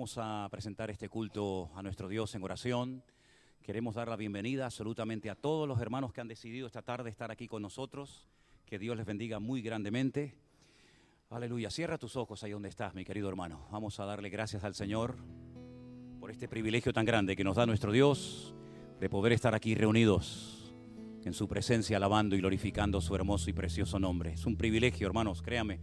Vamos 0.00 0.16
a 0.16 0.48
presentar 0.50 0.90
este 0.90 1.10
culto 1.10 1.70
a 1.74 1.82
nuestro 1.82 2.08
Dios 2.08 2.34
en 2.34 2.42
oración. 2.42 3.02
Queremos 3.62 3.96
dar 3.96 4.08
la 4.08 4.16
bienvenida 4.16 4.64
absolutamente 4.64 5.28
a 5.28 5.34
todos 5.34 5.68
los 5.68 5.78
hermanos 5.78 6.14
que 6.14 6.22
han 6.22 6.26
decidido 6.26 6.66
esta 6.66 6.80
tarde 6.80 7.10
estar 7.10 7.30
aquí 7.30 7.46
con 7.46 7.60
nosotros. 7.60 8.26
Que 8.64 8.78
Dios 8.78 8.96
les 8.96 9.04
bendiga 9.04 9.40
muy 9.40 9.60
grandemente. 9.60 10.32
Aleluya. 11.28 11.68
Cierra 11.70 11.98
tus 11.98 12.16
ojos 12.16 12.42
ahí 12.42 12.52
donde 12.52 12.70
estás, 12.70 12.94
mi 12.94 13.04
querido 13.04 13.28
hermano. 13.28 13.66
Vamos 13.70 14.00
a 14.00 14.06
darle 14.06 14.30
gracias 14.30 14.64
al 14.64 14.74
Señor 14.74 15.16
por 16.18 16.30
este 16.30 16.48
privilegio 16.48 16.94
tan 16.94 17.04
grande 17.04 17.36
que 17.36 17.44
nos 17.44 17.56
da 17.56 17.66
nuestro 17.66 17.92
Dios 17.92 18.54
de 19.00 19.10
poder 19.10 19.34
estar 19.34 19.54
aquí 19.54 19.74
reunidos 19.74 20.72
en 21.26 21.34
su 21.34 21.46
presencia, 21.46 21.98
alabando 21.98 22.36
y 22.36 22.38
glorificando 22.38 23.02
su 23.02 23.14
hermoso 23.14 23.50
y 23.50 23.52
precioso 23.52 23.98
nombre. 23.98 24.32
Es 24.32 24.46
un 24.46 24.56
privilegio, 24.56 25.06
hermanos, 25.06 25.42
créame. 25.42 25.78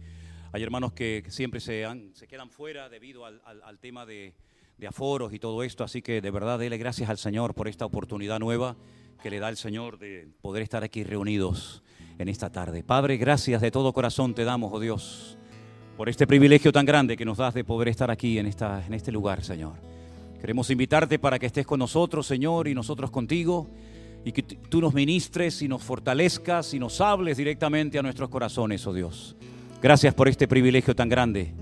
Hay 0.52 0.62
hermanos 0.62 0.92
que, 0.92 1.24
siempre 1.28 1.60
se, 1.60 1.84
han- 1.84 2.12
quedan 2.28 2.50
fuera 2.50 2.88
debido 2.88 3.24
al, 3.26 3.78
tema 3.80 4.06
de, 4.06 4.34
aforos 4.88 5.32
y 5.34 5.38
todo 5.38 5.62
esto, 5.62 5.84
así 5.84 6.00
que 6.02 6.20
de 6.20 6.30
verdad 6.30 6.58
dele 6.58 6.78
gracias 6.78 7.10
al 7.10 7.18
Señor 7.18 7.54
por 7.54 7.68
esta 7.68 7.84
oportunidad 7.84 8.38
nueva 8.38 8.76
que 9.22 9.30
le 9.30 9.40
da 9.40 9.48
el 9.48 9.56
Señor 9.56 9.98
de 9.98 10.28
poder 10.40 10.62
estar 10.62 10.84
aquí 10.84 11.04
reunidos 11.04 11.82
en 12.18 12.28
esta 12.28 12.50
tarde. 12.50 12.82
Padre, 12.82 13.16
gracias 13.16 13.60
de 13.60 13.70
todo 13.70 13.92
corazón 13.92 14.34
te 14.34 14.44
damos, 14.44 14.72
oh 14.72 14.80
Dios, 14.80 15.36
por 15.96 16.08
este 16.08 16.26
privilegio 16.26 16.72
tan 16.72 16.86
grande 16.86 17.16
que 17.16 17.24
nos 17.24 17.38
das 17.38 17.54
de 17.54 17.64
poder 17.64 17.88
estar 17.88 18.10
aquí 18.10 18.38
en, 18.38 18.46
esta, 18.46 18.86
en 18.86 18.94
este 18.94 19.12
lugar, 19.12 19.42
Señor. 19.44 19.74
Queremos 20.40 20.70
invitarte 20.70 21.18
para 21.18 21.38
que 21.38 21.46
estés 21.46 21.66
con 21.66 21.80
nosotros, 21.80 22.26
Señor, 22.26 22.68
y 22.68 22.74
nosotros 22.74 23.10
contigo, 23.10 23.68
y 24.24 24.30
que 24.30 24.42
tú 24.44 24.80
nos 24.80 24.94
ministres 24.94 25.60
y 25.62 25.68
nos 25.68 25.82
fortalezcas 25.82 26.72
y 26.72 26.78
nos 26.78 27.00
hables 27.00 27.36
directamente 27.36 27.98
a 27.98 28.02
nuestros 28.02 28.28
corazones, 28.28 28.86
oh 28.86 28.92
Dios. 28.92 29.36
Gracias 29.80 30.12
por 30.14 30.28
este 30.28 30.48
privilegio 30.48 30.94
tan 30.96 31.08
grande 31.08 31.54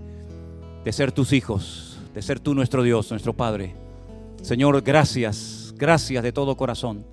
de 0.85 0.93
ser 0.93 1.13
tus 1.13 1.33
hijos, 1.33 1.99
de 2.15 2.23
ser 2.23 2.41
tú 2.41 2.55
nuestro 2.55 2.83
Dios, 2.83 3.11
nuestro 3.11 3.35
Padre. 3.35 3.75
Señor, 4.41 4.81
gracias, 4.83 5.75
gracias 5.77 6.23
de 6.23 6.33
todo 6.33 6.57
corazón 6.57 7.05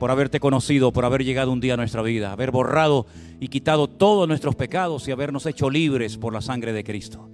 por 0.00 0.10
haberte 0.10 0.40
conocido, 0.40 0.94
por 0.94 1.04
haber 1.04 1.22
llegado 1.24 1.52
un 1.52 1.60
día 1.60 1.74
a 1.74 1.76
nuestra 1.76 2.00
vida, 2.00 2.32
haber 2.32 2.50
borrado 2.50 3.04
y 3.38 3.48
quitado 3.48 3.86
todos 3.86 4.26
nuestros 4.26 4.54
pecados 4.54 5.06
y 5.06 5.12
habernos 5.12 5.44
hecho 5.44 5.68
libres 5.68 6.16
por 6.16 6.32
la 6.32 6.40
sangre 6.40 6.72
de 6.72 6.82
Cristo. 6.82 7.28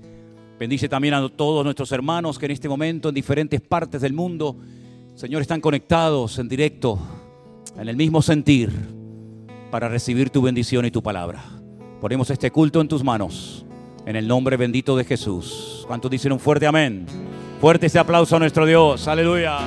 Bendice 0.59 0.89
también 0.89 1.15
a 1.15 1.29
todos 1.29 1.63
nuestros 1.63 1.93
hermanos 1.93 2.41
que 2.41 2.47
en 2.47 2.53
este 2.53 2.69
momento 2.69 3.09
en 3.09 3.15
diferentes 3.15 3.61
partes 3.61 4.01
del 4.01 4.15
mundo, 4.15 4.57
Señor, 5.15 5.43
están 5.43 5.61
conectados 5.61 6.41
en 6.41 6.49
directo, 6.49 6.99
en 7.79 7.89
el 7.89 7.97
mismo 7.97 8.21
sentir, 8.21 8.73
para 9.71 9.89
recibir 9.89 10.31
tu 10.31 10.43
bendición 10.43 10.87
y 10.87 10.91
tu 10.91 11.05
palabra. 11.05 11.45
Ponemos 12.01 12.29
este 12.31 12.51
culto 12.51 12.81
en 12.81 12.89
tus 12.89 13.03
manos, 13.03 13.65
en 14.05 14.17
el 14.17 14.29
nombre 14.29 14.57
bendito 14.59 14.97
de 14.97 15.05
Jesús. 15.05 15.85
¿Cuántos 15.87 16.11
dicen 16.11 16.31
un 16.33 16.39
fuerte 16.39 16.67
amén? 16.67 17.07
Fuerte 17.61 17.87
ese 17.87 17.99
aplauso 17.99 18.37
a 18.37 18.39
nuestro 18.39 18.67
Dios. 18.67 19.09
Aleluya. 19.09 19.57
Aleluya. 19.57 19.67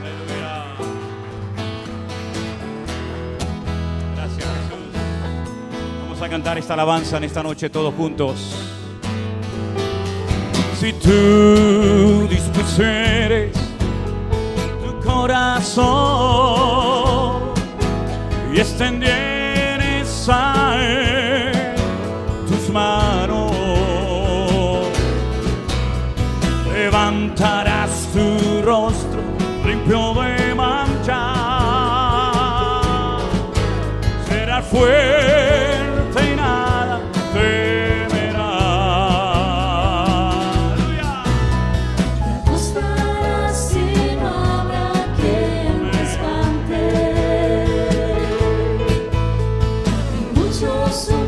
Aleluya. 0.00 0.64
Gracias 4.16 4.38
Jesús. 4.38 4.86
Vamos 6.04 6.22
a 6.22 6.28
cantar 6.30 6.56
esta 6.56 6.72
alabanza 6.72 7.18
en 7.18 7.24
esta 7.24 7.42
noche 7.42 7.68
todos 7.68 7.92
juntos. 7.94 8.70
Si 10.80 10.92
tú 10.94 12.26
dispusieres 12.28 13.73
corazón 15.14 15.84
y 18.52 18.60
extendieres 18.60 20.28
a 20.28 20.76
él 20.80 21.52
tus 22.48 22.68
manos, 22.70 23.52
levantarás 26.72 28.08
tu 28.12 28.62
rostro 28.62 29.20
limpio 29.64 30.14
de 30.14 30.54
mancha, 30.54 31.20
serás 34.28 34.64
fuerte 34.66 35.33
Y 50.54 50.66
muchos 50.66 51.23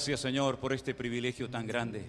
gracias, 0.00 0.20
Señor, 0.20 0.56
por 0.56 0.72
este 0.72 0.94
privilegio 0.94 1.50
tan 1.50 1.66
grande 1.66 2.06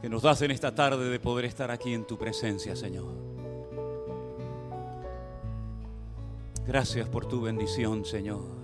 que 0.00 0.08
nos 0.08 0.22
das 0.22 0.40
en 0.42 0.52
esta 0.52 0.72
tarde 0.72 1.10
de 1.10 1.18
poder 1.18 1.46
estar 1.46 1.68
aquí 1.72 1.92
en 1.92 2.06
tu 2.06 2.16
presencia, 2.16 2.76
Señor. 2.76 3.12
Gracias 6.64 7.08
por 7.08 7.26
tu 7.26 7.40
bendición, 7.40 8.04
Señor. 8.04 8.61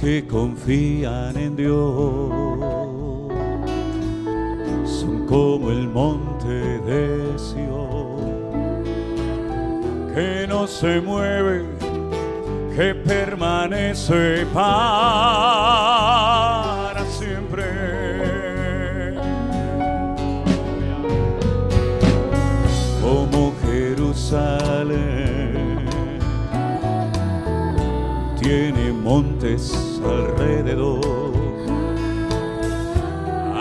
Que 0.00 0.26
confían 0.26 1.36
en 1.36 1.54
Dios. 1.56 2.30
Son 4.86 5.26
como 5.26 5.70
el 5.70 5.86
monte 5.88 6.48
de 6.48 7.38
Sion, 7.38 8.82
que 10.14 10.46
no 10.48 10.66
se 10.66 11.02
mueve, 11.02 11.66
que 12.74 12.94
permanece 12.94 14.46
para 14.54 15.70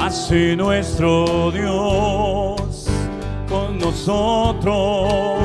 Así 0.09 0.55
nuestro 0.55 1.51
Dios 1.51 2.87
con 3.47 3.77
nosotros 3.77 5.37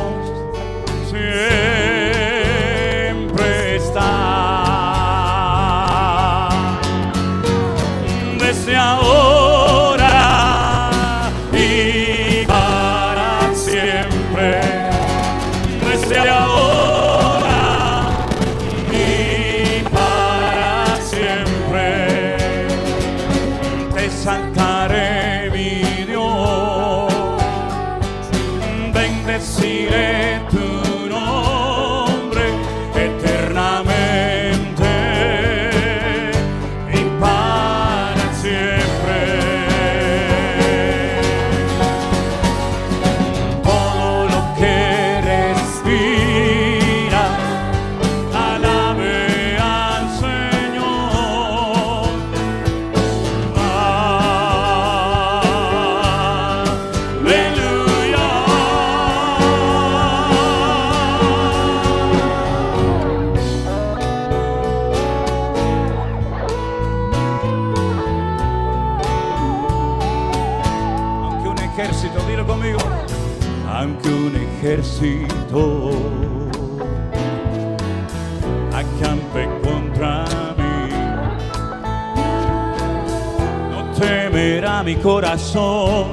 corazón, 85.04 86.06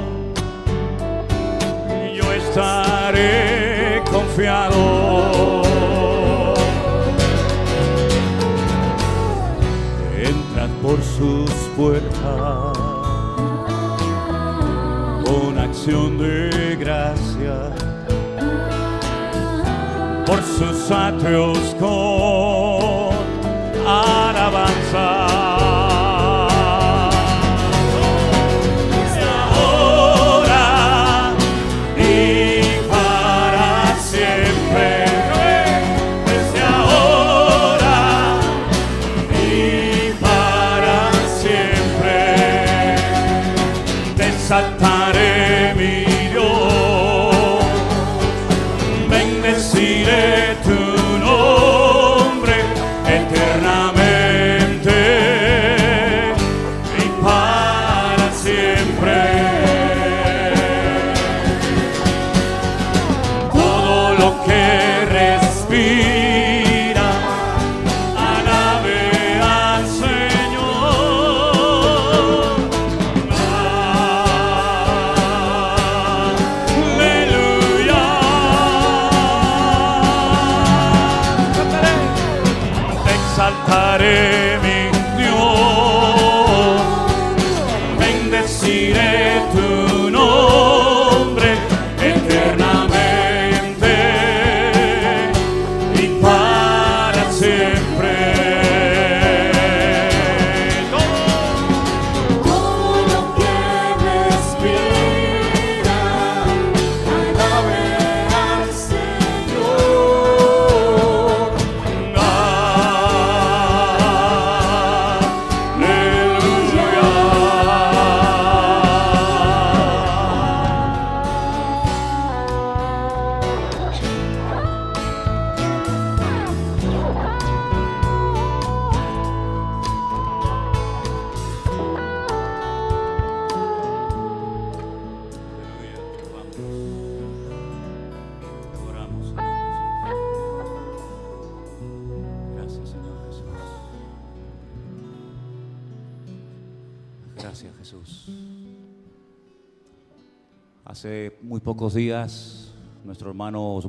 yo 2.13 2.33
estaré 2.33 4.03
confiado. 4.11 5.63
Entrad 10.13 10.69
por 10.81 11.01
sus 11.01 11.49
puertas 11.77 12.77
con 15.23 15.57
acción 15.57 16.17
de 16.17 16.75
gracia 16.77 17.71
por 20.25 20.43
sus 20.43 20.91
atrios 20.91 21.57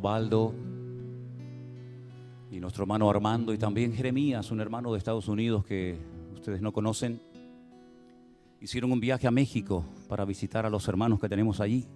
Osvaldo 0.02 0.52
y 2.50 2.58
nuestro 2.58 2.82
hermano 2.82 3.08
Armando 3.08 3.54
y 3.54 3.58
también 3.58 3.92
Jeremías, 3.92 4.50
un 4.50 4.60
hermano 4.60 4.90
de 4.90 4.98
Estados 4.98 5.28
Unidos 5.28 5.64
que 5.64 5.96
ustedes 6.34 6.60
no 6.60 6.72
conocen, 6.72 7.22
hicieron 8.60 8.90
un 8.90 8.98
viaje 8.98 9.28
a 9.28 9.30
México 9.30 9.84
para 10.08 10.24
visitar 10.24 10.66
a 10.66 10.70
los 10.70 10.88
hermanos 10.88 11.20
que 11.20 11.28
tenemos 11.28 11.60
allí 11.60 11.86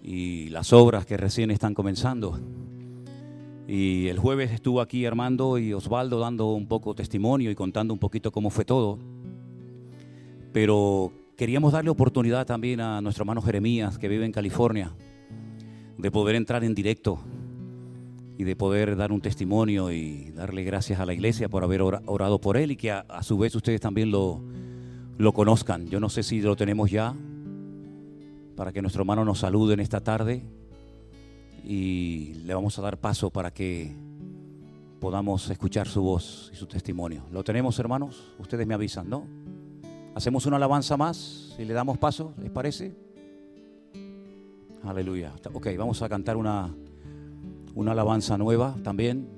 y 0.00 0.48
las 0.50 0.72
obras 0.72 1.04
que 1.04 1.16
recién 1.16 1.50
están 1.50 1.74
comenzando. 1.74 2.38
Y 3.66 4.06
el 4.06 4.20
jueves 4.20 4.52
estuvo 4.52 4.80
aquí 4.80 5.04
Armando 5.04 5.58
y 5.58 5.72
Osvaldo 5.72 6.20
dando 6.20 6.52
un 6.52 6.68
poco 6.68 6.94
testimonio 6.94 7.50
y 7.50 7.56
contando 7.56 7.92
un 7.92 7.98
poquito 7.98 8.30
cómo 8.30 8.48
fue 8.48 8.64
todo. 8.64 9.00
Pero 10.52 11.10
queríamos 11.36 11.72
darle 11.72 11.90
oportunidad 11.90 12.46
también 12.46 12.80
a 12.80 13.00
nuestro 13.00 13.22
hermano 13.22 13.42
Jeremías, 13.42 13.98
que 13.98 14.06
vive 14.06 14.24
en 14.24 14.30
California, 14.30 14.92
de 15.98 16.10
poder 16.10 16.34
entrar 16.36 16.64
en 16.64 16.74
directo 16.74 17.18
y 18.38 18.44
de 18.44 18.56
poder 18.56 18.96
dar 18.96 19.12
un 19.12 19.20
testimonio 19.20 19.92
y 19.92 20.30
darle 20.32 20.64
gracias 20.64 20.98
a 20.98 21.06
la 21.06 21.12
iglesia 21.14 21.48
por 21.48 21.62
haber 21.64 21.82
ora- 21.82 22.02
orado 22.06 22.40
por 22.40 22.56
él 22.56 22.72
y 22.72 22.76
que 22.76 22.90
a, 22.90 23.00
a 23.00 23.22
su 23.22 23.38
vez 23.38 23.54
ustedes 23.54 23.80
también 23.80 24.10
lo, 24.10 24.40
lo 25.18 25.32
conozcan. 25.32 25.86
Yo 25.88 26.00
no 26.00 26.08
sé 26.08 26.22
si 26.22 26.40
lo 26.40 26.56
tenemos 26.56 26.90
ya 26.90 27.14
para 28.56 28.72
que 28.72 28.82
nuestro 28.82 29.02
hermano 29.02 29.24
nos 29.24 29.38
salude 29.40 29.74
en 29.74 29.80
esta 29.80 30.00
tarde 30.00 30.42
y 31.64 32.34
le 32.44 32.54
vamos 32.54 32.78
a 32.78 32.82
dar 32.82 32.98
paso 32.98 33.30
para 33.30 33.52
que 33.52 33.94
podamos 35.00 35.48
escuchar 35.50 35.86
su 35.88 36.02
voz 36.02 36.50
y 36.52 36.56
su 36.56 36.66
testimonio. 36.66 37.24
¿Lo 37.30 37.44
tenemos, 37.44 37.78
hermanos? 37.78 38.32
Ustedes 38.38 38.66
me 38.66 38.74
avisan, 38.74 39.08
¿no? 39.08 39.26
Hacemos 40.14 40.46
una 40.46 40.56
alabanza 40.56 40.96
más 40.96 41.54
y 41.58 41.64
le 41.64 41.74
damos 41.74 41.98
paso, 41.98 42.34
¿les 42.40 42.50
parece? 42.50 42.94
Aleluya. 44.84 45.32
Ok, 45.52 45.68
vamos 45.78 46.02
a 46.02 46.08
cantar 46.08 46.36
una, 46.36 46.74
una 47.74 47.92
alabanza 47.92 48.36
nueva 48.36 48.74
también. 48.82 49.28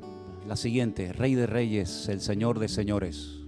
La 0.49 0.57
siguiente, 0.57 1.13
Rey 1.13 1.35
de 1.35 1.47
Reyes, 1.47 2.09
el 2.09 2.21
Señor 2.21 2.59
de 2.59 2.69
Señores. 2.69 3.44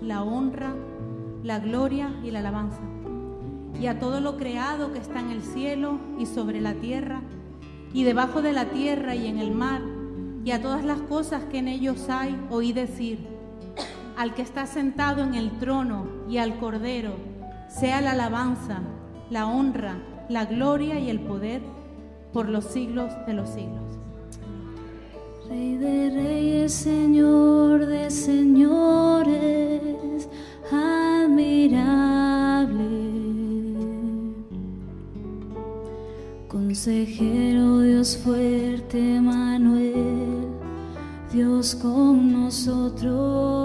La 0.00 0.22
honra, 0.22 0.74
la 1.42 1.58
gloria 1.58 2.14
y 2.22 2.30
la 2.30 2.40
alabanza. 2.40 2.80
Y 3.80 3.86
a 3.86 3.98
todo 3.98 4.20
lo 4.20 4.36
creado 4.36 4.92
que 4.92 4.98
está 4.98 5.20
en 5.20 5.30
el 5.30 5.42
cielo 5.42 5.98
y 6.18 6.26
sobre 6.26 6.60
la 6.60 6.74
tierra, 6.74 7.22
y 7.92 8.04
debajo 8.04 8.42
de 8.42 8.52
la 8.52 8.66
tierra 8.66 9.14
y 9.14 9.26
en 9.26 9.38
el 9.38 9.52
mar, 9.52 9.82
y 10.44 10.52
a 10.52 10.62
todas 10.62 10.84
las 10.84 11.00
cosas 11.02 11.44
que 11.44 11.58
en 11.58 11.68
ellos 11.68 12.08
hay, 12.08 12.38
oí 12.50 12.72
decir, 12.72 13.18
al 14.16 14.34
que 14.34 14.42
está 14.42 14.66
sentado 14.66 15.22
en 15.22 15.34
el 15.34 15.58
trono 15.58 16.06
y 16.28 16.38
al 16.38 16.58
cordero, 16.58 17.14
sea 17.68 18.00
la 18.00 18.12
alabanza, 18.12 18.80
la 19.30 19.46
honra, 19.46 19.96
la 20.28 20.44
gloria 20.44 20.98
y 20.98 21.10
el 21.10 21.20
poder 21.20 21.62
por 22.32 22.48
los 22.48 22.64
siglos 22.64 23.12
de 23.26 23.34
los 23.34 23.48
siglos. 23.48 23.82
Rey 25.48 25.76
de 25.76 26.10
reyes, 26.10 26.72
Señor 26.72 27.86
de 27.86 28.10
señores, 28.10 29.59
Consejero, 36.82 37.80
Dios 37.80 38.16
fuerte, 38.16 39.20
Manuel, 39.20 40.46
Dios 41.30 41.74
con 41.74 42.32
nosotros. 42.32 43.59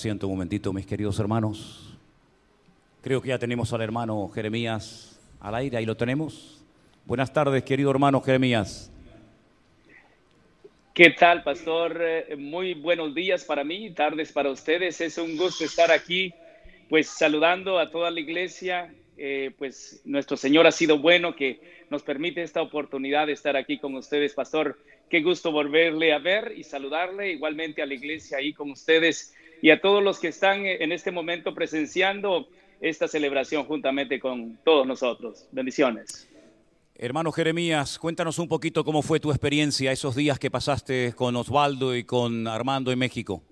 Asiento 0.00 0.28
un 0.28 0.32
momentito, 0.32 0.72
mis 0.72 0.86
queridos 0.86 1.18
hermanos. 1.18 1.94
Creo 3.02 3.20
que 3.20 3.28
ya 3.28 3.38
tenemos 3.38 3.70
al 3.74 3.82
hermano 3.82 4.30
Jeremías 4.30 5.20
al 5.40 5.54
aire, 5.54 5.76
ahí 5.76 5.84
lo 5.84 5.94
tenemos. 5.94 6.64
Buenas 7.04 7.30
tardes, 7.34 7.62
querido 7.64 7.90
hermano 7.90 8.22
Jeremías. 8.22 8.90
¿Qué 10.94 11.10
tal, 11.10 11.42
pastor? 11.42 11.98
Eh, 12.00 12.34
Muy 12.38 12.72
buenos 12.72 13.14
días 13.14 13.44
para 13.44 13.62
mí, 13.62 13.90
tardes 13.90 14.32
para 14.32 14.50
ustedes. 14.50 15.02
Es 15.02 15.18
un 15.18 15.36
gusto 15.36 15.66
estar 15.66 15.90
aquí, 15.90 16.32
pues 16.88 17.06
saludando 17.06 17.78
a 17.78 17.90
toda 17.90 18.10
la 18.10 18.20
iglesia. 18.20 18.94
Eh, 19.18 19.50
pues 19.58 20.00
nuestro 20.06 20.38
Señor 20.38 20.66
ha 20.66 20.72
sido 20.72 20.98
bueno 20.98 21.36
que 21.36 21.60
nos 21.90 22.02
permite 22.02 22.42
esta 22.42 22.62
oportunidad 22.62 23.26
de 23.26 23.34
estar 23.34 23.54
aquí 23.54 23.76
con 23.76 23.94
ustedes, 23.96 24.32
pastor. 24.32 24.78
Qué 25.10 25.20
gusto 25.20 25.52
volverle 25.52 26.14
a 26.14 26.18
ver 26.18 26.54
y 26.56 26.64
saludarle 26.64 27.32
igualmente 27.32 27.82
a 27.82 27.86
la 27.86 27.92
iglesia 27.92 28.38
ahí 28.38 28.54
con 28.54 28.70
ustedes 28.70 29.34
y 29.62 29.70
a 29.70 29.80
todos 29.80 30.02
los 30.02 30.18
que 30.18 30.28
están 30.28 30.66
en 30.66 30.92
este 30.92 31.10
momento 31.10 31.54
presenciando 31.54 32.48
esta 32.80 33.08
celebración 33.08 33.64
juntamente 33.64 34.18
con 34.18 34.58
todos 34.64 34.86
nosotros. 34.86 35.46
Bendiciones. 35.52 36.28
Hermano 36.94 37.32
Jeremías, 37.32 37.98
cuéntanos 37.98 38.38
un 38.38 38.48
poquito 38.48 38.84
cómo 38.84 39.02
fue 39.02 39.20
tu 39.20 39.30
experiencia 39.30 39.92
esos 39.92 40.14
días 40.14 40.38
que 40.38 40.50
pasaste 40.50 41.14
con 41.14 41.34
Osvaldo 41.36 41.96
y 41.96 42.04
con 42.04 42.46
Armando 42.46 42.92
en 42.92 42.98
México. 42.98 43.42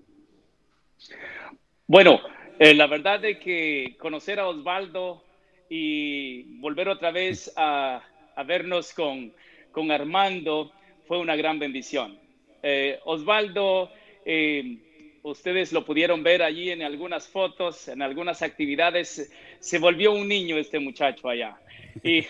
Bueno, 1.87 2.19
eh, 2.59 2.75
la 2.75 2.85
verdad 2.85 3.19
de 3.19 3.39
que 3.39 3.95
conocer 3.99 4.39
a 4.39 4.47
Osvaldo 4.47 5.23
y 5.69 6.59
volver 6.59 6.89
otra 6.89 7.11
vez 7.11 7.51
a, 7.55 8.03
a 8.35 8.43
vernos 8.43 8.93
con, 8.93 9.33
con 9.71 9.89
Armando 9.91 10.71
fue 11.07 11.17
una 11.17 11.35
gran 11.35 11.57
bendición. 11.57 12.19
Eh, 12.61 12.99
Osvaldo, 13.05 13.89
eh, 14.25 14.77
ustedes 15.23 15.71
lo 15.71 15.85
pudieron 15.85 16.23
ver 16.23 16.41
allí 16.41 16.71
en 16.71 16.81
algunas 16.81 17.27
fotos, 17.27 17.87
en 17.87 18.01
algunas 18.01 18.41
actividades, 18.41 19.31
se 19.59 19.79
volvió 19.79 20.11
un 20.13 20.27
niño 20.27 20.57
este 20.57 20.79
muchacho 20.79 21.29
allá. 21.29 21.57
Y 22.03 22.23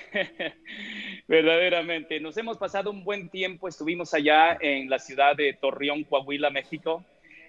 verdaderamente 1.28 2.20
nos 2.20 2.38
hemos 2.38 2.58
pasado 2.58 2.92
un 2.92 3.04
buen 3.04 3.30
tiempo, 3.30 3.68
estuvimos 3.68 4.14
allá 4.14 4.58
en 4.60 4.90
la 4.90 5.00
ciudad 5.00 5.36
de 5.36 5.54
Torreón, 5.54 6.04
Coahuila, 6.04 6.50
México, 6.50 7.06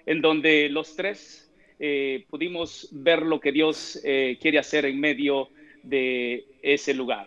en 0.07 0.21
donde 0.21 0.69
los 0.69 0.97
tres 0.97 1.51
eh, 1.79 2.25
pudimos 2.29 2.89
ver 2.93 3.23
lo 3.23 3.41
que 3.41 3.53
Dios 3.53 4.01
eh, 4.05 4.37
quiere 4.41 4.59
hacer 4.59 4.85
en 4.85 5.01
medio 5.01 5.49
de 5.83 6.45
ese 6.63 6.95
lugar. 6.95 7.27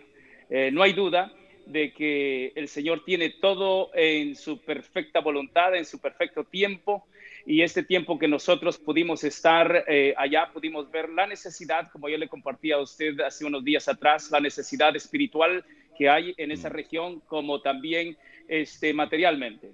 Eh, 0.49 0.69
no 0.71 0.84
hay 0.84 0.93
duda 0.93 1.34
de 1.65 1.93
que 1.93 2.52
el 2.56 2.67
Señor 2.67 3.04
tiene 3.06 3.30
todo 3.30 3.89
en 3.95 4.36
su 4.36 4.60
perfecta 4.60 5.21
voluntad, 5.21 5.76
en 5.76 5.86
su 5.86 5.99
perfecto 5.99 6.43
tiempo, 6.43 7.08
y 7.45 7.62
este 7.62 7.84
tiempo 7.84 8.17
que 8.17 8.27
nosotros 8.27 8.77
pudimos 8.77 9.23
estar 9.23 9.84
eh, 9.88 10.13
allá, 10.17 10.49
pudimos 10.53 10.89
ver 10.89 11.10
la 11.10 11.27
necesidad, 11.27 11.91
como 11.91 12.08
yo 12.08 12.17
le 12.17 12.29
compartí 12.29 12.71
a 12.71 12.79
usted 12.79 13.19
hace 13.19 13.45
unos 13.45 13.63
días 13.63 13.88
atrás, 13.88 14.32
la 14.32 14.39
necesidad 14.39 14.95
espiritual 14.95 15.65
que 15.97 16.10
hay 16.10 16.34
en 16.38 16.51
esa 16.51 16.69
región, 16.69 17.19
como 17.27 17.62
también 17.62 18.17
este, 18.47 18.93
materialmente. 18.93 19.71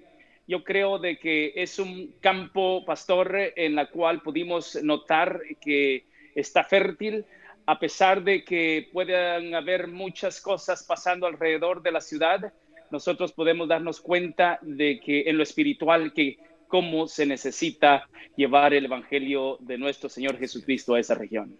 Yo 0.48 0.64
creo 0.64 0.98
de 0.98 1.18
que 1.18 1.52
es 1.54 1.78
un 1.78 2.12
campo, 2.20 2.84
pastor, 2.84 3.36
en 3.54 3.76
la 3.76 3.86
cual 3.86 4.20
pudimos 4.20 4.82
notar 4.82 5.40
que 5.60 6.04
está 6.34 6.64
fértil, 6.64 7.24
a 7.66 7.78
pesar 7.78 8.24
de 8.24 8.42
que 8.42 8.88
puedan 8.92 9.54
haber 9.54 9.86
muchas 9.86 10.40
cosas 10.40 10.82
pasando 10.82 11.26
alrededor 11.26 11.82
de 11.82 11.92
la 11.92 12.00
ciudad, 12.00 12.52
nosotros 12.90 13.32
podemos 13.32 13.68
darnos 13.68 14.00
cuenta 14.00 14.58
de 14.62 14.98
que 14.98 15.22
en 15.30 15.36
lo 15.36 15.44
espiritual, 15.44 16.12
que 16.12 16.38
cómo 16.70 17.06
se 17.08 17.26
necesita 17.26 18.08
llevar 18.36 18.72
el 18.72 18.86
Evangelio 18.86 19.58
de 19.60 19.76
nuestro 19.76 20.08
Señor 20.08 20.38
Jesucristo 20.38 20.94
a 20.94 21.00
esa 21.00 21.14
región. 21.14 21.58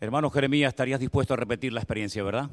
Hermano 0.00 0.30
Jeremías, 0.30 0.70
estarías 0.70 1.00
dispuesto 1.00 1.34
a 1.34 1.36
repetir 1.36 1.72
la 1.72 1.80
experiencia, 1.80 2.22
¿verdad? 2.22 2.48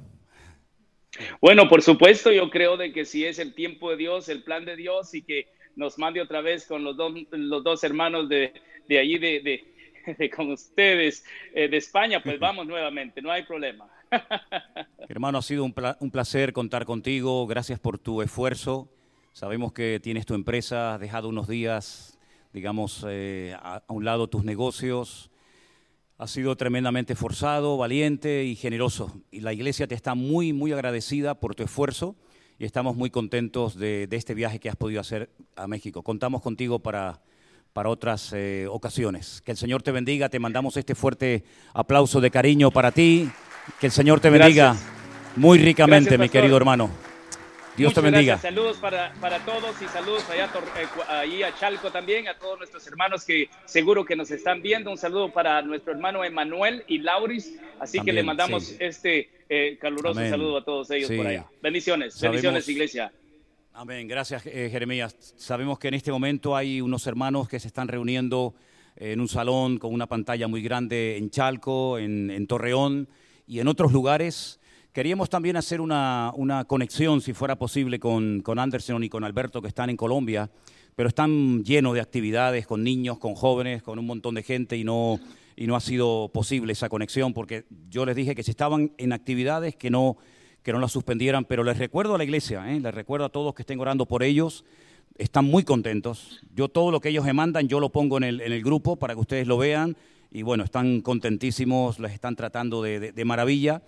Bueno, 1.42 1.68
por 1.70 1.82
supuesto, 1.82 2.32
yo 2.32 2.50
creo 2.50 2.76
de 2.78 2.92
que 2.92 3.06
si 3.06 3.26
es 3.26 3.40
el 3.40 3.54
tiempo 3.54 3.90
de 3.92 3.98
Dios, 3.98 4.30
el 4.30 4.44
plan 4.44 4.66
de 4.66 4.76
Dios 4.76 5.14
y 5.14 5.22
que 5.24 5.48
nos 5.76 5.98
mande 5.98 6.22
otra 6.22 6.42
vez 6.42 6.66
con 6.68 6.84
los 6.84 6.98
dos, 6.98 7.14
los 7.32 7.64
dos 7.64 7.84
hermanos 7.84 8.28
de, 8.30 8.54
de 8.88 9.00
allí, 9.00 9.18
de, 9.18 9.40
de, 9.42 10.14
de 10.18 10.30
con 10.30 10.52
ustedes, 10.52 11.24
eh, 11.54 11.68
de 11.68 11.78
España, 11.78 12.22
pues 12.22 12.40
vamos 12.40 12.68
nuevamente, 12.68 13.22
no 13.22 13.32
hay 13.32 13.44
problema. 13.44 13.88
Hermano, 15.08 15.38
ha 15.38 15.42
sido 15.42 15.64
un, 15.64 15.74
pla- 15.74 15.98
un 16.00 16.10
placer 16.12 16.52
contar 16.54 16.86
contigo. 16.86 17.46
Gracias 17.48 17.80
por 17.80 17.98
tu 18.00 18.22
esfuerzo. 18.22 18.90
Sabemos 19.34 19.72
que 19.72 20.00
tienes 20.02 20.26
tu 20.26 20.34
empresa, 20.34 20.96
has 20.96 21.00
dejado 21.00 21.30
unos 21.30 21.48
días, 21.48 22.18
digamos, 22.54 23.06
eh, 23.08 23.56
a, 23.62 23.84
a 23.88 23.94
un 23.94 24.04
lado 24.06 24.28
tus 24.28 24.44
negocios. 24.44 25.30
Has 26.18 26.32
sido 26.32 26.58
tremendamente 26.58 27.16
forzado, 27.16 27.78
valiente 27.78 28.44
y 28.44 28.56
generoso. 28.56 29.14
Y 29.32 29.40
la 29.40 29.54
iglesia 29.54 29.88
te 29.88 29.96
está 29.96 30.16
muy, 30.16 30.52
muy 30.52 30.74
agradecida 30.74 31.36
por 31.40 31.56
tu 31.56 31.64
esfuerzo 31.64 32.16
y 32.58 32.66
estamos 32.66 32.98
muy 32.98 33.10
contentos 33.10 33.76
de, 33.76 34.08
de 34.08 34.18
este 34.18 34.34
viaje 34.34 34.60
que 34.60 34.68
has 34.68 34.76
podido 34.76 35.00
hacer 35.00 35.30
a 35.56 35.66
México. 35.68 36.04
Contamos 36.04 36.42
contigo 36.42 36.80
para, 36.80 37.22
para 37.72 37.88
otras 37.88 38.34
eh, 38.34 38.68
ocasiones. 38.70 39.42
Que 39.46 39.52
el 39.52 39.58
Señor 39.58 39.82
te 39.82 39.92
bendiga. 39.92 40.28
Te 40.28 40.40
mandamos 40.40 40.76
este 40.76 40.94
fuerte 40.94 41.46
aplauso 41.74 42.20
de 42.20 42.30
cariño 42.32 42.70
para 42.70 42.92
ti. 42.92 43.30
Que 43.80 43.86
el 43.86 43.94
Señor 43.94 44.20
te 44.20 44.30
bendiga 44.30 44.74
Gracias. 44.74 44.92
muy 45.38 45.58
ricamente, 45.60 46.10
Gracias, 46.10 46.20
mi 46.20 46.30
querido 46.30 46.58
hermano. 46.58 46.90
Dios 47.80 47.94
te 47.94 48.02
Muchas 48.02 48.12
bendiga. 48.12 48.34
gracias. 48.34 48.54
Saludos 48.54 48.78
para, 48.78 49.14
para 49.22 49.40
todos 49.46 49.82
y 49.82 49.86
saludos 49.88 50.30
allá 50.30 50.50
eh, 50.78 50.86
ahí 51.08 51.44
a 51.44 51.56
Chalco 51.56 51.90
también, 51.92 52.28
a 52.28 52.38
todos 52.38 52.58
nuestros 52.58 52.86
hermanos 52.88 53.24
que 53.24 53.50
seguro 53.64 54.04
que 54.04 54.18
nos 54.18 54.30
están 54.32 54.62
viendo. 54.62 54.92
Un 54.92 54.98
saludo 54.98 55.32
para 55.32 55.62
nuestro 55.62 55.94
hermano 55.94 56.26
Emanuel 56.26 56.84
y 56.88 56.98
Lauris. 56.98 57.58
Así 57.80 58.02
que 58.02 58.12
le 58.12 58.22
mandamos 58.22 58.66
sí. 58.66 58.76
este 58.82 59.30
eh, 59.48 59.78
caluroso 59.80 60.20
Amén. 60.20 60.30
saludo 60.30 60.58
a 60.58 60.66
todos 60.66 60.92
ellos 60.92 61.08
Sí. 61.08 61.16
por 61.16 61.28
allá. 61.28 61.46
Bendiciones, 61.62 62.16
Sabemos- 62.16 62.42
bendiciones, 62.44 62.68
iglesia. 62.68 63.14
Amén. 63.74 64.10
Gracias, 64.10 64.46
eh, 64.46 64.68
Jeremías. 64.70 65.16
Sabemos 65.38 65.80
que 65.80 65.88
en 65.88 65.94
este 65.94 66.12
momento 66.12 66.58
hay 66.58 66.82
unos 66.82 67.08
hermanos 67.08 67.48
que 67.48 67.62
se 67.62 67.68
están 67.68 67.88
reuniendo 67.88 68.56
en 68.98 69.22
un 69.22 69.30
salón 69.30 69.78
con 69.78 69.94
una 69.94 70.06
pantalla 70.06 70.50
muy 70.50 70.62
grande 70.62 71.16
en 71.16 71.30
Chalco, 71.30 71.98
en, 71.98 72.30
en 72.30 72.46
Torreón 72.46 73.08
y 73.48 73.62
en 73.62 73.70
otros 73.70 73.94
lugares. 73.94 74.59
Queríamos 75.00 75.30
también 75.30 75.56
hacer 75.56 75.80
una, 75.80 76.34
una 76.36 76.66
conexión, 76.66 77.22
si 77.22 77.32
fuera 77.32 77.56
posible, 77.58 78.02
con, 78.02 78.42
con 78.42 78.60
Anderson 78.60 79.02
y 79.02 79.08
con 79.08 79.24
Alberto, 79.24 79.62
que 79.62 79.70
están 79.70 79.90
en 79.90 79.96
Colombia, 79.96 80.50
pero 80.94 81.08
están 81.08 81.64
llenos 81.64 81.94
de 81.94 82.02
actividades 82.02 82.68
con 82.68 82.84
niños, 82.84 83.18
con 83.18 83.34
jóvenes, 83.34 83.82
con 83.82 83.98
un 83.98 84.06
montón 84.06 84.36
de 84.36 84.44
gente 84.44 84.76
y 84.76 84.84
no, 84.84 85.18
y 85.56 85.68
no 85.68 85.78
ha 85.78 85.80
sido 85.80 86.30
posible 86.34 86.74
esa 86.74 86.90
conexión 86.90 87.32
porque 87.34 87.64
yo 87.90 88.06
les 88.06 88.14
dije 88.14 88.36
que 88.36 88.44
si 88.44 88.52
estaban 88.52 88.92
en 88.98 89.14
actividades 89.14 89.78
que 89.78 89.90
no, 89.90 90.18
que 90.64 90.74
no 90.74 90.80
las 90.80 90.92
suspendieran, 90.92 91.46
pero 91.46 91.64
les 91.64 91.78
recuerdo 91.78 92.16
a 92.16 92.18
la 92.18 92.26
iglesia, 92.26 92.70
¿eh? 92.70 92.82
les 92.82 92.94
recuerdo 92.94 93.26
a 93.28 93.30
todos 93.30 93.54
que 93.56 93.62
estén 93.62 93.80
orando 93.80 94.06
por 94.06 94.22
ellos, 94.22 94.66
están 95.18 95.46
muy 95.46 95.64
contentos. 95.64 96.42
Yo 96.54 96.68
todo 96.68 96.92
lo 96.92 97.00
que 97.00 97.08
ellos 97.08 97.24
me 97.24 97.32
mandan, 97.32 97.70
yo 97.70 97.80
lo 97.80 97.88
pongo 97.90 98.18
en 98.18 98.26
el, 98.26 98.42
en 98.42 98.52
el 98.52 98.62
grupo 98.62 98.98
para 98.98 99.14
que 99.14 99.22
ustedes 99.22 99.48
lo 99.48 99.58
vean 99.58 99.96
y 100.30 100.42
bueno, 100.42 100.66
están 100.66 101.00
contentísimos, 101.00 102.00
les 102.00 102.12
están 102.12 102.36
tratando 102.36 102.82
de, 102.84 103.00
de- 103.00 103.12
de 103.14 103.24
maravilla. 103.24 103.82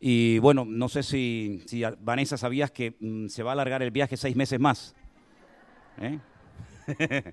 Y 0.00 0.38
bueno, 0.38 0.64
no 0.64 0.88
sé 0.88 1.02
si, 1.02 1.62
si 1.66 1.82
Vanessa 2.00 2.36
sabías 2.36 2.70
que 2.70 2.96
mm, 3.00 3.28
se 3.28 3.42
va 3.42 3.50
a 3.50 3.54
alargar 3.54 3.82
el 3.82 3.90
viaje 3.90 4.16
seis 4.16 4.36
meses 4.36 4.60
más. 4.60 4.94
¿Eh? 6.00 6.18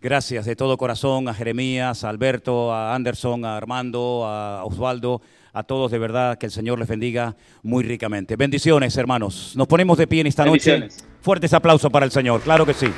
Gracias 0.00 0.46
de 0.46 0.56
todo 0.56 0.76
corazón 0.76 1.28
a 1.28 1.34
Jeremías, 1.34 2.04
a 2.04 2.08
Alberto, 2.08 2.72
a 2.72 2.94
Anderson, 2.94 3.44
a 3.44 3.56
Armando, 3.56 4.24
a 4.26 4.64
Osvaldo, 4.64 5.22
a 5.52 5.62
todos 5.62 5.90
de 5.90 5.98
verdad, 5.98 6.36
que 6.38 6.46
el 6.46 6.52
Señor 6.52 6.78
les 6.78 6.88
bendiga 6.88 7.36
muy 7.62 7.84
ricamente. 7.84 8.36
Bendiciones, 8.36 8.96
hermanos. 8.96 9.54
Nos 9.56 9.68
ponemos 9.68 9.96
de 9.98 10.06
pie 10.06 10.22
en 10.22 10.26
esta 10.26 10.44
noche. 10.44 10.88
Fuertes 11.20 11.52
aplausos 11.52 11.90
para 11.90 12.04
el 12.04 12.12
Señor, 12.12 12.40
claro 12.40 12.66
que 12.66 12.74
sí. 12.74 12.88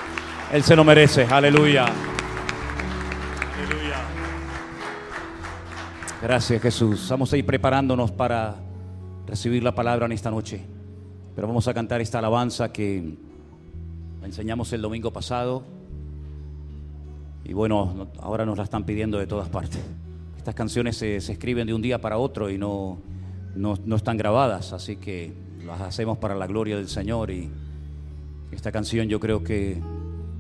Él 0.53 0.63
se 0.63 0.77
lo 0.77 0.85
merece. 0.85 1.25
Aleluya. 1.25 1.87
Gracias, 6.27 6.61
Jesús. 6.61 7.07
Vamos 7.09 7.33
a 7.33 7.37
ir 7.37 7.47
preparándonos 7.47 8.11
para 8.11 8.57
recibir 9.29 9.63
la 9.63 9.77
palabra 9.77 10.07
en 10.07 10.13
esta 10.13 10.29
noche. 10.29 10.61
Pero 11.37 11.47
vamos 11.47 11.69
a 11.69 11.73
cantar 11.73 12.01
esta 12.01 12.19
alabanza 12.19 12.73
que 12.73 13.15
enseñamos 14.25 14.73
el 14.73 14.83
domingo 14.83 15.13
pasado. 15.13 15.63
Y 17.45 17.53
bueno, 17.53 17.95
no- 17.97 18.09
ahora 18.21 18.45
nos 18.45 18.59
la 18.59 18.65
están 18.65 18.83
pidiendo 18.85 19.19
de 19.21 19.29
todas 19.29 19.49
partes. 19.49 19.79
Estas 20.37 20.57
canciones 20.57 20.97
se, 20.97 21.21
se 21.21 21.31
escriben 21.35 21.65
de 21.69 21.75
un 21.75 21.81
día 21.81 22.01
para 22.01 22.19
otro 22.19 22.51
y 22.51 22.59
no, 22.59 22.99
no, 23.55 23.79
no 23.85 23.95
están 23.95 24.17
grabadas, 24.17 24.73
así 24.73 24.97
que 24.97 25.33
las 25.65 25.81
hacemos 25.81 26.19
para 26.19 26.35
la 26.35 26.49
gloria 26.49 26.75
del 26.77 26.89
Señor. 26.89 27.31
Y 27.31 27.49
esta 28.51 28.73
canción 28.73 29.07
yo 29.07 29.21
creo 29.21 29.45
que 29.45 29.81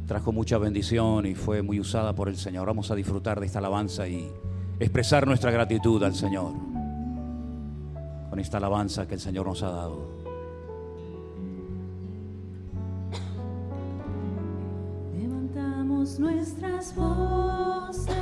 trajo 0.09 0.33
mucha 0.33 0.59
bendición 0.59 1.27
y 1.27 1.37
fue 1.37 1.63
muy 1.63 1.79
usada 1.79 2.13
por 2.13 2.29
el 2.29 2.37
Señor. 2.39 2.67
Vamos 2.67 2.91
a 2.91 2.97
disfrutar 2.97 3.39
de 3.39 3.47
esta 3.47 3.61
alabanza 3.61 4.09
y 4.09 4.29
expresar 4.79 5.27
nuestra 5.27 5.51
gratitud 5.51 6.03
al 6.03 6.15
Señor 6.15 6.53
con 8.29 8.39
esta 8.39 8.59
alabanza 8.59 9.07
que 9.09 9.15
el 9.15 9.21
Señor 9.21 9.47
nos 9.47 9.63
ha 9.63 9.71
dado. 9.71 10.11
Levantamos 15.19 16.19
nuestras 16.19 16.95
voces 16.95 18.15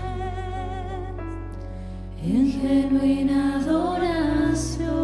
en 2.22 2.52
genuina 2.52 3.56
adoración. 3.56 4.94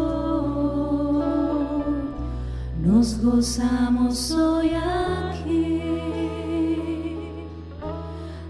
Nos 2.81 3.21
gozamos 3.21 4.31
hoy 4.31 4.71
aquí, 4.73 5.81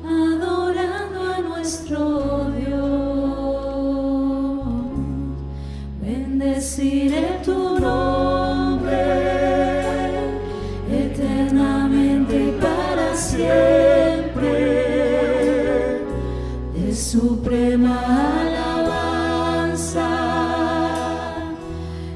adorando 0.05 1.33
a 1.33 1.41
nuestro 1.41 2.51
Dios. 2.51 2.60
Bendeciré 6.61 7.41
tu 7.43 7.79
nombre 7.79 8.91
eternamente 10.91 12.35
y 12.35 12.51
para 12.61 13.15
siempre. 13.15 14.51
De 16.75 16.95
suprema 16.95 17.99
alabanza, 18.41 20.07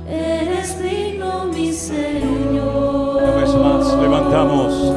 eres 0.08 0.80
digno, 0.80 1.46
mi 1.46 1.74
Señor. 1.74 3.24
Una 3.24 3.32
vez 3.32 3.56
más, 3.56 3.94
levantamos, 4.00 4.94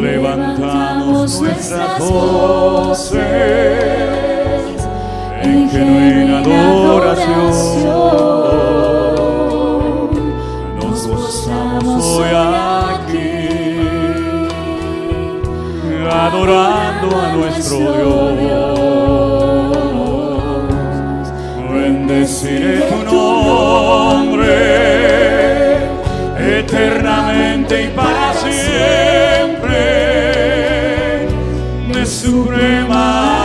Levantamos 0.00 1.42
nuestras 1.42 2.00
voces 2.00 3.20
en 5.42 5.68
genuina 5.68 6.38
adoración. 6.38 8.37
Adorando 16.48 17.20
a 17.20 17.32
nuestro 17.32 18.36
Dios. 18.36 18.78
Bendeciré 21.70 22.80
tu 22.80 23.04
nombre 23.44 24.58
eternamente 26.58 27.84
y 27.84 27.88
para 27.88 28.34
siempre. 28.34 29.78
De 31.92 32.06
suprema 32.06 33.37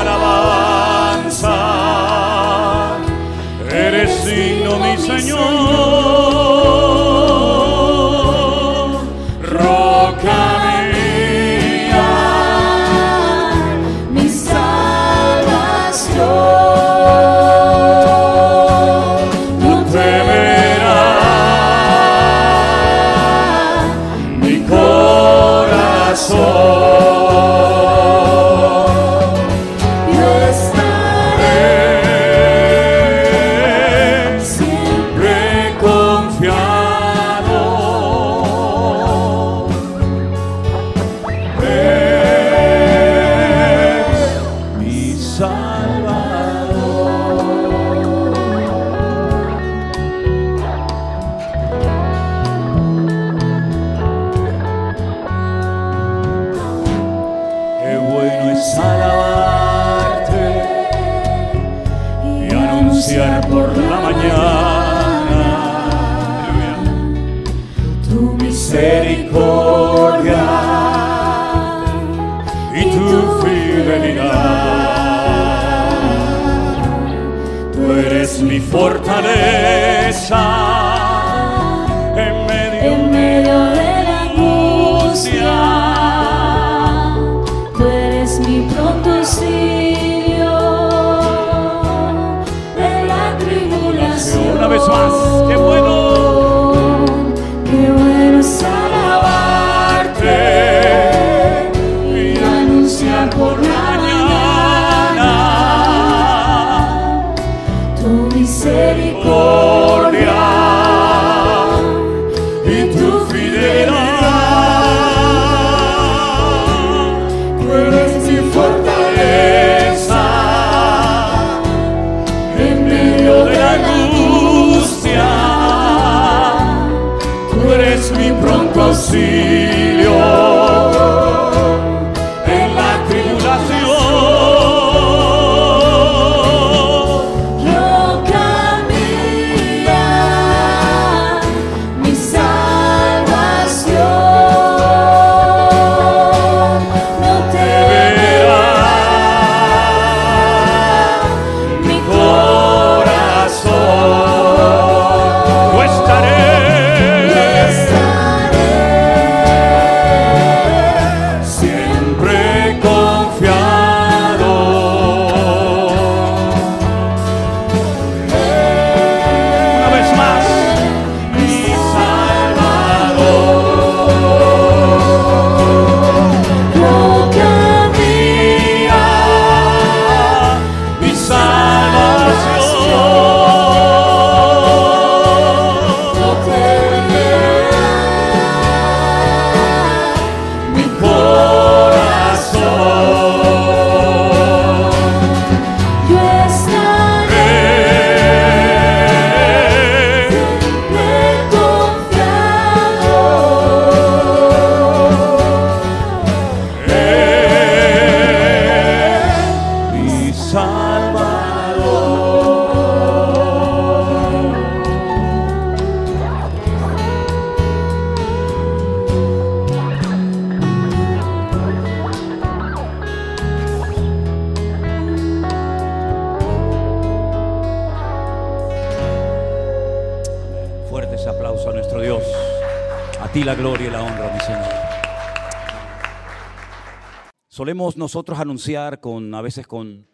Nosotros 237.98 238.40
anunciar 238.40 239.00
con 239.00 239.34
a 239.34 239.42
veces 239.42 239.68
con 239.68 240.08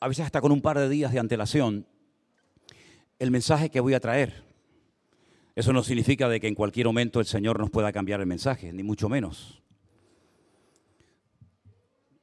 a 0.00 0.08
veces 0.08 0.26
hasta 0.26 0.40
con 0.40 0.52
un 0.52 0.60
par 0.60 0.78
de 0.78 0.88
días 0.88 1.12
de 1.12 1.18
antelación 1.18 1.86
el 3.18 3.30
mensaje 3.30 3.70
que 3.70 3.80
voy 3.80 3.94
a 3.94 4.00
traer. 4.00 4.44
Eso 5.54 5.72
no 5.72 5.82
significa 5.82 6.28
de 6.28 6.40
que 6.40 6.48
en 6.48 6.54
cualquier 6.54 6.86
momento 6.86 7.20
el 7.20 7.26
Señor 7.26 7.58
nos 7.58 7.70
pueda 7.70 7.92
cambiar 7.92 8.20
el 8.20 8.26
mensaje, 8.26 8.72
ni 8.72 8.82
mucho 8.82 9.08
menos. 9.08 9.62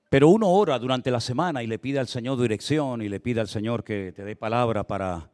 Pero 0.09 0.27
uno 0.27 0.49
ora 0.49 0.77
durante 0.77 1.09
la 1.09 1.21
semana 1.21 1.63
y 1.63 1.67
le 1.67 1.79
pide 1.79 1.97
al 1.97 2.07
Señor 2.07 2.39
dirección 2.41 3.01
y 3.01 3.07
le 3.07 3.21
pide 3.21 3.39
al 3.39 3.47
Señor 3.47 3.85
que 3.85 4.11
te 4.13 4.25
dé 4.25 4.35
palabra 4.35 4.85
para, 4.85 5.31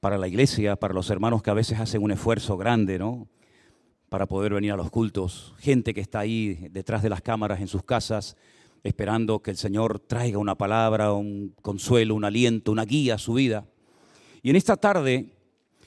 para 0.00 0.16
la 0.16 0.26
iglesia, 0.26 0.76
para 0.76 0.94
los 0.94 1.10
hermanos 1.10 1.42
que 1.42 1.50
a 1.50 1.54
veces 1.54 1.78
hacen 1.78 2.02
un 2.02 2.10
esfuerzo 2.10 2.56
grande, 2.56 2.98
¿no? 2.98 3.28
Para 4.08 4.26
poder 4.26 4.54
venir 4.54 4.72
a 4.72 4.76
los 4.76 4.90
cultos. 4.90 5.54
Gente 5.58 5.92
que 5.92 6.00
está 6.00 6.20
ahí 6.20 6.68
detrás 6.70 7.02
de 7.02 7.10
las 7.10 7.20
cámaras 7.20 7.60
en 7.60 7.68
sus 7.68 7.82
casas, 7.82 8.36
esperando 8.84 9.40
que 9.42 9.50
el 9.50 9.56
Señor 9.56 9.98
traiga 9.98 10.38
una 10.38 10.54
palabra, 10.54 11.12
un 11.14 11.54
consuelo, 11.62 12.14
un 12.14 12.24
aliento, 12.24 12.70
una 12.70 12.84
guía 12.84 13.14
a 13.14 13.18
su 13.18 13.32
vida. 13.32 13.66
Y 14.42 14.50
en 14.50 14.56
esta 14.56 14.76
tarde 14.76 15.30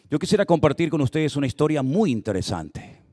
yo 0.10 0.18
quisiera 0.18 0.46
compartir 0.46 0.90
con 0.90 1.02
ustedes 1.02 1.36
una 1.36 1.48
historia 1.48 1.84
muy 1.84 2.12
interesante. 2.12 3.04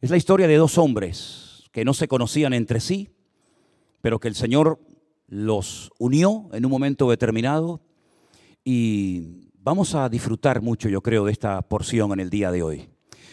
Es 0.00 0.10
la 0.10 0.16
historia 0.16 0.48
de 0.48 0.56
dos 0.56 0.78
hombres 0.78 1.64
que 1.70 1.84
no 1.84 1.92
se 1.92 2.08
conocían 2.08 2.54
entre 2.54 2.80
sí, 2.80 3.10
pero 4.00 4.18
que 4.18 4.28
el 4.28 4.34
Señor 4.34 4.80
los 5.28 5.90
unió 5.98 6.48
en 6.52 6.64
un 6.64 6.70
momento 6.70 7.10
determinado 7.10 7.82
y 8.64 9.50
vamos 9.58 9.94
a 9.94 10.08
disfrutar 10.08 10.62
mucho, 10.62 10.88
yo 10.88 11.02
creo, 11.02 11.26
de 11.26 11.32
esta 11.32 11.60
porción 11.62 12.12
en 12.12 12.20
el 12.20 12.30
día 12.30 12.50
de 12.50 12.62
hoy. 12.62 12.88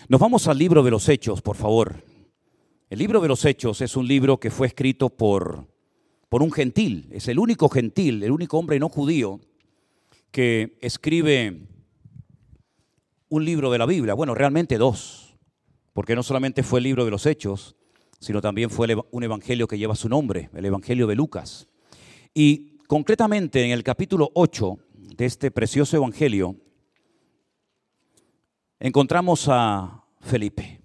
Nos 0.09 0.19
vamos 0.19 0.47
al 0.47 0.57
libro 0.57 0.83
de 0.83 0.91
los 0.91 1.07
Hechos, 1.07 1.41
por 1.41 1.55
favor. 1.55 2.03
El 2.89 2.97
libro 2.97 3.21
de 3.21 3.27
los 3.27 3.45
Hechos 3.45 3.81
es 3.81 3.95
un 3.95 4.07
libro 4.07 4.39
que 4.39 4.49
fue 4.49 4.65
escrito 4.65 5.09
por, 5.09 5.67
por 6.27 6.41
un 6.41 6.51
gentil, 6.51 7.07
es 7.11 7.27
el 7.27 7.37
único 7.37 7.69
gentil, 7.69 8.23
el 8.23 8.31
único 8.31 8.57
hombre 8.57 8.79
no 8.79 8.89
judío 8.89 9.39
que 10.31 10.75
escribe 10.81 11.67
un 13.29 13.45
libro 13.45 13.69
de 13.69 13.77
la 13.77 13.85
Biblia, 13.85 14.15
bueno, 14.15 14.33
realmente 14.33 14.79
dos, 14.79 15.37
porque 15.93 16.15
no 16.15 16.23
solamente 16.23 16.63
fue 16.63 16.79
el 16.79 16.85
libro 16.85 17.05
de 17.05 17.11
los 17.11 17.27
Hechos, 17.27 17.75
sino 18.19 18.41
también 18.41 18.71
fue 18.71 18.87
un 19.11 19.23
evangelio 19.23 19.67
que 19.67 19.77
lleva 19.77 19.95
su 19.95 20.09
nombre, 20.09 20.49
el 20.55 20.65
Evangelio 20.65 21.05
de 21.05 21.13
Lucas. 21.13 21.67
Y 22.33 22.79
concretamente 22.87 23.63
en 23.63 23.69
el 23.69 23.83
capítulo 23.83 24.31
8 24.33 24.79
de 25.15 25.25
este 25.25 25.51
precioso 25.51 25.95
evangelio 25.95 26.55
encontramos 28.79 29.47
a 29.47 30.05
Felipe. 30.21 30.78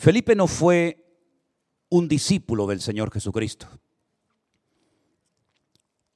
Felipe 0.00 0.34
no 0.34 0.46
fue 0.46 0.96
un 1.90 2.08
discípulo 2.08 2.66
del 2.66 2.80
Señor 2.80 3.12
Jesucristo. 3.12 3.68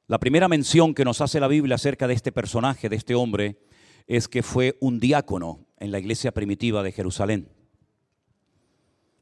La 0.07 0.19
primera 0.19 0.49
mención 0.49 0.95
que 0.95 1.05
nos 1.05 1.21
hace 1.21 1.39
la 1.39 1.49
Biblia 1.49 1.75
acerca 1.75 2.09
de 2.09 2.15
este 2.15 2.33
personaje, 2.33 2.89
de 2.89 2.97
este 2.97 3.15
hombre, 3.15 3.59
es 4.07 4.27
que 4.27 4.43
fue 4.43 4.79
un 4.81 5.01
diácono 5.01 5.67
en 5.77 5.93
la 5.93 5.99
iglesia 5.99 6.33
primitiva 6.33 6.83
de 6.83 6.93
Jerusalén. 6.93 7.51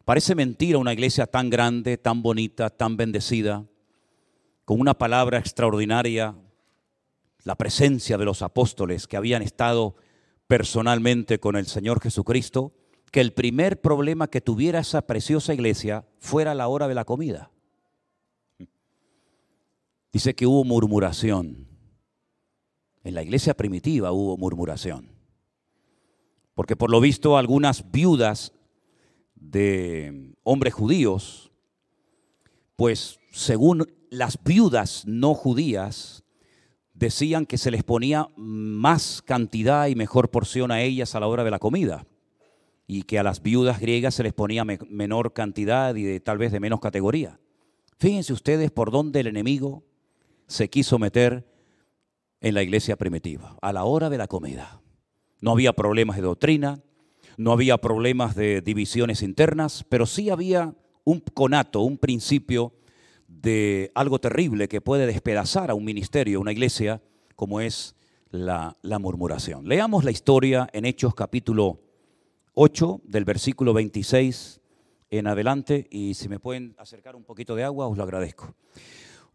Parece 0.05 0.37
mentira 0.37 0.79
una 0.79 0.93
iglesia 0.93 1.27
tan 1.27 1.51
grande, 1.51 1.99
tan 1.99 2.23
bonita, 2.23 2.71
tan 2.71 2.97
bendecida, 2.97 3.67
con 4.65 4.79
una 4.79 4.95
palabra 4.95 5.39
extraordinaria, 5.39 6.37
la 7.43 7.57
presencia 7.57 8.17
de 8.17 8.27
los 8.27 8.43
apóstoles 8.43 9.09
que 9.09 9.17
habían 9.17 9.43
estado 9.43 9.97
personalmente 10.47 11.41
con 11.41 11.57
el 11.57 11.67
Señor 11.67 12.01
Jesucristo, 12.01 12.73
que 13.13 13.21
el 13.21 13.35
primer 13.35 13.81
problema 13.81 14.27
que 14.27 14.41
tuviera 14.41 14.81
esa 14.81 15.03
preciosa 15.03 15.53
iglesia 15.53 16.07
fuera 16.19 16.55
la 16.55 16.67
hora 16.67 16.89
de 16.89 16.95
la 16.95 17.05
comida. 17.05 17.51
Dice 20.11 20.35
que 20.35 20.47
hubo 20.47 20.65
murmuración. 20.65 21.69
En 23.05 23.15
la 23.15 23.23
iglesia 23.23 23.55
primitiva 23.55 24.13
hubo 24.13 24.39
murmuración. 24.39 25.13
Porque 26.55 26.75
por 26.75 26.91
lo 26.91 27.01
visto 27.01 27.37
algunas 27.37 27.93
viudas 27.93 28.55
de 29.35 30.35
hombres 30.43 30.73
judíos, 30.73 31.53
pues 32.77 33.21
según 33.31 33.93
las 34.11 34.43
viudas 34.43 35.05
no 35.07 35.35
judías 35.35 36.25
decían 36.95 37.45
que 37.45 37.59
se 37.59 37.71
les 37.71 37.85
ponía 37.85 38.29
más 38.37 39.21
cantidad 39.21 39.89
y 39.89 39.97
mejor 39.97 40.31
porción 40.31 40.71
a 40.71 40.81
ellas 40.81 41.15
a 41.15 41.21
la 41.21 41.27
hora 41.27 41.45
de 41.45 41.51
la 41.51 41.59
comida 41.59 42.07
y 42.87 43.03
que 43.03 43.19
a 43.19 43.23
las 43.23 43.43
viudas 43.43 43.81
griegas 43.81 44.15
se 44.15 44.23
les 44.23 44.33
ponía 44.33 44.65
me- 44.65 44.79
menor 44.89 45.33
cantidad 45.33 45.95
y 45.95 46.03
de, 46.03 46.21
tal 46.21 46.39
vez 46.39 46.53
de 46.53 46.61
menos 46.61 46.81
categoría. 46.81 47.39
Fíjense 47.99 48.33
ustedes 48.33 48.71
por 48.71 48.91
dónde 48.91 49.21
el 49.21 49.29
enemigo 49.29 49.85
se 50.47 50.69
quiso 50.69 50.99
meter 50.99 51.47
en 52.41 52.55
la 52.55 52.63
iglesia 52.63 52.97
primitiva, 52.97 53.57
a 53.63 53.73
la 53.73 53.85
hora 53.85 54.11
de 54.11 54.19
la 54.19 54.27
comida. 54.27 54.81
No 55.41 55.53
había 55.53 55.73
problemas 55.73 56.17
de 56.17 56.23
doctrina, 56.23 56.83
no 57.37 57.53
había 57.53 57.79
problemas 57.79 58.35
de 58.35 58.61
divisiones 58.61 59.23
internas, 59.23 59.85
pero 59.89 60.07
sí 60.07 60.29
había 60.31 60.75
un 61.05 61.21
conato, 61.21 61.81
un 61.81 61.99
principio 61.99 62.73
de 63.29 63.91
algo 63.95 64.19
terrible 64.19 64.69
que 64.69 64.81
puede 64.81 65.07
despedazar 65.07 65.71
a 65.71 65.75
un 65.75 65.85
ministerio, 65.85 66.41
una 66.41 66.53
iglesia, 66.53 67.01
como 67.37 67.61
es 67.61 67.95
la, 68.31 68.77
la 68.83 68.99
murmuración. 68.99 69.67
Leamos 69.69 70.05
la 70.05 70.11
historia 70.11 70.69
en 70.73 70.85
Hechos 70.85 71.15
capítulo 71.15 71.81
8, 72.55 73.01
del 73.05 73.25
versículo 73.25 73.73
26 73.73 74.61
en 75.11 75.27
adelante, 75.27 75.87
y 75.91 76.15
si 76.15 76.29
me 76.29 76.39
pueden 76.39 76.75
acercar 76.79 77.17
un 77.17 77.25
poquito 77.25 77.55
de 77.55 77.65
agua, 77.65 77.87
os 77.87 77.97
lo 77.97 78.03
agradezco. 78.03 78.55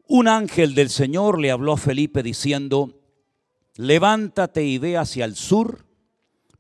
Un 0.08 0.28
ángel 0.28 0.74
del 0.74 0.90
Señor 0.90 1.40
le 1.40 1.52
habló 1.52 1.74
a 1.74 1.78
Felipe 1.78 2.24
diciendo, 2.24 3.00
levántate 3.76 4.64
y 4.64 4.78
ve 4.78 4.98
hacia 4.98 5.26
el 5.26 5.36
sur 5.36 5.86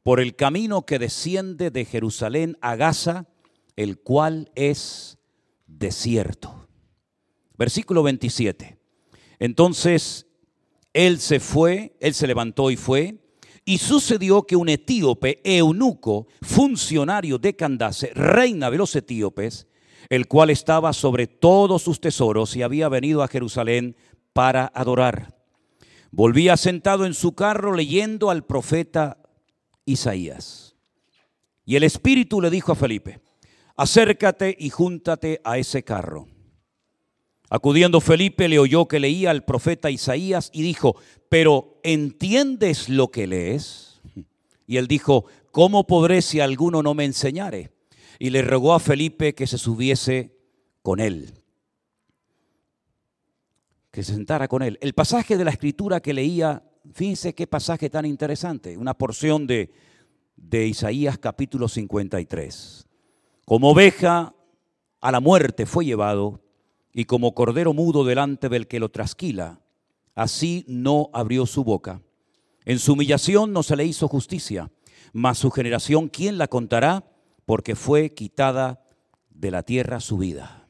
por 0.03 0.19
el 0.19 0.35
camino 0.35 0.85
que 0.85 0.99
desciende 0.99 1.71
de 1.71 1.85
Jerusalén 1.85 2.57
a 2.61 2.75
Gaza, 2.75 3.27
el 3.75 3.99
cual 3.99 4.51
es 4.55 5.17
desierto. 5.65 6.67
Versículo 7.57 8.03
27. 8.03 8.77
Entonces 9.39 10.27
él 10.93 11.19
se 11.19 11.39
fue, 11.39 11.95
él 11.99 12.13
se 12.13 12.27
levantó 12.27 12.71
y 12.71 12.75
fue, 12.75 13.19
y 13.67 13.79
sucedió 13.79 14.43
que 14.43 14.55
un 14.55 14.69
etíope, 14.69 15.41
eunuco, 15.43 16.27
funcionario 16.41 17.37
de 17.37 17.57
Candace, 17.57 18.13
reina 18.15 18.71
de 18.71 18.77
los 18.77 18.95
etíopes, 18.95 19.67
el 20.07 20.29
cual 20.29 20.51
estaba 20.51 20.93
sobre 20.93 21.27
todos 21.27 21.81
sus 21.81 21.99
tesoros 21.99 22.55
y 22.55 22.61
había 22.61 22.87
venido 22.87 23.21
a 23.21 23.27
Jerusalén 23.27 23.97
para 24.31 24.71
adorar. 24.73 25.35
Volvía 26.11 26.55
sentado 26.55 27.05
en 27.05 27.13
su 27.13 27.33
carro 27.33 27.75
leyendo 27.75 28.29
al 28.29 28.45
profeta 28.45 29.17
Isaías. 29.83 30.77
Y 31.65 31.75
el 31.75 31.83
Espíritu 31.83 32.39
le 32.39 32.49
dijo 32.49 32.71
a 32.71 32.75
Felipe, 32.75 33.19
acércate 33.75 34.55
y 34.57 34.69
júntate 34.69 35.41
a 35.43 35.57
ese 35.57 35.83
carro. 35.83 36.29
Acudiendo 37.49 38.01
Felipe 38.01 38.49
le 38.49 38.59
oyó 38.59 38.87
que 38.87 38.99
leía 38.99 39.31
al 39.31 39.45
profeta 39.45 39.89
Isaías 39.89 40.49
y 40.53 40.63
dijo, 40.63 40.97
pero 41.29 41.79
¿entiendes 41.83 42.89
lo 42.89 43.09
que 43.09 43.25
lees? 43.25 44.01
Y 44.65 44.77
él 44.77 44.87
dijo, 44.87 45.25
¿cómo 45.51 45.87
podré 45.87 46.21
si 46.21 46.41
alguno 46.41 46.83
no 46.83 46.93
me 46.93 47.05
enseñare? 47.05 47.71
Y 48.19 48.31
le 48.31 48.41
rogó 48.41 48.73
a 48.73 48.79
Felipe 48.79 49.33
que 49.33 49.47
se 49.47 49.57
subiese 49.57 50.35
con 50.81 50.99
él, 50.99 51.33
que 53.91 54.03
se 54.03 54.13
sentara 54.13 54.49
con 54.49 54.61
él. 54.61 54.77
El 54.81 54.93
pasaje 54.93 55.37
de 55.37 55.45
la 55.45 55.51
escritura 55.51 56.01
que 56.01 56.13
leía, 56.13 56.63
fíjense 56.93 57.33
qué 57.33 57.47
pasaje 57.47 57.89
tan 57.89 58.05
interesante, 58.05 58.77
una 58.77 58.93
porción 58.93 59.47
de, 59.47 59.71
de 60.35 60.67
Isaías 60.67 61.17
capítulo 61.17 61.69
53. 61.69 62.87
Como 63.45 63.71
oveja 63.71 64.35
a 64.99 65.11
la 65.11 65.21
muerte 65.21 65.65
fue 65.65 65.85
llevado, 65.85 66.41
y 66.97 67.05
como 67.05 67.35
cordero 67.35 67.73
mudo 67.73 68.03
delante 68.03 68.49
del 68.49 68.65
que 68.65 68.79
lo 68.79 68.89
trasquila, 68.89 69.61
así 70.15 70.65
no 70.67 71.11
abrió 71.13 71.45
su 71.45 71.63
boca. 71.63 72.01
En 72.65 72.79
su 72.79 72.93
humillación 72.93 73.53
no 73.53 73.61
se 73.61 73.75
le 73.75 73.85
hizo 73.85 74.07
justicia, 74.07 74.71
mas 75.13 75.37
su 75.37 75.51
generación, 75.51 76.09
¿quién 76.09 76.39
la 76.39 76.47
contará? 76.47 77.05
Porque 77.45 77.75
fue 77.75 78.15
quitada 78.15 78.83
de 79.29 79.51
la 79.51 79.61
tierra 79.61 79.99
su 79.99 80.17
vida. 80.17 80.67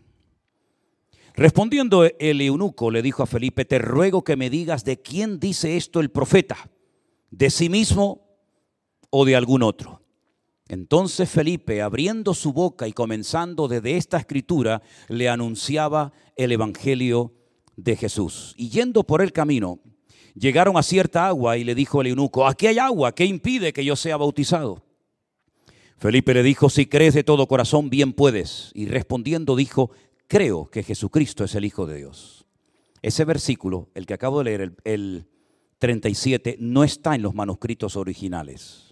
Respondiendo 1.33 2.03
el 2.03 2.41
eunuco, 2.41 2.91
le 2.91 3.01
dijo 3.01 3.23
a 3.23 3.25
Felipe, 3.25 3.63
te 3.63 3.79
ruego 3.79 4.25
que 4.25 4.35
me 4.35 4.49
digas 4.49 4.83
de 4.83 5.01
quién 5.01 5.39
dice 5.39 5.77
esto 5.77 6.01
el 6.01 6.11
profeta, 6.11 6.69
de 7.31 7.49
sí 7.49 7.69
mismo 7.69 8.27
o 9.11 9.23
de 9.23 9.37
algún 9.37 9.63
otro. 9.63 10.01
Entonces 10.69 11.29
Felipe, 11.29 11.81
abriendo 11.81 12.33
su 12.33 12.51
boca 12.51 12.87
y 12.87 12.93
comenzando 12.93 13.67
desde 13.67 13.95
esta 13.95 14.17
escritura, 14.17 14.81
le 15.07 15.29
anunciaba 15.29 16.11
el 16.35 16.51
Evangelio 16.51 17.33
de 17.77 17.95
Jesús. 17.95 18.53
Y 18.57 18.69
yendo 18.69 19.03
por 19.03 19.21
el 19.21 19.31
camino, 19.31 19.79
llegaron 20.35 20.77
a 20.77 20.83
cierta 20.83 21.27
agua 21.27 21.57
y 21.57 21.63
le 21.63 21.73
dijo 21.73 22.01
el 22.01 22.07
eunuco, 22.07 22.45
aquí 22.45 22.67
hay 22.67 22.79
agua, 22.79 23.15
¿qué 23.15 23.25
impide 23.25 23.71
que 23.71 23.85
yo 23.85 23.95
sea 23.95 24.17
bautizado? 24.17 24.83
Felipe 25.97 26.33
le 26.33 26.43
dijo, 26.43 26.69
si 26.69 26.85
crees 26.85 27.13
de 27.13 27.23
todo 27.23 27.47
corazón, 27.47 27.89
bien 27.89 28.13
puedes. 28.13 28.71
Y 28.75 28.87
respondiendo 28.87 29.55
dijo, 29.55 29.91
creo 30.27 30.69
que 30.69 30.83
Jesucristo 30.83 31.43
es 31.43 31.55
el 31.55 31.65
Hijo 31.65 31.87
de 31.87 31.97
Dios. 31.97 32.45
Ese 33.01 33.25
versículo, 33.25 33.89
el 33.95 34.05
que 34.05 34.13
acabo 34.13 34.39
de 34.39 34.43
leer, 34.43 34.61
el, 34.61 34.75
el 34.83 35.27
37, 35.79 36.57
no 36.59 36.83
está 36.83 37.15
en 37.15 37.21
los 37.21 37.33
manuscritos 37.33 37.95
originales 37.95 38.86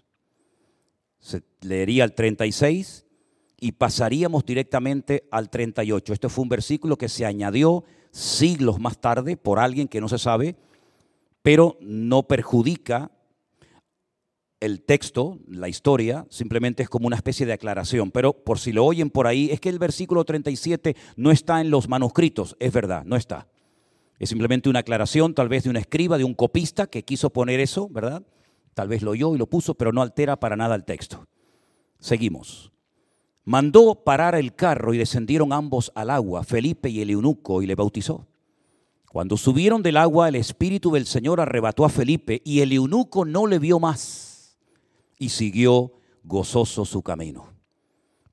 se 1.26 1.42
leería 1.62 2.04
el 2.04 2.14
36 2.14 3.04
y 3.60 3.72
pasaríamos 3.72 4.46
directamente 4.46 5.28
al 5.32 5.50
38. 5.50 6.14
Este 6.14 6.30
fue 6.30 6.44
un 6.44 6.50
versículo 6.50 6.98
que 6.98 7.10
se 7.10 7.26
añadió 7.26 7.84
siglos 8.12 8.80
más 8.80 9.02
tarde 9.02 9.36
por 9.36 9.58
alguien 9.58 9.88
que 9.88 10.00
no 10.00 10.08
se 10.08 10.20
sabe, 10.20 10.56
pero 11.42 11.78
no 11.82 12.28
perjudica 12.28 13.10
el 14.60 14.84
texto, 14.84 15.40
la 15.48 15.68
historia, 15.68 16.28
simplemente 16.30 16.84
es 16.84 16.90
como 16.90 17.08
una 17.08 17.16
especie 17.16 17.48
de 17.48 17.54
aclaración. 17.54 18.12
Pero 18.12 18.34
por 18.34 18.60
si 18.60 18.72
lo 18.72 18.86
oyen 18.86 19.10
por 19.10 19.26
ahí, 19.26 19.50
es 19.52 19.60
que 19.60 19.70
el 19.70 19.80
versículo 19.80 20.26
37 20.26 20.96
no 21.16 21.32
está 21.32 21.60
en 21.60 21.72
los 21.72 21.90
manuscritos, 21.90 22.56
es 22.60 22.72
verdad, 22.72 23.04
no 23.04 23.16
está. 23.16 23.48
Es 24.20 24.30
simplemente 24.30 24.70
una 24.70 24.80
aclaración, 24.80 25.34
tal 25.34 25.50
vez 25.50 25.64
de 25.64 25.72
un 25.72 25.78
escriba, 25.78 26.20
de 26.20 26.24
un 26.24 26.36
copista 26.36 26.86
que 26.86 27.04
quiso 27.04 27.32
poner 27.32 27.60
eso, 27.60 27.90
¿verdad? 27.90 28.22
Tal 28.76 28.90
vez 28.90 29.02
lo 29.02 29.12
oyó 29.12 29.34
y 29.34 29.40
lo 29.40 29.48
puso, 29.48 29.74
pero 29.74 29.92
no 29.92 30.02
altera 30.02 30.40
para 30.40 30.56
nada 30.56 30.76
el 30.76 30.84
texto. 30.84 31.26
Seguimos. 31.98 32.72
Mandó 33.46 34.04
parar 34.04 34.36
el 34.36 34.54
carro 34.54 34.94
y 34.94 34.98
descendieron 34.98 35.54
ambos 35.54 35.92
al 35.96 36.10
agua, 36.10 36.44
Felipe 36.44 36.90
y 36.90 37.02
el 37.02 37.10
eunuco, 37.10 37.62
y 37.62 37.68
le 37.68 37.76
bautizó. 37.76 38.28
Cuando 39.10 39.38
subieron 39.38 39.82
del 39.82 39.96
agua, 39.96 40.28
el 40.28 40.36
Espíritu 40.36 40.92
del 40.92 41.06
Señor 41.06 41.40
arrebató 41.40 41.86
a 41.86 41.90
Felipe 41.90 42.42
y 42.44 42.60
el 42.60 42.74
eunuco 42.74 43.24
no 43.24 43.48
le 43.48 43.60
vio 43.60 43.80
más 43.80 44.58
y 45.18 45.30
siguió 45.30 45.94
gozoso 46.24 46.84
su 46.84 47.02
camino. 47.02 47.54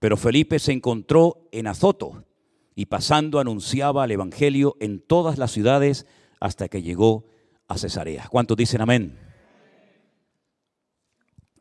Pero 0.01 0.16
Felipe 0.16 0.59
se 0.59 0.72
encontró 0.72 1.49
en 1.53 1.68
Azoto 1.68 2.24
y 2.74 2.86
pasando 2.86 3.38
anunciaba 3.38 4.05
el 4.05 4.11
Evangelio 4.11 4.76
en 4.80 4.99
todas 4.99 5.38
las 5.38 5.53
ciudades 5.53 6.07
hasta 6.40 6.68
que 6.68 6.82
llegó 6.82 7.26
a 7.68 7.78
Cesarea. 7.78 8.26
¿Cuántos 8.28 8.57
dicen 8.57 8.80
amén? 8.80 9.32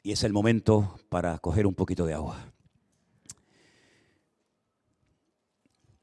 Y 0.03 0.11
es 0.11 0.23
el 0.23 0.33
momento 0.33 0.99
para 1.09 1.37
coger 1.39 1.67
un 1.67 1.75
poquito 1.75 2.05
de 2.05 2.13
agua. 2.13 2.51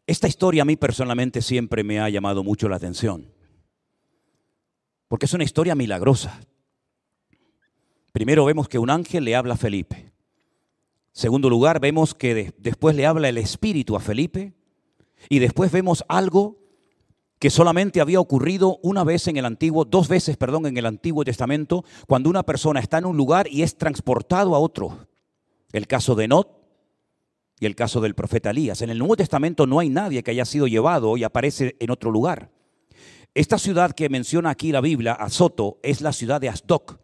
Esta 0.07 0.29
historia 0.29 0.63
a 0.63 0.65
mí 0.65 0.77
personalmente 0.77 1.43
siempre 1.43 1.85
me 1.85 2.01
ha 2.01 2.09
llamado 2.09 2.43
mucho 2.43 2.69
la 2.69 2.77
atención, 2.77 3.31
porque 5.09 5.27
es 5.27 5.35
una 5.35 5.45
historia 5.45 5.75
milagrosa. 5.75 6.41
Primero 8.13 8.45
vemos 8.45 8.69
que 8.69 8.79
un 8.79 8.91
ángel 8.91 9.25
le 9.25 9.37
habla 9.37 9.55
a 9.55 9.59
Felipe. 9.59 10.13
Segundo 11.13 11.51
lugar, 11.51 11.81
vemos 11.81 12.15
que 12.15 12.35
de, 12.35 12.55
después 12.59 12.97
le 12.97 13.05
habla 13.05 13.29
el 13.29 13.39
Espíritu 13.39 13.97
a 13.97 14.01
Felipe. 14.01 14.55
Y 15.29 15.41
después 15.41 15.73
vemos 15.73 16.05
algo 16.09 16.59
que 17.39 17.51
solamente 17.51 18.01
había 18.01 18.21
ocurrido 18.21 18.79
una 18.83 19.05
vez 19.05 19.29
en 19.29 19.37
el 19.37 19.45
Antiguo, 19.45 19.85
dos 19.85 20.09
veces, 20.09 20.37
perdón, 20.37 20.67
en 20.67 20.77
el 20.77 20.87
Antiguo 20.87 21.25
Testamento, 21.25 21.85
cuando 22.07 22.31
una 22.31 22.43
persona 22.43 22.81
está 22.81 22.99
en 22.99 23.07
un 23.07 23.17
lugar 23.17 23.47
y 23.51 23.63
es 23.63 23.77
transportado 23.77 24.55
a 24.55 24.59
otro. 24.59 25.07
El 25.73 25.87
caso 25.87 26.15
de 26.15 26.29
Not 26.29 26.59
y 27.61 27.67
el 27.67 27.77
caso 27.77 28.01
del 28.01 28.15
profeta 28.15 28.51
Elías. 28.51 28.83
En 28.83 28.91
el 28.91 28.99
Nuevo 28.99 29.17
Testamento 29.17 29.67
no 29.67 29.79
hay 29.79 29.89
nadie 29.89 30.23
que 30.23 30.31
haya 30.31 30.45
sido 30.45 30.67
llevado 30.67 31.17
y 31.17 31.25
aparece 31.25 31.77
en 31.79 31.91
otro 31.91 32.11
lugar. 32.11 32.51
Esta 33.35 33.59
ciudad 33.59 33.93
que 33.93 34.09
menciona 34.09 34.51
aquí 34.51 34.73
la 34.73 34.81
Biblia, 34.81 35.13
Azoto, 35.13 35.79
es 35.83 36.01
la 36.01 36.13
ciudad 36.13 36.41
de 36.41 36.49
Asdoc 36.49 36.99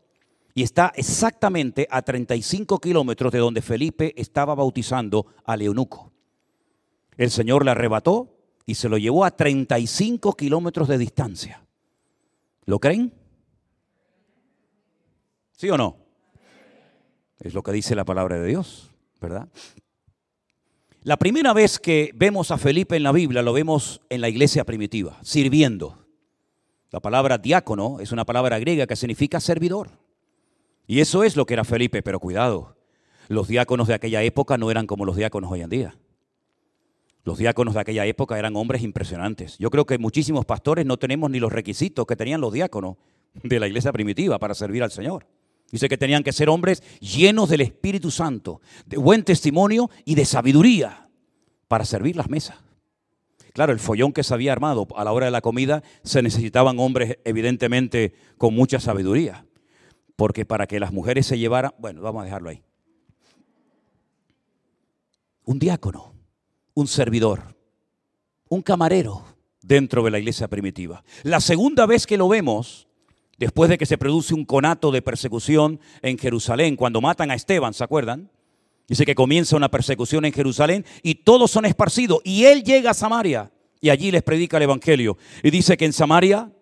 y 0.54 0.62
está 0.62 0.92
exactamente 0.96 1.86
a 1.90 2.02
35 2.02 2.78
kilómetros 2.80 3.32
de 3.32 3.38
donde 3.38 3.62
Felipe 3.62 4.14
estaba 4.16 4.54
bautizando 4.54 5.26
al 5.44 5.62
eunuco. 5.62 6.12
El 7.16 7.30
Señor 7.30 7.64
le 7.64 7.72
arrebató 7.72 8.33
y 8.66 8.74
se 8.74 8.88
lo 8.88 8.98
llevó 8.98 9.24
a 9.24 9.30
35 9.30 10.34
kilómetros 10.34 10.88
de 10.88 10.98
distancia. 10.98 11.64
¿Lo 12.64 12.78
creen? 12.78 13.12
¿Sí 15.52 15.68
o 15.70 15.76
no? 15.76 15.96
Es 17.40 17.54
lo 17.54 17.62
que 17.62 17.72
dice 17.72 17.94
la 17.94 18.04
palabra 18.04 18.38
de 18.38 18.46
Dios, 18.46 18.90
¿verdad? 19.20 19.48
La 21.02 21.18
primera 21.18 21.52
vez 21.52 21.78
que 21.78 22.10
vemos 22.14 22.50
a 22.50 22.56
Felipe 22.56 22.96
en 22.96 23.02
la 23.02 23.12
Biblia 23.12 23.42
lo 23.42 23.52
vemos 23.52 24.00
en 24.08 24.22
la 24.22 24.28
iglesia 24.30 24.64
primitiva, 24.64 25.18
sirviendo. 25.22 26.06
La 26.90 27.00
palabra 27.00 27.36
diácono 27.36 28.00
es 28.00 28.12
una 28.12 28.24
palabra 28.24 28.58
griega 28.58 28.86
que 28.86 28.96
significa 28.96 29.40
servidor. 29.40 29.90
Y 30.86 31.00
eso 31.00 31.24
es 31.24 31.36
lo 31.36 31.44
que 31.44 31.54
era 31.54 31.64
Felipe, 31.64 32.02
pero 32.02 32.20
cuidado, 32.20 32.76
los 33.28 33.48
diáconos 33.48 33.88
de 33.88 33.94
aquella 33.94 34.22
época 34.22 34.56
no 34.56 34.70
eran 34.70 34.86
como 34.86 35.04
los 35.04 35.16
diáconos 35.16 35.50
hoy 35.50 35.60
en 35.60 35.70
día. 35.70 35.96
Los 37.24 37.38
diáconos 37.38 37.74
de 37.74 37.80
aquella 37.80 38.04
época 38.04 38.38
eran 38.38 38.54
hombres 38.54 38.82
impresionantes. 38.82 39.56
Yo 39.58 39.70
creo 39.70 39.86
que 39.86 39.96
muchísimos 39.98 40.44
pastores 40.44 40.84
no 40.84 40.98
tenemos 40.98 41.30
ni 41.30 41.40
los 41.40 41.52
requisitos 41.52 42.06
que 42.06 42.16
tenían 42.16 42.42
los 42.42 42.52
diáconos 42.52 42.96
de 43.42 43.58
la 43.58 43.66
iglesia 43.66 43.92
primitiva 43.92 44.38
para 44.38 44.54
servir 44.54 44.82
al 44.82 44.90
Señor. 44.90 45.26
Dice 45.72 45.88
que 45.88 45.96
tenían 45.96 46.22
que 46.22 46.32
ser 46.32 46.50
hombres 46.50 46.82
llenos 47.00 47.48
del 47.48 47.62
Espíritu 47.62 48.10
Santo, 48.10 48.60
de 48.86 48.98
buen 48.98 49.24
testimonio 49.24 49.90
y 50.04 50.14
de 50.14 50.26
sabiduría 50.26 51.08
para 51.66 51.86
servir 51.86 52.14
las 52.14 52.28
mesas. 52.28 52.58
Claro, 53.54 53.72
el 53.72 53.80
follón 53.80 54.12
que 54.12 54.22
se 54.22 54.34
había 54.34 54.52
armado 54.52 54.86
a 54.96 55.04
la 55.04 55.12
hora 55.12 55.26
de 55.26 55.32
la 55.32 55.40
comida 55.40 55.82
se 56.02 56.22
necesitaban 56.22 56.78
hombres 56.78 57.18
evidentemente 57.24 58.12
con 58.36 58.54
mucha 58.54 58.80
sabiduría, 58.80 59.46
porque 60.16 60.44
para 60.44 60.66
que 60.66 60.78
las 60.78 60.92
mujeres 60.92 61.26
se 61.26 61.38
llevaran, 61.38 61.72
bueno, 61.78 62.02
vamos 62.02 62.22
a 62.22 62.24
dejarlo 62.24 62.50
ahí. 62.50 62.62
Un 65.44 65.58
diácono, 65.58 66.13
un 66.74 66.86
servidor, 66.86 67.56
un 68.48 68.62
camarero 68.62 69.24
dentro 69.62 70.02
de 70.02 70.10
la 70.10 70.18
iglesia 70.18 70.48
primitiva. 70.48 71.02
La 71.22 71.40
segunda 71.40 71.86
vez 71.86 72.06
que 72.06 72.16
lo 72.16 72.28
vemos, 72.28 72.86
después 73.38 73.70
de 73.70 73.78
que 73.78 73.86
se 73.86 73.98
produce 73.98 74.34
un 74.34 74.44
conato 74.44 74.90
de 74.90 75.02
persecución 75.02 75.80
en 76.02 76.18
Jerusalén, 76.18 76.76
cuando 76.76 77.00
matan 77.00 77.30
a 77.30 77.34
Esteban, 77.34 77.74
¿se 77.74 77.84
acuerdan? 77.84 78.30
Dice 78.86 79.06
que 79.06 79.14
comienza 79.14 79.56
una 79.56 79.70
persecución 79.70 80.26
en 80.26 80.32
Jerusalén 80.32 80.84
y 81.02 81.14
todos 81.16 81.50
son 81.50 81.64
esparcidos. 81.64 82.20
Y 82.22 82.44
él 82.44 82.62
llega 82.62 82.90
a 82.90 82.94
Samaria 82.94 83.50
y 83.80 83.88
allí 83.88 84.10
les 84.10 84.22
predica 84.22 84.58
el 84.58 84.64
Evangelio. 84.64 85.16
Y 85.42 85.50
dice 85.50 85.76
que 85.78 85.86
en 85.86 85.94
Samaria 85.94 86.52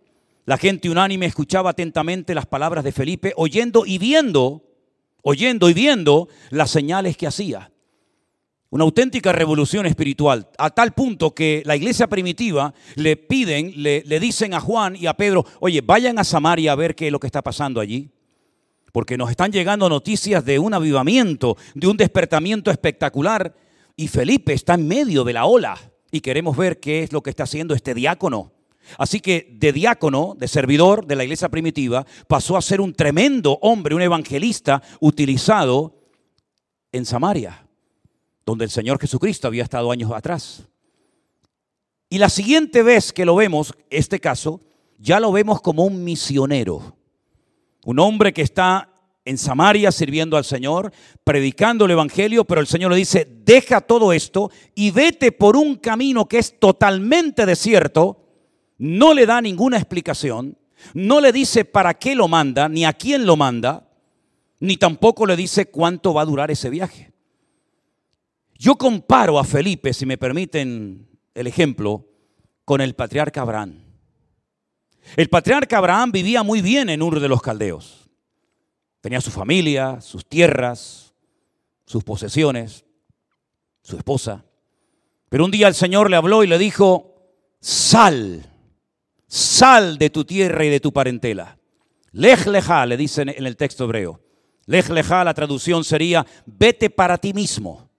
la 0.44 0.56
gente 0.56 0.88
unánime 0.88 1.26
escuchaba 1.26 1.70
atentamente 1.70 2.34
las 2.34 2.46
palabras 2.46 2.84
de 2.84 2.92
Felipe, 2.92 3.32
oyendo 3.36 3.84
y 3.86 3.98
viendo, 3.98 4.62
oyendo 5.22 5.68
y 5.68 5.74
viendo 5.74 6.28
las 6.50 6.70
señales 6.70 7.16
que 7.16 7.26
hacía. 7.26 7.71
Una 8.72 8.84
auténtica 8.84 9.32
revolución 9.32 9.84
espiritual, 9.84 10.48
a 10.56 10.70
tal 10.70 10.92
punto 10.92 11.34
que 11.34 11.62
la 11.66 11.76
iglesia 11.76 12.06
primitiva 12.06 12.72
le 12.94 13.18
piden, 13.18 13.70
le, 13.76 14.02
dicen 14.18 14.54
a 14.54 14.60
Juan 14.60 14.96
y 14.96 15.06
a 15.06 15.12
Pedro, 15.12 15.44
oye, 15.60 15.82
vayan 15.82 16.18
a 16.18 16.24
Samaria 16.24 16.72
a 16.72 16.74
ver 16.74 16.94
qué 16.94 17.08
es 17.08 17.12
lo 17.12 17.20
que 17.20 17.26
está 17.26 17.42
pasando 17.42 17.82
allí. 17.82 18.08
Porque 18.90 19.18
nos 19.18 19.28
están 19.28 19.52
llegando 19.52 19.90
noticias 19.90 20.42
de 20.46 20.58
un 20.58 20.72
avivamiento, 20.72 21.58
de 21.74 21.86
un 21.86 21.98
despertamiento 21.98 22.70
espectacular. 22.70 23.54
Y 23.94 24.08
Felipe 24.08 24.54
está 24.54 24.72
en 24.72 24.88
medio 24.88 25.22
de 25.22 25.34
la 25.34 25.44
ola 25.44 25.78
y 26.10 26.22
queremos 26.22 26.56
ver 26.56 26.80
qué 26.80 27.02
es 27.02 27.12
lo 27.12 27.22
que 27.22 27.28
está 27.28 27.42
haciendo 27.42 27.74
este 27.74 27.92
diácono. 27.92 28.52
Así 28.96 29.20
que 29.20 29.50
de 29.52 29.74
diácono, 29.74 30.34
de 30.38 30.48
servidor 30.48 31.06
de 31.06 31.16
la 31.16 31.24
iglesia 31.24 31.50
primitiva, 31.50 32.06
pasó 32.26 32.56
a 32.56 32.62
ser 32.62 32.80
un 32.80 32.94
tremendo 32.94 33.58
hombre, 33.60 33.94
un 33.94 34.00
evangelista 34.00 34.82
utilizado 34.98 36.00
en 36.90 37.04
Samaria 37.04 37.66
donde 38.44 38.64
el 38.64 38.70
Señor 38.70 39.00
Jesucristo 39.00 39.48
había 39.48 39.62
estado 39.62 39.90
años 39.90 40.10
atrás. 40.12 40.64
Y 42.08 42.18
la 42.18 42.28
siguiente 42.28 42.82
vez 42.82 43.12
que 43.12 43.24
lo 43.24 43.36
vemos, 43.36 43.72
este 43.88 44.20
caso, 44.20 44.60
ya 44.98 45.18
lo 45.18 45.32
vemos 45.32 45.60
como 45.60 45.84
un 45.84 46.04
misionero, 46.04 46.96
un 47.84 47.98
hombre 47.98 48.32
que 48.32 48.42
está 48.42 48.88
en 49.24 49.38
Samaria 49.38 49.92
sirviendo 49.92 50.36
al 50.36 50.44
Señor, 50.44 50.92
predicando 51.24 51.84
el 51.84 51.92
Evangelio, 51.92 52.44
pero 52.44 52.60
el 52.60 52.66
Señor 52.66 52.90
le 52.90 52.98
dice, 52.98 53.26
deja 53.44 53.80
todo 53.80 54.12
esto 54.12 54.50
y 54.74 54.90
vete 54.90 55.32
por 55.32 55.56
un 55.56 55.76
camino 55.76 56.28
que 56.28 56.38
es 56.38 56.58
totalmente 56.58 57.46
desierto, 57.46 58.18
no 58.78 59.14
le 59.14 59.26
da 59.26 59.40
ninguna 59.40 59.76
explicación, 59.76 60.58
no 60.94 61.20
le 61.20 61.32
dice 61.32 61.64
para 61.64 61.94
qué 61.94 62.14
lo 62.14 62.26
manda, 62.26 62.68
ni 62.68 62.84
a 62.84 62.92
quién 62.92 63.24
lo 63.24 63.36
manda, 63.36 63.88
ni 64.58 64.76
tampoco 64.76 65.26
le 65.26 65.36
dice 65.36 65.66
cuánto 65.66 66.12
va 66.14 66.22
a 66.22 66.26
durar 66.26 66.50
ese 66.50 66.68
viaje. 66.68 67.11
Yo 68.62 68.76
comparo 68.76 69.40
a 69.40 69.44
Felipe, 69.44 69.92
si 69.92 70.06
me 70.06 70.16
permiten 70.16 71.08
el 71.34 71.48
ejemplo, 71.48 72.06
con 72.64 72.80
el 72.80 72.94
patriarca 72.94 73.40
Abraham. 73.40 73.82
El 75.16 75.28
patriarca 75.28 75.78
Abraham 75.78 76.12
vivía 76.12 76.44
muy 76.44 76.62
bien 76.62 76.88
en 76.88 77.02
Ur 77.02 77.18
de 77.18 77.26
los 77.26 77.42
Caldeos. 77.42 78.08
Tenía 79.00 79.20
su 79.20 79.32
familia, 79.32 80.00
sus 80.00 80.24
tierras, 80.24 81.12
sus 81.86 82.04
posesiones, 82.04 82.84
su 83.82 83.96
esposa. 83.96 84.44
Pero 85.28 85.44
un 85.44 85.50
día 85.50 85.66
el 85.66 85.74
Señor 85.74 86.08
le 86.08 86.14
habló 86.14 86.44
y 86.44 86.46
le 86.46 86.56
dijo, 86.56 87.16
sal, 87.58 88.48
sal 89.26 89.98
de 89.98 90.08
tu 90.10 90.24
tierra 90.24 90.64
y 90.64 90.68
de 90.68 90.78
tu 90.78 90.92
parentela. 90.92 91.58
Lej 92.12 92.46
leja, 92.46 92.86
le 92.86 92.96
dicen 92.96 93.28
en 93.28 93.44
el 93.44 93.56
texto 93.56 93.82
hebreo. 93.82 94.20
Lej 94.66 94.88
leja, 94.90 95.24
la 95.24 95.34
traducción 95.34 95.82
sería, 95.82 96.24
vete 96.46 96.90
para 96.90 97.18
ti 97.18 97.32
mismo. 97.32 97.91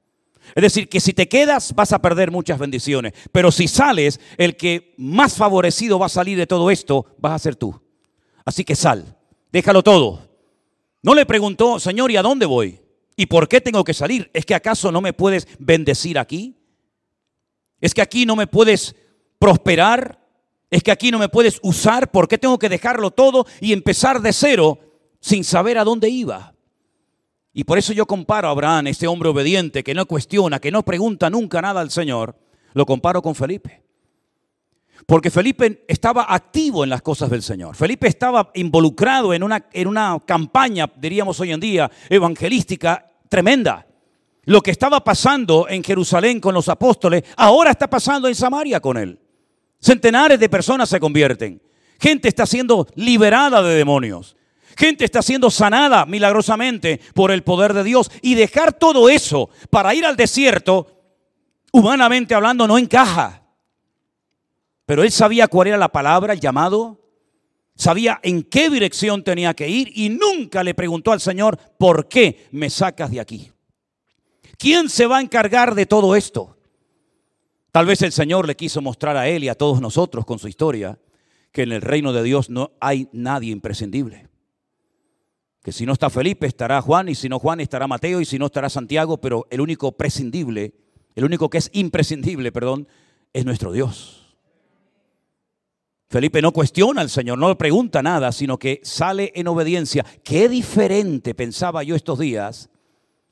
Es 0.56 0.62
decir, 0.62 0.90
que 0.90 1.00
si 1.00 1.14
te 1.14 1.28
quedas 1.28 1.74
vas 1.74 1.94
a 1.94 2.02
perder 2.02 2.32
muchas 2.32 2.60
bendiciones, 2.60 3.14
pero 3.32 3.52
si 3.52 3.68
sales, 3.68 4.20
el 4.38 4.56
que 4.58 4.94
más 4.98 5.36
favorecido 5.36 6.00
va 6.00 6.08
a 6.08 6.10
salir 6.10 6.38
de 6.38 6.48
todo 6.48 6.70
esto 6.70 7.06
vas 7.18 7.34
a 7.34 7.40
ser 7.40 7.56
tú. 7.56 7.82
Así 8.46 8.64
que 8.64 8.76
sal, 8.76 9.18
déjalo 9.52 9.84
todo. 9.84 10.30
No 11.02 11.16
le 11.16 11.26
preguntó, 11.26 11.80
Señor, 11.80 12.12
¿y 12.12 12.18
a 12.18 12.22
dónde 12.22 12.46
voy? 12.46 12.80
¿Y 13.16 13.26
por 13.26 13.48
qué 13.48 13.62
tengo 13.62 13.84
que 13.84 13.94
salir? 13.94 14.30
¿Es 14.34 14.46
que 14.46 14.56
acaso 14.56 14.92
no 14.92 15.02
me 15.02 15.14
puedes 15.14 15.48
bendecir 15.60 16.18
aquí? 16.18 16.58
¿Es 17.80 17.94
que 17.94 18.02
aquí 18.02 18.26
no 18.26 18.36
me 18.36 18.48
puedes 18.48 18.96
prosperar? 19.40 20.20
¿Es 20.70 20.82
que 20.82 20.92
aquí 20.92 21.12
no 21.12 21.20
me 21.20 21.30
puedes 21.30 21.60
usar? 21.62 22.12
¿Por 22.12 22.28
qué 22.28 22.38
tengo 22.38 22.58
que 22.58 22.70
dejarlo 22.70 23.12
todo 23.12 23.46
y 23.60 23.74
empezar 23.74 24.22
de 24.22 24.34
cero 24.34 24.80
sin 25.20 25.44
saber 25.44 25.78
a 25.78 25.84
dónde 25.84 26.10
iba? 26.10 26.53
Y 27.54 27.64
por 27.64 27.78
eso 27.78 27.94
yo 27.94 28.08
comparo 28.08 28.48
a 28.48 28.52
Abraham, 28.52 28.88
este 28.88 29.08
hombre 29.08 29.30
obediente 29.30 29.84
que 29.84 29.94
no 29.94 30.08
cuestiona, 30.08 30.60
que 30.60 30.72
no 30.72 30.84
pregunta 30.84 31.30
nunca 31.30 31.62
nada 31.62 31.82
al 31.82 31.92
Señor, 31.92 32.36
lo 32.74 32.86
comparo 32.86 33.22
con 33.22 33.36
Felipe. 33.36 33.84
Porque 35.06 35.30
Felipe 35.30 35.84
estaba 35.88 36.34
activo 36.34 36.84
en 36.84 36.90
las 36.90 37.02
cosas 37.02 37.30
del 37.30 37.44
Señor. 37.44 37.76
Felipe 37.76 38.08
estaba 38.08 38.52
involucrado 38.56 39.34
en 39.34 39.44
una, 39.44 39.68
en 39.72 39.88
una 39.88 40.18
campaña, 40.26 40.92
diríamos 40.96 41.40
hoy 41.40 41.52
en 41.52 41.60
día, 41.60 41.92
evangelística 42.10 43.12
tremenda. 43.30 43.86
Lo 44.46 44.62
que 44.62 44.72
estaba 44.72 45.04
pasando 45.04 45.68
en 45.70 45.84
Jerusalén 45.84 46.40
con 46.40 46.54
los 46.54 46.70
apóstoles, 46.70 47.24
ahora 47.38 47.72
está 47.72 47.90
pasando 47.90 48.28
en 48.28 48.36
Samaria 48.36 48.80
con 48.80 48.98
él. 48.98 49.20
Centenares 49.80 50.40
de 50.40 50.50
personas 50.50 50.90
se 50.90 51.00
convierten. 51.00 51.62
Gente 52.00 52.28
está 52.28 52.46
siendo 52.46 52.88
liberada 52.96 53.62
de 53.62 53.76
demonios. 53.76 54.36
Gente 54.78 55.06
está 55.06 55.22
siendo 55.22 55.52
sanada 55.52 56.06
milagrosamente 56.06 57.00
por 57.14 57.32
el 57.32 57.44
poder 57.44 57.74
de 57.74 57.84
Dios. 57.84 58.12
Y 58.22 58.36
dejar 58.36 58.74
todo 58.74 59.10
eso 59.10 59.50
para 59.70 59.94
ir 59.94 60.06
al 60.06 60.16
desierto, 60.16 60.88
humanamente 61.72 62.34
hablando, 62.34 62.68
no 62.68 62.78
encaja. 62.78 63.44
Pero 64.86 65.04
él 65.04 65.12
sabía 65.12 65.48
cuál 65.48 65.68
era 65.68 65.78
la 65.78 65.90
palabra, 65.90 66.34
el 66.34 66.40
llamado. 66.40 67.00
Sabía 67.76 68.20
en 68.22 68.44
qué 68.44 68.70
dirección 68.70 69.24
tenía 69.24 69.54
que 69.54 69.68
ir 69.68 69.92
y 69.96 70.10
nunca 70.10 70.64
le 70.64 70.76
preguntó 70.76 71.12
al 71.12 71.22
Señor, 71.22 71.58
¿por 71.78 72.08
qué 72.08 72.48
me 72.52 72.70
sacas 72.70 73.10
de 73.10 73.20
aquí? 73.20 73.52
¿Quién 74.58 74.90
se 74.90 75.08
va 75.08 75.18
a 75.18 75.22
encargar 75.22 75.74
de 75.74 75.88
todo 75.88 76.16
esto? 76.16 76.58
Tal 77.72 77.88
vez 77.88 78.04
el 78.04 78.12
Señor 78.12 78.46
le 78.46 78.56
quiso 78.56 78.82
mostrar 78.82 79.18
a 79.18 79.28
él 79.28 79.44
y 79.44 79.50
a 79.50 79.56
todos 79.56 79.82
nosotros 79.82 80.24
con 80.26 80.38
su 80.38 80.48
historia 80.48 81.00
que 81.52 81.64
en 81.64 81.72
el 81.72 81.82
reino 81.82 82.14
de 82.14 82.22
Dios 82.22 82.52
no 82.52 82.74
hay 82.80 83.08
nadie 83.12 83.52
imprescindible 83.52 84.33
que 85.64 85.72
si 85.72 85.86
no 85.86 85.94
está 85.94 86.10
Felipe 86.10 86.46
estará 86.46 86.82
Juan 86.82 87.08
y 87.08 87.16
si 87.16 87.30
no 87.30 87.40
Juan 87.40 87.62
estará 87.62 87.88
Mateo 87.88 88.20
y 88.20 88.26
si 88.26 88.38
no 88.38 88.48
estará 88.48 88.70
Santiago, 88.70 89.18
pero 89.18 89.48
el 89.50 89.62
único 89.62 89.94
prescindible, 89.94 90.74
el 91.16 91.24
único 91.24 91.50
que 91.50 91.58
es 91.58 91.70
imprescindible, 91.72 92.52
perdón, 92.52 92.86
es 93.32 93.46
nuestro 93.46 93.72
Dios. 93.72 94.36
Felipe 96.10 96.42
no 96.42 96.52
cuestiona 96.52 97.02
al 97.02 97.10
Señor, 97.10 97.40
no 97.40 97.48
le 97.48 97.56
pregunta 97.56 98.04
nada, 98.04 98.34
sino 98.34 98.60
que 98.60 98.82
sale 98.84 99.32
en 99.36 99.48
obediencia. 99.48 100.06
Qué 100.24 100.50
diferente 100.50 101.34
pensaba 101.34 101.82
yo 101.82 101.96
estos 101.96 102.20
días 102.20 102.70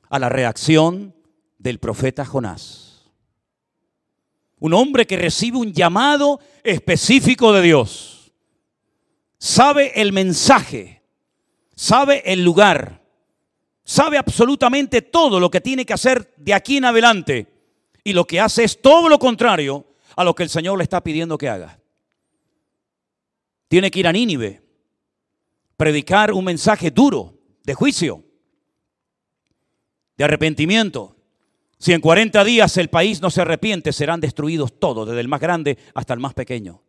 a 0.08 0.18
la 0.18 0.30
reacción 0.30 1.14
del 1.58 1.78
profeta 1.78 2.24
Jonás. 2.24 3.12
Un 4.58 4.72
hombre 4.72 5.06
que 5.06 5.18
recibe 5.18 5.58
un 5.58 5.72
llamado 5.72 6.40
específico 6.64 7.52
de 7.52 7.62
Dios. 7.62 8.32
Sabe 9.38 10.00
el 10.00 10.12
mensaje 10.12 11.01
sabe 11.82 12.22
el 12.24 12.44
lugar, 12.44 13.02
sabe 13.82 14.16
absolutamente 14.16 15.02
todo 15.02 15.40
lo 15.40 15.50
que 15.50 15.60
tiene 15.60 15.84
que 15.84 15.92
hacer 15.92 16.32
de 16.36 16.54
aquí 16.54 16.76
en 16.76 16.84
adelante 16.84 17.48
y 18.04 18.12
lo 18.12 18.24
que 18.24 18.38
hace 18.38 18.62
es 18.62 18.80
todo 18.80 19.08
lo 19.08 19.18
contrario 19.18 19.84
a 20.14 20.22
lo 20.22 20.32
que 20.32 20.44
el 20.44 20.48
Señor 20.48 20.78
le 20.78 20.84
está 20.84 21.02
pidiendo 21.02 21.36
que 21.36 21.48
haga. 21.48 21.80
Tiene 23.66 23.90
que 23.90 23.98
ir 23.98 24.06
a 24.06 24.12
Nínive, 24.12 24.62
predicar 25.76 26.32
un 26.32 26.44
mensaje 26.44 26.92
duro 26.92 27.34
de 27.64 27.74
juicio, 27.74 28.22
de 30.16 30.22
arrepentimiento. 30.22 31.16
Si 31.78 31.92
en 31.92 32.00
40 32.00 32.44
días 32.44 32.76
el 32.76 32.90
país 32.90 33.20
no 33.20 33.28
se 33.28 33.40
arrepiente, 33.40 33.92
serán 33.92 34.20
destruidos 34.20 34.78
todos, 34.78 35.08
desde 35.08 35.20
el 35.20 35.26
más 35.26 35.40
grande 35.40 35.78
hasta 35.94 36.14
el 36.14 36.20
más 36.20 36.34
pequeño. 36.34 36.80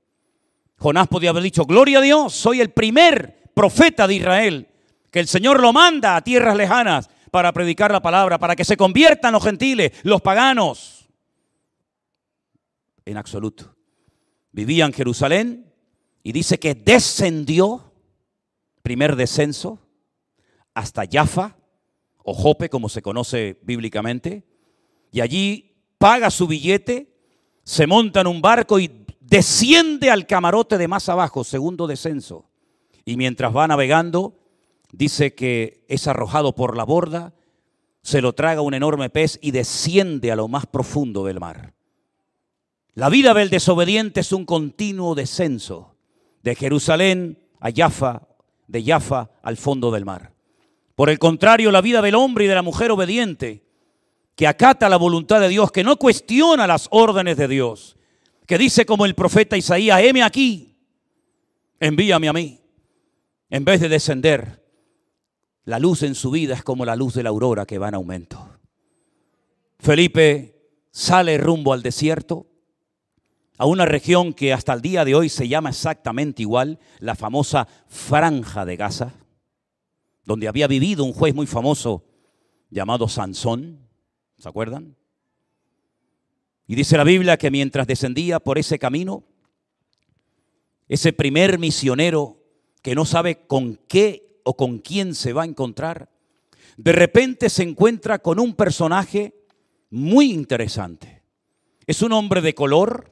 Jonás 0.78 1.08
podía 1.08 1.32
haber 1.32 1.42
dicho, 1.42 1.66
gloria 1.66 1.98
a 1.98 2.02
Dios, 2.02 2.34
soy 2.34 2.62
el 2.62 2.70
primer 2.70 3.50
profeta 3.56 4.06
de 4.06 4.14
Israel, 4.14 4.68
que 5.14 5.20
el 5.20 5.28
Señor 5.28 5.62
lo 5.62 5.72
manda 5.72 6.16
a 6.16 6.24
tierras 6.24 6.58
lejanas 6.58 7.08
para 7.30 7.52
predicar 7.54 7.92
la 7.92 8.02
palabra, 8.02 8.40
para 8.40 8.56
que 8.56 8.66
se 8.66 8.76
conviertan 8.76 9.32
los 9.32 9.44
gentiles, 9.44 9.92
los 10.02 10.24
paganos. 10.24 11.08
En 13.06 13.18
absoluto. 13.18 13.76
Vivía 14.52 14.86
en 14.86 14.92
Jerusalén 14.92 15.72
y 16.24 16.32
dice 16.32 16.58
que 16.58 16.74
descendió, 16.74 17.94
primer 18.82 19.16
descenso, 19.16 19.78
hasta 20.74 21.04
Jaffa, 21.10 21.58
o 22.24 22.34
Jope, 22.34 22.70
como 22.70 22.90
se 22.90 23.04
conoce 23.04 23.60
bíblicamente, 23.62 24.48
y 25.12 25.22
allí 25.22 25.76
paga 26.00 26.32
su 26.32 26.48
billete, 26.48 27.16
se 27.64 27.86
monta 27.86 28.22
en 28.22 28.28
un 28.28 28.42
barco 28.42 28.80
y 28.80 29.06
desciende 29.20 30.10
al 30.10 30.26
camarote 30.26 30.80
de 30.80 30.88
más 30.88 31.08
abajo, 31.08 31.44
segundo 31.44 31.86
descenso. 31.86 32.50
Y 33.06 33.16
mientras 33.16 33.56
va 33.56 33.68
navegando, 33.68 34.40
dice 34.94 35.34
que 35.34 35.84
es 35.90 36.08
arrojado 36.08 36.56
por 36.56 36.78
la 36.78 36.86
borda, 36.86 37.34
se 38.04 38.22
lo 38.22 38.34
traga 38.34 38.62
un 38.62 38.74
enorme 38.74 39.10
pez 39.10 39.40
y 39.42 39.52
desciende 39.52 40.32
a 40.32 40.36
lo 40.36 40.48
más 40.48 40.66
profundo 40.68 41.26
del 41.26 41.40
mar. 41.40 41.74
La 42.94 43.10
vida 43.10 43.34
del 43.34 43.50
desobediente 43.50 44.22
es 44.22 44.32
un 44.32 44.46
continuo 44.46 45.16
descenso 45.16 45.96
de 46.44 46.56
Jerusalén 46.56 47.40
a 47.60 47.72
Jaffa, 47.72 48.28
de 48.68 48.84
Jaffa 48.84 49.32
al 49.42 49.58
fondo 49.58 49.90
del 49.90 50.06
mar. 50.06 50.34
Por 50.96 51.10
el 51.10 51.18
contrario, 51.18 51.72
la 51.72 51.82
vida 51.82 52.02
del 52.02 52.16
hombre 52.16 52.46
y 52.46 52.48
de 52.48 52.56
la 52.56 52.62
mujer 52.62 52.92
obediente, 52.92 53.64
que 54.36 54.48
acata 54.48 54.90
la 54.90 54.98
voluntad 54.98 55.40
de 55.42 55.50
Dios, 55.50 55.72
que 55.72 55.84
no 55.84 55.98
cuestiona 55.98 56.68
las 56.68 56.88
órdenes 56.92 57.38
de 57.38 57.48
Dios, 57.48 57.98
que 58.46 58.60
dice 58.60 58.86
como 58.86 59.06
el 59.06 59.16
profeta 59.16 59.58
Isaías, 59.58 60.02
heme 60.02 60.22
aquí, 60.22 60.76
envíame 61.80 62.28
a 62.28 62.34
mí, 62.34 62.60
en 63.50 63.66
vez 63.66 63.82
de 63.82 63.90
descender, 63.90 64.63
la 65.66 65.80
luz 65.80 66.04
en 66.04 66.16
su 66.16 66.32
vida 66.32 66.56
es 66.56 66.64
como 66.64 66.86
la 66.86 66.96
luz 66.96 67.14
de 67.14 67.24
la 67.24 67.30
aurora 67.30 67.66
que 67.66 67.78
va 67.78 67.90
en 67.90 67.96
aumento. 67.96 68.60
Felipe 69.80 70.54
sale 70.92 71.38
rumbo 71.38 71.74
al 71.74 71.82
desierto, 71.82 72.48
a 73.58 73.66
una 73.66 73.86
región 73.86 74.34
que 74.34 74.52
hasta 74.52 74.74
el 74.74 74.82
día 74.82 75.06
de 75.06 75.16
hoy 75.16 75.30
se 75.30 75.48
llama 75.48 75.70
exactamente 75.70 76.42
igual, 76.42 76.80
la 77.00 77.16
famosa 77.16 77.68
Franja 77.88 78.66
de 78.66 78.76
Gaza, 78.76 79.14
donde 80.26 80.48
había 80.48 80.68
vivido 80.68 81.04
un 81.04 81.14
juez 81.14 81.36
muy 81.36 81.46
famoso 81.46 82.04
llamado 82.70 83.08
Sansón, 83.08 83.88
¿se 84.38 84.50
acuerdan? 84.50 84.96
Y 86.68 86.76
dice 86.76 86.98
la 86.98 87.04
Biblia 87.04 87.38
que 87.38 87.52
mientras 87.52 87.88
descendía 87.88 88.40
por 88.40 88.58
ese 88.58 88.80
camino, 88.80 89.24
ese 90.88 91.14
primer 91.14 91.60
misionero 91.60 92.42
que 92.82 92.96
no 92.96 93.06
sabe 93.06 93.46
con 93.48 93.80
qué 93.88 94.33
o 94.44 94.56
con 94.56 94.80
quién 94.80 95.16
se 95.16 95.34
va 95.34 95.44
a 95.44 95.46
encontrar, 95.46 96.10
de 96.78 96.92
repente 96.92 97.50
se 97.50 97.64
encuentra 97.64 98.20
con 98.20 98.40
un 98.40 98.56
personaje 98.56 99.34
muy 99.90 100.32
interesante. 100.32 101.24
Es 101.86 102.02
un 102.02 102.14
hombre 102.14 102.42
de 102.42 102.56
color, 102.56 103.12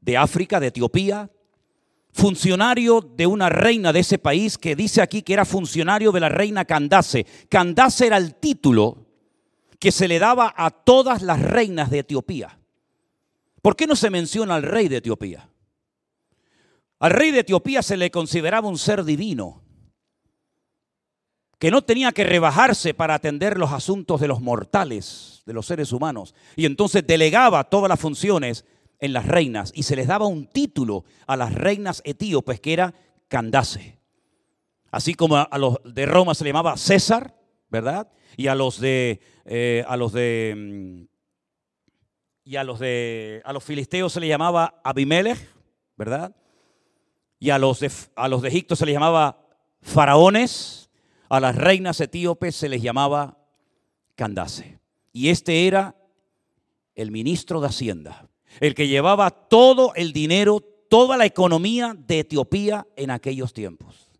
de 0.00 0.16
África, 0.16 0.60
de 0.60 0.66
Etiopía, 0.68 1.30
funcionario 2.12 3.00
de 3.00 3.26
una 3.26 3.48
reina 3.48 3.92
de 3.92 4.00
ese 4.00 4.18
país 4.18 4.56
que 4.56 4.76
dice 4.76 5.02
aquí 5.02 5.22
que 5.22 5.32
era 5.32 5.44
funcionario 5.44 6.12
de 6.12 6.20
la 6.20 6.28
reina 6.28 6.64
Candace. 6.64 7.26
Candace 7.48 8.06
era 8.06 8.18
el 8.18 8.36
título 8.36 9.06
que 9.80 9.90
se 9.90 10.06
le 10.06 10.18
daba 10.18 10.54
a 10.56 10.70
todas 10.70 11.22
las 11.22 11.42
reinas 11.42 11.90
de 11.90 12.00
Etiopía. 12.00 12.58
¿Por 13.60 13.74
qué 13.74 13.86
no 13.86 13.96
se 13.96 14.10
menciona 14.10 14.54
al 14.54 14.62
rey 14.62 14.88
de 14.88 14.98
Etiopía? 14.98 15.48
Al 17.00 17.10
rey 17.10 17.32
de 17.32 17.40
Etiopía 17.40 17.82
se 17.82 17.96
le 17.96 18.10
consideraba 18.10 18.68
un 18.68 18.78
ser 18.78 19.04
divino, 19.04 19.63
que 21.64 21.70
no 21.70 21.80
tenía 21.80 22.12
que 22.12 22.24
rebajarse 22.24 22.92
para 22.92 23.14
atender 23.14 23.56
los 23.56 23.72
asuntos 23.72 24.20
de 24.20 24.28
los 24.28 24.42
mortales, 24.42 25.42
de 25.46 25.54
los 25.54 25.64
seres 25.64 25.92
humanos, 25.92 26.34
y 26.56 26.66
entonces 26.66 27.06
delegaba 27.06 27.64
todas 27.64 27.88
las 27.88 27.98
funciones 27.98 28.66
en 28.98 29.14
las 29.14 29.26
reinas 29.26 29.72
y 29.74 29.84
se 29.84 29.96
les 29.96 30.06
daba 30.06 30.26
un 30.26 30.46
título 30.46 31.06
a 31.26 31.38
las 31.38 31.54
reinas 31.54 32.02
etíopes 32.04 32.60
que 32.60 32.74
era 32.74 32.92
Candace. 33.28 33.98
Así 34.90 35.14
como 35.14 35.38
a 35.38 35.56
los 35.56 35.78
de 35.86 36.04
Roma 36.04 36.34
se 36.34 36.44
le 36.44 36.50
llamaba 36.50 36.76
César, 36.76 37.34
¿verdad? 37.70 38.08
Y 38.36 38.48
a 38.48 38.54
los 38.54 38.78
de 38.78 39.22
eh, 39.46 39.86
a 39.88 39.96
los 39.96 40.12
de 40.12 40.54
mm, 40.54 41.04
y 42.44 42.56
a 42.56 42.64
los 42.64 42.78
de 42.78 43.40
a 43.42 43.54
los 43.54 43.64
filisteos 43.64 44.12
se 44.12 44.20
le 44.20 44.28
llamaba 44.28 44.82
Abimelech, 44.84 45.38
¿verdad? 45.96 46.36
Y 47.38 47.48
a 47.48 47.58
los 47.58 47.80
de 47.80 47.90
a 48.16 48.28
los 48.28 48.42
de 48.42 48.48
Egipto 48.48 48.76
se 48.76 48.84
les 48.84 48.92
llamaba 48.92 49.38
faraones, 49.80 50.83
a 51.34 51.40
las 51.40 51.56
reinas 51.56 52.00
etíopes 52.00 52.54
se 52.54 52.68
les 52.68 52.82
llamaba 52.82 53.38
Candace. 54.14 54.78
Y 55.12 55.28
este 55.28 55.66
era 55.66 55.96
el 56.94 57.10
ministro 57.10 57.60
de 57.60 57.68
Hacienda, 57.68 58.28
el 58.60 58.74
que 58.74 58.88
llevaba 58.88 59.30
todo 59.30 59.94
el 59.94 60.12
dinero, 60.12 60.60
toda 60.88 61.16
la 61.16 61.26
economía 61.26 61.96
de 61.96 62.20
Etiopía 62.20 62.86
en 62.96 63.10
aquellos 63.10 63.52
tiempos. 63.52 64.10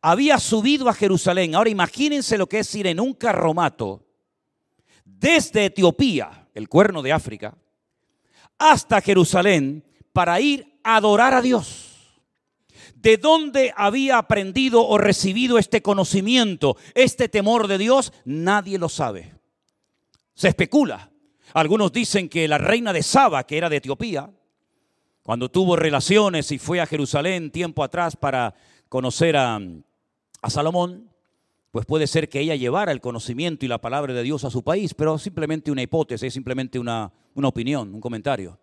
Había 0.00 0.38
subido 0.38 0.88
a 0.88 0.94
Jerusalén. 0.94 1.54
Ahora 1.54 1.70
imagínense 1.70 2.38
lo 2.38 2.48
que 2.48 2.60
es 2.60 2.74
ir 2.74 2.86
en 2.86 3.00
un 3.00 3.14
carromato 3.14 4.04
desde 5.04 5.66
Etiopía, 5.66 6.48
el 6.54 6.68
cuerno 6.68 7.02
de 7.02 7.12
África, 7.12 7.56
hasta 8.58 9.00
Jerusalén 9.00 9.84
para 10.12 10.40
ir 10.40 10.78
a 10.82 10.96
adorar 10.96 11.34
a 11.34 11.42
Dios. 11.42 11.85
¿De 12.96 13.18
dónde 13.18 13.74
había 13.76 14.16
aprendido 14.16 14.86
o 14.86 14.96
recibido 14.96 15.58
este 15.58 15.82
conocimiento, 15.82 16.78
este 16.94 17.28
temor 17.28 17.68
de 17.68 17.76
Dios? 17.76 18.10
Nadie 18.24 18.78
lo 18.78 18.88
sabe. 18.88 19.34
Se 20.34 20.48
especula. 20.48 21.10
Algunos 21.52 21.92
dicen 21.92 22.30
que 22.30 22.48
la 22.48 22.56
reina 22.56 22.94
de 22.94 23.02
Saba, 23.02 23.44
que 23.44 23.58
era 23.58 23.68
de 23.68 23.76
Etiopía, 23.76 24.30
cuando 25.22 25.50
tuvo 25.50 25.76
relaciones 25.76 26.50
y 26.52 26.58
fue 26.58 26.80
a 26.80 26.86
Jerusalén 26.86 27.50
tiempo 27.50 27.84
atrás 27.84 28.16
para 28.16 28.54
conocer 28.88 29.36
a, 29.36 29.60
a 30.40 30.50
Salomón, 30.50 31.10
pues 31.70 31.84
puede 31.84 32.06
ser 32.06 32.30
que 32.30 32.40
ella 32.40 32.56
llevara 32.56 32.92
el 32.92 33.02
conocimiento 33.02 33.66
y 33.66 33.68
la 33.68 33.80
palabra 33.80 34.14
de 34.14 34.22
Dios 34.22 34.44
a 34.44 34.50
su 34.50 34.64
país, 34.64 34.94
pero 34.94 35.18
simplemente 35.18 35.70
una 35.70 35.82
hipótesis, 35.82 36.32
simplemente 36.32 36.78
una, 36.78 37.12
una 37.34 37.48
opinión, 37.48 37.94
un 37.94 38.00
comentario. 38.00 38.58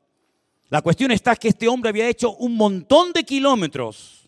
La 0.69 0.81
cuestión 0.81 1.11
está 1.11 1.35
que 1.35 1.49
este 1.49 1.67
hombre 1.67 1.89
había 1.89 2.09
hecho 2.09 2.35
un 2.35 2.55
montón 2.55 3.13
de 3.13 3.23
kilómetros 3.23 4.22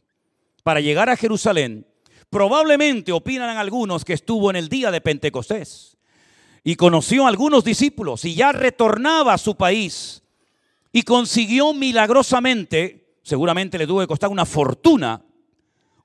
para 0.66 0.82
llegar 0.82 1.12
a 1.12 1.16
Jerusalén. 1.16 1.86
Probablemente 2.32 3.12
opinan 3.12 3.56
algunos 3.56 4.04
que 4.04 4.14
estuvo 4.14 4.50
en 4.50 4.56
el 4.56 4.68
día 4.68 4.90
de 4.90 5.00
Pentecostés 5.00 5.96
y 6.64 6.76
conoció 6.76 7.26
a 7.26 7.30
algunos 7.30 7.64
discípulos 7.64 8.26
y 8.26 8.34
ya 8.34 8.52
retornaba 8.52 9.36
a 9.36 9.38
su 9.38 9.56
país 9.56 10.24
y 10.92 11.04
consiguió 11.04 11.72
milagrosamente, 11.76 13.20
seguramente 13.22 13.78
le 13.78 13.86
tuvo 13.86 14.00
que 14.00 14.08
costar 14.08 14.32
una 14.32 14.44
fortuna, 14.44 15.24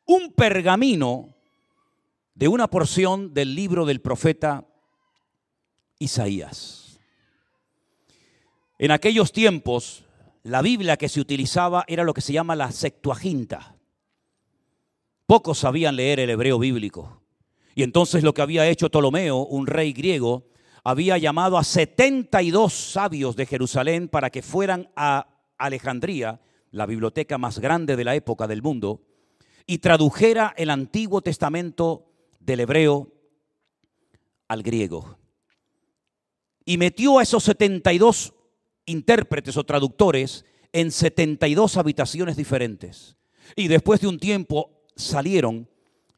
un 0.05 0.31
pergamino 0.35 1.35
de 2.35 2.47
una 2.47 2.69
porción 2.69 3.33
del 3.33 3.55
libro 3.55 3.87
del 3.87 4.03
profeta 4.03 4.67
Isaías. 5.99 7.01
En 8.79 8.91
aquellos 8.91 9.33
tiempos, 9.33 10.05
la 10.43 10.61
Biblia 10.61 10.99
que 10.99 11.09
se 11.09 11.21
utilizaba 11.21 11.83
era 11.89 12.05
lo 12.05 12.13
que 12.13 12.21
se 12.21 12.35
llama 12.35 12.55
la 12.55 12.71
Septuaginta. 12.71 13.80
Pocos 15.31 15.59
sabían 15.59 15.95
leer 15.95 16.19
el 16.19 16.31
hebreo 16.31 16.59
bíblico. 16.59 17.23
Y 17.77 17.85
entonces 17.85 18.25
lo 18.25 18.35
que 18.35 18.43
había 18.43 18.67
hecho 18.67 18.91
Ptolomeo, 18.91 19.47
un 19.47 19.69
rey 19.69 19.93
griego, 19.93 20.49
había 20.83 21.19
llamado 21.19 21.57
a 21.57 21.63
72 21.63 22.73
sabios 22.73 23.37
de 23.37 23.47
Jerusalén 23.47 24.09
para 24.09 24.31
que 24.31 24.43
fueran 24.43 24.91
a 24.97 25.29
Alejandría, 25.57 26.41
la 26.73 26.85
biblioteca 26.85 27.39
más 27.39 27.61
grande 27.61 27.95
de 27.95 28.03
la 28.03 28.17
época 28.17 28.49
del 28.49 28.61
mundo, 28.61 29.03
y 29.69 29.79
tradujera 29.79 30.53
el 30.57 30.69
Antiguo 30.69 31.23
Testamento 31.23 32.11
del 32.41 32.59
hebreo 32.59 33.13
al 34.49 34.65
griego. 34.65 35.17
Y 36.65 36.77
metió 36.77 37.21
a 37.21 37.23
esos 37.23 37.45
72 37.45 38.35
intérpretes 38.85 39.57
o 39.57 39.63
traductores 39.63 40.45
en 40.73 40.91
72 40.91 41.77
habitaciones 41.77 42.37
diferentes. 42.37 43.17
Y 43.55 43.69
después 43.69 44.01
de 44.01 44.09
un 44.09 44.19
tiempo 44.19 44.80
salieron 45.01 45.69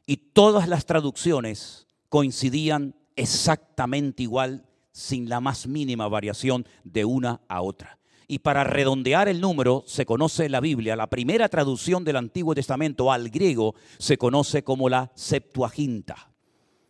y 0.05 0.17
todas 0.17 0.67
las 0.67 0.85
traducciones 0.85 1.87
coincidían 2.09 2.95
exactamente 3.15 4.23
igual, 4.23 4.65
sin 4.91 5.27
la 5.27 5.39
más 5.39 5.65
mínima 5.65 6.07
variación 6.07 6.67
de 6.83 7.05
una 7.05 7.41
a 7.47 7.61
otra. 7.61 7.97
Y 8.27 8.39
para 8.39 8.63
redondear 8.63 9.27
el 9.27 9.41
número, 9.41 9.83
se 9.87 10.05
conoce 10.05 10.49
la 10.49 10.59
Biblia, 10.59 10.95
la 10.95 11.07
primera 11.07 11.49
traducción 11.49 12.03
del 12.03 12.17
Antiguo 12.17 12.55
Testamento 12.55 13.11
al 13.11 13.29
griego 13.29 13.75
se 13.97 14.17
conoce 14.17 14.63
como 14.63 14.89
la 14.89 15.11
Septuaginta. 15.15 16.29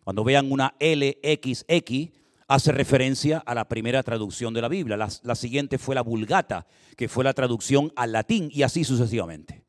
Cuando 0.03 0.23
vean 0.23 0.51
una 0.51 0.75
LXX, 0.79 2.11
hace 2.47 2.71
referencia 2.71 3.39
a 3.39 3.55
la 3.55 3.67
primera 3.67 4.03
traducción 4.03 4.53
de 4.53 4.61
la 4.61 4.67
Biblia. 4.67 4.97
La, 4.97 5.35
siguiente 5.35 5.77
fue 5.77 5.95
la 5.95 6.01
Vulgata, 6.01 6.67
que 6.95 7.07
fue 7.07 7.23
la 7.23 7.33
traducción 7.33 7.91
al 7.95 8.11
latín, 8.11 8.49
y 8.51 8.63
así 8.63 8.83
sucesivamente. 8.83 9.62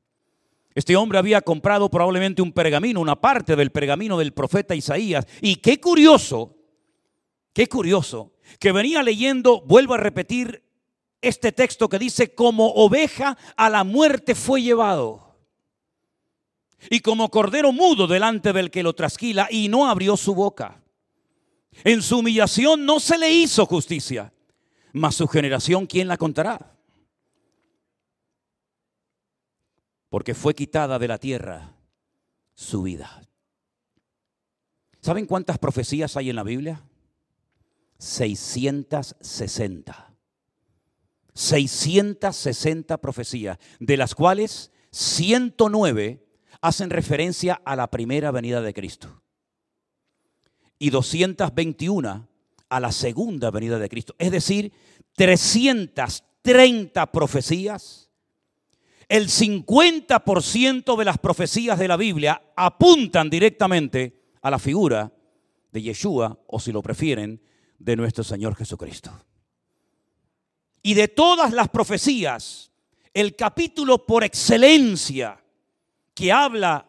Este 0.75 0.97
hombre 0.97 1.19
había 1.19 1.41
comprado 1.41 1.89
probablemente 1.89 2.43
un 2.43 2.53
pergamino, 2.53 3.01
una 3.01 3.21
parte 3.21 3.55
del 3.55 3.71
pergamino 3.71 4.19
del 4.19 4.33
profeta 4.33 4.75
Isaías, 4.75 5.27
y 5.41 5.57
qué 5.57 5.81
curioso, 5.81 6.57
qué 7.53 7.69
curioso, 7.69 8.33
que 8.59 8.73
venía 8.73 9.03
leyendo, 9.03 9.61
vuelvo 9.61 9.95
a 9.95 9.99
repetir, 9.99 10.65
este 11.21 11.53
texto 11.53 11.89
que 11.89 11.99
dice, 11.99 12.35
como 12.35 12.69
oveja 12.73 13.39
a 13.57 13.71
la 13.71 13.85
muerte 13.85 14.35
fue 14.35 14.63
llevado. 14.63 15.39
Y 16.91 17.01
como 17.01 17.31
cordero 17.31 17.73
mudo 17.73 18.07
delante 18.07 18.53
del 18.53 18.71
que 18.71 18.83
lo 18.83 18.95
trasquila 18.95 19.49
y 19.51 19.69
no 19.69 19.89
abrió 19.89 20.17
su 20.17 20.35
boca. 20.35 20.83
En 21.83 22.03
su 22.03 22.19
humillación 22.19 22.85
no 22.85 23.01
se 23.01 23.17
le 23.17 23.31
hizo 23.31 23.65
justicia, 23.65 24.33
mas 24.93 25.15
su 25.15 25.27
generación, 25.27 25.87
¿quién 25.87 26.09
la 26.09 26.19
contará? 26.19 26.74
Porque 30.15 30.33
fue 30.33 30.55
quitada 30.55 31.01
de 31.01 31.09
la 31.09 31.19
tierra 31.19 31.75
su 32.55 32.83
vida. 32.83 33.27
¿Saben 35.01 35.27
cuántas 35.27 35.59
profecías 35.59 36.17
hay 36.17 36.31
en 36.31 36.37
la 36.37 36.45
Biblia? 36.45 36.85
660. 37.99 40.15
660 41.35 42.99
profecías, 42.99 43.59
de 43.81 43.97
las 43.97 44.15
cuales 44.15 44.71
109 44.93 46.25
hacen 46.61 46.91
referencia 46.91 47.61
a 47.65 47.75
la 47.75 47.91
primera 47.91 48.31
venida 48.31 48.63
de 48.63 48.73
Cristo 48.73 49.21
y 50.79 50.91
221 50.91 52.29
a 52.69 52.79
la 52.79 52.93
segunda 52.93 53.51
venida 53.51 53.81
de 53.81 53.89
Cristo. 53.89 54.15
Es 54.21 54.31
decir, 54.31 54.73
330 55.17 57.11
profecías. 57.11 58.04
El 59.09 59.29
50% 59.29 60.97
de 60.97 61.05
las 61.05 61.19
profecías 61.19 61.79
de 61.79 61.89
la 61.89 61.97
Biblia 61.97 62.43
apuntan 62.57 63.29
directamente 63.29 64.23
a 64.43 64.51
la 64.51 64.59
figura 64.59 65.13
de 65.73 65.83
Yeshua, 65.83 66.39
o 66.47 66.61
si 66.61 66.73
lo 66.73 66.83
prefieren, 66.83 67.43
de 67.79 67.97
nuestro 67.97 68.25
Señor 68.25 68.55
Jesucristo. 68.55 69.11
Y 70.83 70.95
de 70.95 71.09
todas 71.09 71.53
las 71.53 71.69
profecías, 71.69 72.71
el 73.13 73.37
capítulo 73.37 74.07
por 74.07 74.25
excelencia 74.25 75.43
que 76.15 76.33
habla 76.33 76.89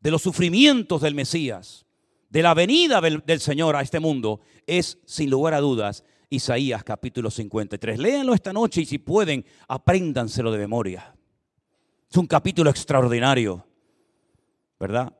de 0.00 0.10
los 0.10 0.22
sufrimientos 0.22 1.02
del 1.02 1.14
Mesías, 1.14 1.86
de 2.28 2.42
la 2.42 2.54
venida 2.54 3.00
del, 3.00 3.40
Señor 3.40 3.76
a 3.76 3.82
este 3.82 4.00
mundo, 4.00 4.40
es 4.66 4.98
sin 5.04 5.30
lugar 5.30 5.54
a 5.54 5.60
dudas 5.60 6.04
Isaías 6.30 6.82
capítulo 6.82 7.30
53. 7.30 7.98
Léanlo 7.98 8.32
esta 8.32 8.52
noche 8.52 8.80
y 8.80 8.86
si 8.86 8.98
pueden, 8.98 9.44
apréndanselo 9.68 10.50
de 10.50 10.58
memoria. 10.58 11.14
Es 12.12 12.18
un 12.18 12.26
capítulo 12.26 12.68
extraordinario, 12.68 13.64
¿verdad? 14.78 15.16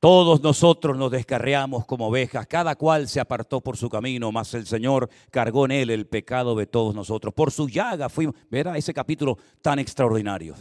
Todos 0.00 0.42
nosotros 0.42 0.98
nos 0.98 1.12
descarreamos 1.12 1.86
como 1.86 2.08
ovejas, 2.08 2.48
cada 2.48 2.74
cual 2.74 3.06
se 3.06 3.20
apartó 3.20 3.60
por 3.60 3.76
su 3.76 3.88
camino, 3.88 4.32
mas 4.32 4.52
el 4.54 4.66
Señor 4.66 5.08
cargó 5.30 5.66
en 5.66 5.70
él 5.70 5.90
el 5.90 6.08
pecado 6.08 6.56
de 6.56 6.66
todos 6.66 6.96
nosotros. 6.96 7.32
Por 7.32 7.52
su 7.52 7.68
llaga 7.68 8.08
fuimos, 8.08 8.34
verá 8.50 8.76
ese 8.76 8.92
capítulo 8.92 9.38
tan 9.62 9.78
extraordinario. 9.78 10.56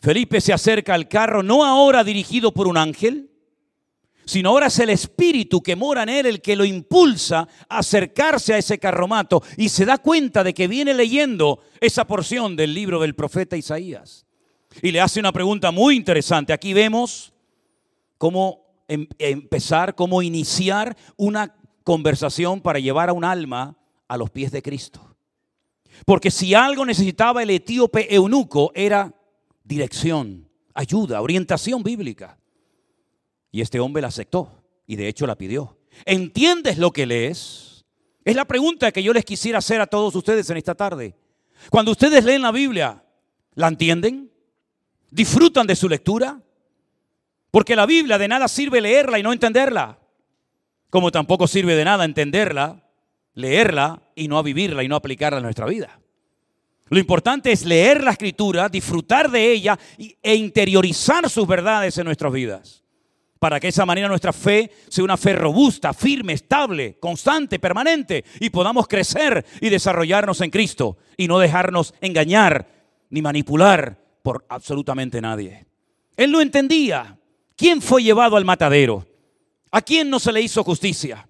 Felipe 0.00 0.40
se 0.40 0.52
acerca 0.52 0.92
al 0.92 1.06
carro, 1.06 1.44
no 1.44 1.64
ahora 1.64 2.02
dirigido 2.02 2.50
por 2.50 2.66
un 2.66 2.76
ángel, 2.76 3.30
sino 4.24 4.50
ahora 4.50 4.66
es 4.66 4.78
el 4.78 4.90
espíritu 4.90 5.62
que 5.62 5.76
mora 5.76 6.02
en 6.02 6.08
él 6.08 6.26
el 6.26 6.40
que 6.40 6.56
lo 6.56 6.64
impulsa 6.64 7.48
a 7.68 7.78
acercarse 7.78 8.54
a 8.54 8.58
ese 8.58 8.78
carromato 8.78 9.42
y 9.56 9.68
se 9.68 9.84
da 9.84 9.98
cuenta 9.98 10.44
de 10.44 10.54
que 10.54 10.68
viene 10.68 10.94
leyendo 10.94 11.60
esa 11.80 12.06
porción 12.06 12.56
del 12.56 12.74
libro 12.74 13.00
del 13.00 13.14
profeta 13.14 13.56
Isaías. 13.56 14.26
Y 14.82 14.90
le 14.90 15.00
hace 15.00 15.20
una 15.20 15.32
pregunta 15.32 15.70
muy 15.70 15.96
interesante. 15.96 16.52
Aquí 16.52 16.72
vemos 16.72 17.32
cómo 18.18 18.66
em, 18.88 19.06
empezar, 19.18 19.94
cómo 19.94 20.22
iniciar 20.22 20.96
una 21.16 21.54
conversación 21.84 22.60
para 22.60 22.78
llevar 22.78 23.10
a 23.10 23.12
un 23.12 23.24
alma 23.24 23.76
a 24.08 24.16
los 24.16 24.30
pies 24.30 24.50
de 24.50 24.62
Cristo. 24.62 25.16
Porque 26.04 26.30
si 26.30 26.54
algo 26.54 26.84
necesitaba 26.84 27.42
el 27.42 27.50
etíope 27.50 28.14
eunuco 28.14 28.72
era 28.74 29.14
dirección, 29.62 30.48
ayuda, 30.74 31.20
orientación 31.20 31.82
bíblica. 31.82 32.38
Y 33.54 33.60
este 33.60 33.78
hombre 33.78 34.02
la 34.02 34.08
aceptó 34.08 34.64
y 34.84 34.96
de 34.96 35.06
hecho 35.06 35.28
la 35.28 35.38
pidió. 35.38 35.78
¿Entiendes 36.06 36.76
lo 36.76 36.90
que 36.90 37.06
lees? 37.06 37.84
Es 38.24 38.34
la 38.34 38.46
pregunta 38.46 38.90
que 38.90 39.00
yo 39.00 39.12
les 39.12 39.24
quisiera 39.24 39.58
hacer 39.58 39.80
a 39.80 39.86
todos 39.86 40.12
ustedes 40.16 40.50
en 40.50 40.56
esta 40.56 40.74
tarde. 40.74 41.14
Cuando 41.70 41.92
ustedes 41.92 42.24
leen 42.24 42.42
la 42.42 42.50
Biblia, 42.50 43.04
¿la 43.54 43.68
entienden? 43.68 44.28
¿Disfrutan 45.08 45.68
de 45.68 45.76
su 45.76 45.88
lectura? 45.88 46.42
Porque 47.52 47.76
la 47.76 47.86
Biblia 47.86 48.18
de 48.18 48.26
nada 48.26 48.48
sirve 48.48 48.80
leerla 48.80 49.20
y 49.20 49.22
no 49.22 49.32
entenderla. 49.32 50.00
Como 50.90 51.12
tampoco 51.12 51.46
sirve 51.46 51.76
de 51.76 51.84
nada 51.84 52.04
entenderla, 52.04 52.82
leerla 53.34 54.02
y 54.16 54.26
no 54.26 54.42
vivirla 54.42 54.82
y 54.82 54.88
no 54.88 54.96
aplicarla 54.96 55.38
en 55.38 55.44
nuestra 55.44 55.66
vida. 55.66 56.00
Lo 56.88 56.98
importante 56.98 57.52
es 57.52 57.64
leer 57.64 58.02
la 58.02 58.10
escritura, 58.10 58.68
disfrutar 58.68 59.30
de 59.30 59.52
ella 59.52 59.78
e 59.96 60.34
interiorizar 60.34 61.30
sus 61.30 61.46
verdades 61.46 61.96
en 61.98 62.06
nuestras 62.06 62.32
vidas. 62.32 62.83
Para 63.44 63.60
que 63.60 63.66
de 63.66 63.72
esa 63.72 63.84
manera 63.84 64.08
nuestra 64.08 64.32
fe 64.32 64.70
sea 64.88 65.04
una 65.04 65.18
fe 65.18 65.34
robusta, 65.34 65.92
firme, 65.92 66.32
estable, 66.32 66.98
constante, 66.98 67.58
permanente 67.58 68.24
y 68.40 68.48
podamos 68.48 68.88
crecer 68.88 69.44
y 69.60 69.68
desarrollarnos 69.68 70.40
en 70.40 70.48
Cristo 70.48 70.96
y 71.18 71.28
no 71.28 71.38
dejarnos 71.38 71.92
engañar 72.00 72.66
ni 73.10 73.20
manipular 73.20 74.02
por 74.22 74.46
absolutamente 74.48 75.20
nadie. 75.20 75.66
Él 76.16 76.32
no 76.32 76.40
entendía 76.40 77.18
¿Quién 77.54 77.82
fue 77.82 78.02
llevado 78.02 78.38
al 78.38 78.46
matadero? 78.46 79.06
¿A 79.72 79.82
quién 79.82 80.08
no 80.08 80.18
se 80.18 80.32
le 80.32 80.40
hizo 80.40 80.64
justicia? 80.64 81.28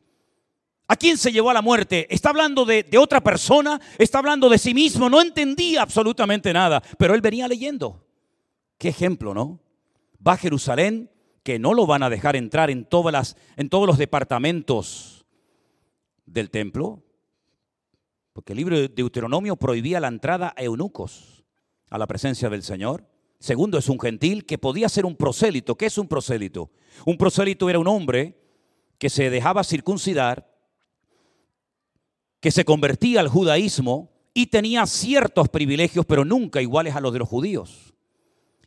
¿A 0.86 0.94
quién 0.94 1.18
se 1.18 1.32
llevó 1.32 1.50
a 1.50 1.54
la 1.54 1.62
muerte? 1.62 2.06
¿Está 2.08 2.28
hablando 2.28 2.64
de, 2.64 2.86
otra 2.96 3.24
persona? 3.24 3.80
¿Está 3.98 4.20
hablando 4.20 4.48
de 4.48 4.58
sí 4.58 4.72
mismo? 4.72 5.10
No 5.10 5.20
entendía 5.20 5.82
absolutamente 5.82 6.52
nada, 6.52 6.80
pero 6.96 7.16
él 7.16 7.20
venía 7.20 7.48
leyendo. 7.48 8.06
Qué 8.78 8.90
ejemplo, 8.90 9.34
¿no? 9.34 9.58
Va 10.24 10.34
a 10.34 10.36
Jerusalén, 10.36 11.10
que 11.44 11.58
no 11.58 11.74
lo 11.74 11.86
van 11.86 12.02
a 12.02 12.10
dejar 12.10 12.34
entrar 12.34 12.70
en, 12.70 12.84
todas 12.86 13.12
las, 13.12 13.36
en 13.56 13.68
todos 13.68 13.86
los 13.86 13.98
departamentos 13.98 15.26
del 16.26 16.50
templo, 16.50 17.04
porque 18.32 18.54
el 18.54 18.56
libro 18.56 18.76
de 18.76 18.88
Deuteronomio 18.88 19.54
prohibía 19.54 20.00
la 20.00 20.08
entrada 20.08 20.54
a 20.56 20.62
eunucos 20.62 21.44
a 21.90 21.98
la 21.98 22.06
presencia 22.06 22.48
del 22.48 22.62
Señor. 22.62 23.06
Segundo, 23.38 23.78
es 23.78 23.90
un 23.90 24.00
gentil 24.00 24.46
que 24.46 24.56
podía 24.56 24.88
ser 24.88 25.04
un 25.04 25.16
prosélito. 25.16 25.76
¿Qué 25.76 25.86
es 25.86 25.98
un 25.98 26.08
prosélito? 26.08 26.70
Un 27.04 27.18
prosélito 27.18 27.68
era 27.68 27.78
un 27.78 27.88
hombre 27.88 28.40
que 28.98 29.10
se 29.10 29.28
dejaba 29.28 29.62
circuncidar, 29.64 30.50
que 32.40 32.50
se 32.50 32.64
convertía 32.64 33.20
al 33.20 33.28
judaísmo 33.28 34.10
y 34.32 34.46
tenía 34.46 34.86
ciertos 34.86 35.50
privilegios, 35.50 36.06
pero 36.06 36.24
nunca 36.24 36.62
iguales 36.62 36.96
a 36.96 37.00
los 37.00 37.12
de 37.12 37.18
los 37.18 37.28
judíos. 37.28 37.94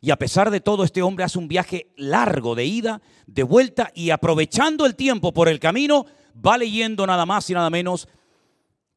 Y 0.00 0.10
a 0.10 0.16
pesar 0.16 0.50
de 0.50 0.60
todo, 0.60 0.84
este 0.84 1.02
hombre 1.02 1.24
hace 1.24 1.38
un 1.38 1.48
viaje 1.48 1.92
largo 1.96 2.54
de 2.54 2.64
ida, 2.64 3.02
de 3.26 3.42
vuelta, 3.42 3.90
y 3.94 4.10
aprovechando 4.10 4.86
el 4.86 4.94
tiempo 4.94 5.32
por 5.32 5.48
el 5.48 5.58
camino, 5.58 6.06
va 6.34 6.58
leyendo 6.58 7.06
nada 7.06 7.26
más 7.26 7.48
y 7.50 7.54
nada 7.54 7.70
menos 7.70 8.08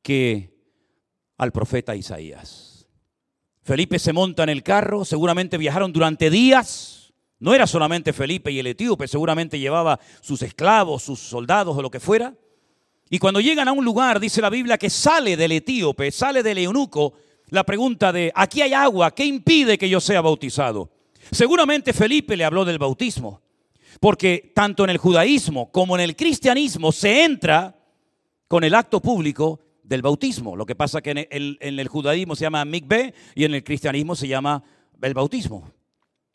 que 0.01 0.53
al 1.37 1.51
profeta 1.51 1.95
Isaías. 1.95 2.87
Felipe 3.63 3.99
se 3.99 4.13
monta 4.13 4.43
en 4.43 4.49
el 4.49 4.63
carro, 4.63 5.05
seguramente 5.05 5.57
viajaron 5.57 5.93
durante 5.93 6.29
días. 6.29 7.13
No 7.39 7.55
era 7.55 7.65
solamente 7.65 8.13
Felipe 8.13 8.51
y 8.51 8.59
el 8.59 8.67
etíope, 8.67 9.07
seguramente 9.07 9.57
llevaba 9.57 9.99
sus 10.21 10.41
esclavos, 10.43 11.03
sus 11.03 11.19
soldados 11.19 11.75
o 11.75 11.81
lo 11.81 11.89
que 11.89 11.99
fuera. 11.99 12.35
Y 13.09 13.19
cuando 13.19 13.41
llegan 13.41 13.67
a 13.67 13.71
un 13.71 13.83
lugar, 13.83 14.19
dice 14.19 14.41
la 14.41 14.49
Biblia, 14.49 14.77
que 14.77 14.89
sale 14.89 15.35
del 15.35 15.51
etíope, 15.51 16.11
sale 16.11 16.43
del 16.43 16.59
eunuco, 16.59 17.13
la 17.51 17.65
pregunta 17.65 18.13
de, 18.13 18.31
aquí 18.33 18.61
hay 18.61 18.73
agua, 18.73 19.11
¿qué 19.11 19.25
impide 19.25 19.77
que 19.77 19.89
yo 19.89 19.99
sea 19.99 20.21
bautizado? 20.21 20.89
Seguramente 21.31 21.91
Felipe 21.91 22.37
le 22.37 22.45
habló 22.45 22.63
del 22.63 22.79
bautismo, 22.79 23.41
porque 23.99 24.53
tanto 24.55 24.85
en 24.85 24.89
el 24.89 24.97
judaísmo 24.97 25.69
como 25.69 25.95
en 25.95 26.01
el 26.01 26.15
cristianismo 26.15 26.93
se 26.93 27.25
entra 27.25 27.75
con 28.47 28.63
el 28.63 28.73
acto 28.73 29.01
público 29.01 29.59
del 29.83 30.01
bautismo. 30.01 30.55
Lo 30.55 30.65
que 30.65 30.75
pasa 30.75 31.01
que 31.01 31.11
en 31.29 31.79
el, 31.79 31.87
judaísmo 31.89 32.37
se 32.37 32.43
llama 32.43 32.63
mikveh 32.63 33.13
y 33.35 33.43
en 33.43 33.53
el 33.53 33.65
cristianismo 33.65 34.15
se 34.15 34.29
llama 34.29 34.63
el 35.01 35.13
bautismo. 35.13 35.69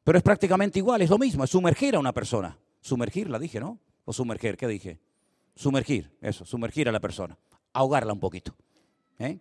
Pero 0.05 0.19
es 0.19 0.23
prácticamente 0.23 0.79
igual, 0.79 1.01
es 1.01 1.09
lo 1.09 1.17
mismo, 1.17 1.45
es 1.45 1.51
sumergir 1.51 1.97
a 1.97 1.99
una 1.99 2.13
persona. 2.13 2.59
Sumergirla, 2.83 3.39
dije, 3.39 3.59
¿no? 3.59 3.81
O 4.05 4.13
sumergir, 4.13 4.59
¿qué 4.59 4.69
dije? 4.69 5.01
Sumergir, 5.55 6.11
eso, 6.21 6.45
sumergir 6.45 6.91
a 6.91 6.93
la 6.93 7.01
persona, 7.01 7.39
ahogarla 7.73 8.13
un 8.13 8.21
poquito. 8.21 8.55
¿eh? 9.19 9.39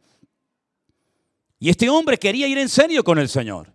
Y 1.59 1.69
este 1.69 1.89
hombre 1.89 2.17
quería 2.17 2.47
ir 2.47 2.57
en 2.57 2.69
serio 2.69 3.03
con 3.03 3.17
el 3.17 3.29
Señor. 3.29 3.73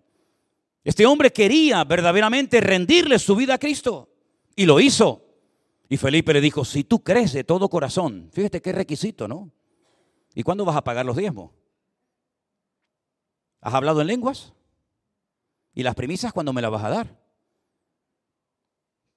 Este 0.84 1.06
hombre 1.06 1.32
quería 1.32 1.84
verdaderamente 1.84 2.60
rendirle 2.60 3.18
su 3.18 3.36
vida 3.36 3.54
a 3.54 3.58
Cristo. 3.58 4.08
Y 4.56 4.66
lo 4.66 4.80
hizo. 4.80 5.24
Y 5.88 5.96
Felipe 5.96 6.32
le 6.32 6.40
dijo, 6.40 6.64
si 6.64 6.84
tú 6.84 7.02
crees 7.02 7.32
de 7.32 7.44
todo 7.44 7.68
corazón, 7.68 8.30
fíjate 8.32 8.62
qué 8.62 8.72
requisito, 8.72 9.26
¿no? 9.26 9.50
¿Y 10.34 10.42
cuándo 10.42 10.64
vas 10.64 10.76
a 10.76 10.84
pagar 10.84 11.04
los 11.04 11.16
diezmos? 11.16 11.50
¿Has 13.60 13.74
hablado 13.74 14.00
en 14.00 14.06
lenguas? 14.06 14.52
¿Y 15.74 15.82
las 15.82 15.94
premisas 15.94 16.32
cuándo 16.32 16.52
me 16.52 16.62
las 16.62 16.70
vas 16.70 16.84
a 16.84 16.90
dar? 16.90 17.20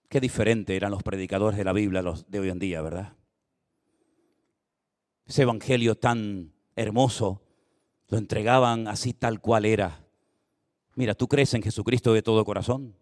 Qué 0.10 0.20
diferente 0.20 0.76
eran 0.76 0.92
los 0.92 1.04
predicadores 1.04 1.58
de 1.58 1.64
la 1.64 1.74
Biblia 1.74 2.04
de 2.28 2.40
hoy 2.40 2.50
en 2.50 2.60
día, 2.60 2.82
¿verdad? 2.82 3.14
Ese 5.26 5.44
evangelio 5.44 5.96
tan 5.96 6.54
hermoso 6.76 7.43
lo 8.14 8.20
entregaban 8.20 8.88
así 8.88 9.14
tal 9.14 9.42
cual 9.42 9.66
era. 9.66 10.06
Mira, 10.94 11.16
¿tú 11.16 11.28
crees 11.28 11.52
en 11.56 11.64
Jesucristo 11.64 12.14
de 12.14 12.22
todo 12.22 12.46
corazón? 12.46 12.96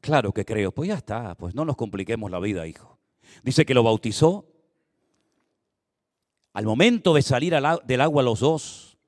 Claro 0.00 0.32
que 0.32 0.44
creo. 0.44 0.72
Pues 0.72 0.88
ya 0.88 0.96
está, 0.96 1.36
pues 1.36 1.54
no 1.54 1.64
nos 1.64 1.76
compliquemos 1.76 2.32
la 2.32 2.40
vida, 2.40 2.66
hijo. 2.66 2.98
Dice 3.44 3.64
que 3.64 3.74
lo 3.74 3.84
bautizó. 3.84 4.48
Al 6.52 6.64
momento 6.64 7.14
de 7.14 7.22
salir 7.22 7.54
del 7.84 8.00
agua 8.00 8.22
los 8.24 8.40
dos, 8.40 8.98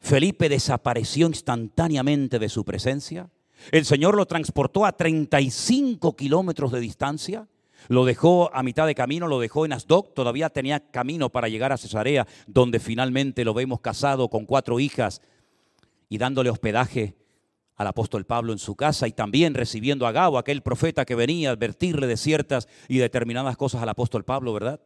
Felipe 0.00 0.48
desapareció 0.48 1.28
instantáneamente 1.28 2.40
de 2.40 2.48
su 2.48 2.64
presencia. 2.64 3.30
El 3.70 3.84
Señor 3.84 4.16
lo 4.16 4.26
transportó 4.26 4.86
a 4.86 4.96
35 4.96 6.16
kilómetros 6.16 6.72
de 6.72 6.80
distancia. 6.80 7.46
Lo 7.88 8.04
dejó 8.04 8.54
a 8.54 8.62
mitad 8.62 8.86
de 8.86 8.94
camino, 8.94 9.26
lo 9.26 9.40
dejó 9.40 9.64
en 9.64 9.72
Asdod, 9.72 10.06
todavía 10.14 10.50
tenía 10.50 10.80
camino 10.80 11.30
para 11.30 11.48
llegar 11.48 11.72
a 11.72 11.76
Cesarea, 11.76 12.26
donde 12.46 12.80
finalmente 12.80 13.44
lo 13.44 13.54
vemos 13.54 13.80
casado 13.80 14.28
con 14.28 14.44
cuatro 14.44 14.80
hijas 14.80 15.22
y 16.08 16.18
dándole 16.18 16.50
hospedaje 16.50 17.16
al 17.76 17.86
apóstol 17.86 18.24
Pablo 18.24 18.52
en 18.52 18.58
su 18.58 18.74
casa 18.74 19.06
y 19.06 19.12
también 19.12 19.54
recibiendo 19.54 20.06
a 20.06 20.12
Gabo, 20.12 20.38
aquel 20.38 20.62
profeta 20.62 21.04
que 21.04 21.14
venía 21.14 21.50
a 21.50 21.52
advertirle 21.52 22.06
de 22.06 22.16
ciertas 22.16 22.68
y 22.88 22.98
determinadas 22.98 23.56
cosas 23.56 23.82
al 23.82 23.88
apóstol 23.88 24.24
Pablo, 24.24 24.52
¿verdad? 24.52 24.80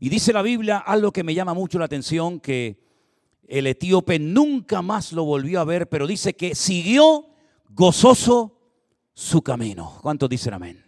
Y 0.00 0.08
dice 0.08 0.32
la 0.32 0.42
Biblia 0.42 0.78
algo 0.78 1.12
que 1.12 1.22
me 1.22 1.34
llama 1.34 1.54
mucho 1.54 1.78
la 1.78 1.84
atención, 1.84 2.40
que 2.40 2.82
el 3.46 3.66
etíope 3.66 4.18
nunca 4.18 4.82
más 4.82 5.12
lo 5.12 5.24
volvió 5.24 5.60
a 5.60 5.64
ver, 5.64 5.88
pero 5.88 6.06
dice 6.06 6.34
que 6.34 6.54
siguió 6.54 7.26
gozoso 7.68 8.58
su 9.12 9.42
camino. 9.42 9.98
¿Cuántos 10.02 10.28
dicen 10.28 10.54
amén? 10.54 10.83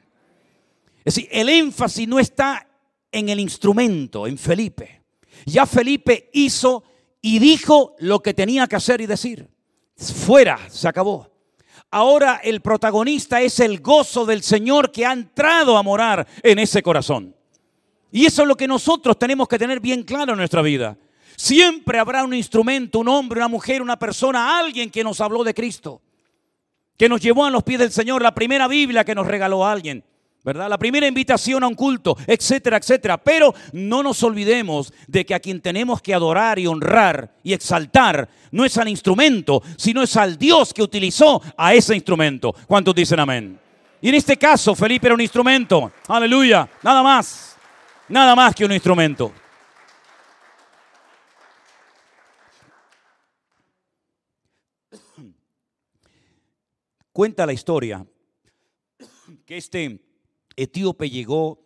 Es 1.07 1.15
decir, 1.15 1.29
el 1.31 1.49
énfasis 1.49 2.09
no 2.09 2.19
está 2.19 2.67
en 3.13 3.29
el 3.29 3.39
instrumento, 3.39 4.27
en 4.27 4.37
Felipe. 4.37 5.05
Ya 5.45 5.65
Felipe 5.65 6.31
hizo 6.33 6.83
y 7.23 7.39
dijo 7.39 7.95
lo 8.01 8.21
que 8.21 8.35
tenía 8.35 8.67
que 8.67 8.75
hacer 8.75 9.01
y 9.01 9.07
decir. 9.07 9.49
Fuera, 9.97 10.59
se 10.69 10.89
acabó. 10.89 11.31
Ahora 11.93 12.41
el 12.43 12.61
protagonista 12.61 13.41
es 13.41 13.61
el 13.61 13.79
gozo 13.79 14.27
del 14.27 14.43
Señor 14.43 14.91
que 14.91 15.07
ha 15.07 15.13
entrado 15.13 15.79
a 15.79 15.83
morar 15.85 16.27
en 16.43 16.59
ese 16.59 16.83
corazón. 16.83 17.37
Y 18.11 18.27
eso 18.27 18.43
es 18.43 18.49
lo 18.49 18.57
que 18.57 18.67
nosotros 18.67 19.17
tenemos 19.17 19.47
que 19.47 19.61
tener 19.61 19.79
bien 19.79 20.03
claro 20.03 20.33
en 20.33 20.39
nuestra 20.39 20.61
vida. 20.61 20.99
Siempre 21.37 22.01
habrá 22.01 22.25
un 22.25 22.35
instrumento, 22.35 22.99
un 22.99 23.07
hombre, 23.07 23.39
una 23.39 23.49
mujer, 23.49 23.81
una 23.81 23.97
persona, 23.97 24.59
alguien 24.59 24.91
que 24.91 25.05
nos 25.05 25.21
habló 25.21 25.45
de 25.45 25.55
Cristo, 25.55 26.03
que 26.97 27.09
nos 27.09 27.21
llevó 27.21 27.45
a 27.45 27.51
los 27.51 27.63
pies 27.63 27.79
del 27.79 27.93
Señor, 27.93 28.23
la 28.23 28.35
primera 28.35 28.67
Biblia 28.67 29.05
que 29.05 29.15
nos 29.15 29.29
regaló 29.29 29.65
a 29.65 29.71
alguien. 29.71 30.03
¿Verdad? 30.47 30.71
La 30.71 30.79
primera 30.79 31.09
invitación 31.09 31.65
a 31.65 31.67
un 31.67 31.75
culto, 31.75 32.17
etcétera, 32.25 32.77
etcétera. 32.77 33.19
Pero 33.19 33.53
no 33.73 34.05
nos 34.05 34.23
olvidemos 34.23 34.93
de 35.09 35.27
que 35.27 35.35
a 35.35 35.41
quien 35.41 35.61
tenemos 35.61 36.01
que 36.01 36.15
adorar 36.15 36.61
y 36.61 36.69
honrar 36.69 37.35
y 37.43 37.53
exaltar 37.53 38.29
no 38.53 38.65
es 38.65 38.79
al 38.79 38.87
instrumento, 38.87 39.61
sino 39.77 40.05
es 40.05 40.17
al 40.17 40.39
Dios 40.39 40.73
que 40.73 40.85
utilizó 40.85 41.43
a 41.57 41.75
ese 41.75 41.97
instrumento. 41.97 42.55
¿Cuántos 42.69 42.95
dicen 42.95 43.19
amén? 43.19 43.59
Y 44.01 44.09
en 44.09 44.15
este 44.15 44.37
caso, 44.37 44.77
Felipe 44.77 45.09
era 45.09 45.15
un 45.17 45.21
instrumento. 45.21 45.91
Aleluya. 46.07 46.69
Nada 46.81 47.03
más. 47.03 47.57
Nada 48.09 48.37
más 48.37 48.55
que 48.55 48.65
un 48.65 48.71
instrumento. 48.71 49.33
Cuenta 57.13 57.45
la 57.45 57.53
historia 57.53 58.07
que 59.45 59.57
este 59.57 60.06
etíope 60.57 61.11
llegó 61.11 61.63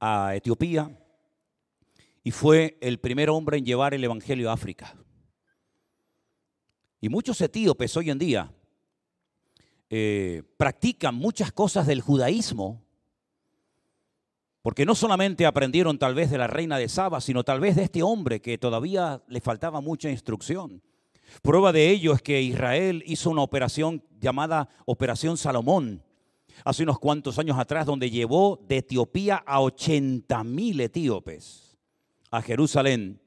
a 0.00 0.34
Etiopía 0.34 0.96
y 2.22 2.30
fue 2.30 2.76
el 2.80 2.98
primer 2.98 3.30
hombre 3.30 3.58
en 3.58 3.64
llevar 3.64 3.94
el 3.94 4.04
Evangelio 4.04 4.50
a 4.50 4.54
África. 4.54 4.96
Y 7.00 7.08
muchos 7.08 7.40
etíopes 7.40 7.96
hoy 7.96 8.10
en 8.10 8.18
día 8.18 8.52
eh, 9.88 10.42
practican 10.56 11.14
muchas 11.14 11.50
cosas 11.52 11.86
del 11.86 12.00
judaísmo, 12.00 12.84
porque 14.62 14.84
no 14.84 14.94
solamente 14.94 15.46
aprendieron 15.46 15.98
tal 15.98 16.14
vez 16.14 16.30
de 16.30 16.36
la 16.36 16.46
reina 16.46 16.76
de 16.76 16.88
Saba, 16.88 17.20
sino 17.22 17.44
tal 17.44 17.60
vez 17.60 17.76
de 17.76 17.84
este 17.84 18.02
hombre 18.02 18.42
que 18.42 18.58
todavía 18.58 19.22
le 19.28 19.40
faltaba 19.40 19.80
mucha 19.80 20.10
instrucción. 20.10 20.82
Prueba 21.42 21.72
de 21.72 21.88
ello 21.88 22.12
es 22.12 22.20
que 22.20 22.42
Israel 22.42 23.02
hizo 23.06 23.30
una 23.30 23.42
operación 23.42 24.04
llamada 24.20 24.68
Operación 24.84 25.38
Salomón, 25.38 26.02
hace 26.64 26.82
unos 26.82 26.98
cuantos 26.98 27.38
años 27.38 27.58
atrás, 27.58 27.86
donde 27.86 28.10
llevó 28.10 28.60
de 28.68 28.78
Etiopía 28.78 29.36
a 29.36 29.60
80 29.60 30.44
mil 30.44 30.80
etíopes 30.80 31.78
a 32.30 32.42
Jerusalén, 32.42 33.20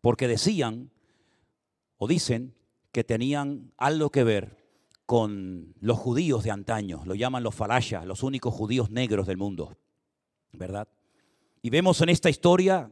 porque 0.00 0.28
decían 0.28 0.90
o 1.98 2.08
dicen 2.08 2.54
que 2.92 3.04
tenían 3.04 3.72
algo 3.76 4.10
que 4.10 4.24
ver 4.24 4.60
con 5.06 5.74
los 5.80 5.98
judíos 5.98 6.44
de 6.44 6.50
antaño, 6.50 7.02
lo 7.04 7.14
llaman 7.14 7.42
los 7.42 7.54
falashas, 7.54 8.06
los 8.06 8.22
únicos 8.22 8.54
judíos 8.54 8.90
negros 8.90 9.26
del 9.26 9.36
mundo, 9.36 9.76
¿verdad? 10.52 10.88
Y 11.62 11.70
vemos 11.70 12.00
en 12.00 12.08
esta 12.08 12.30
historia 12.30 12.90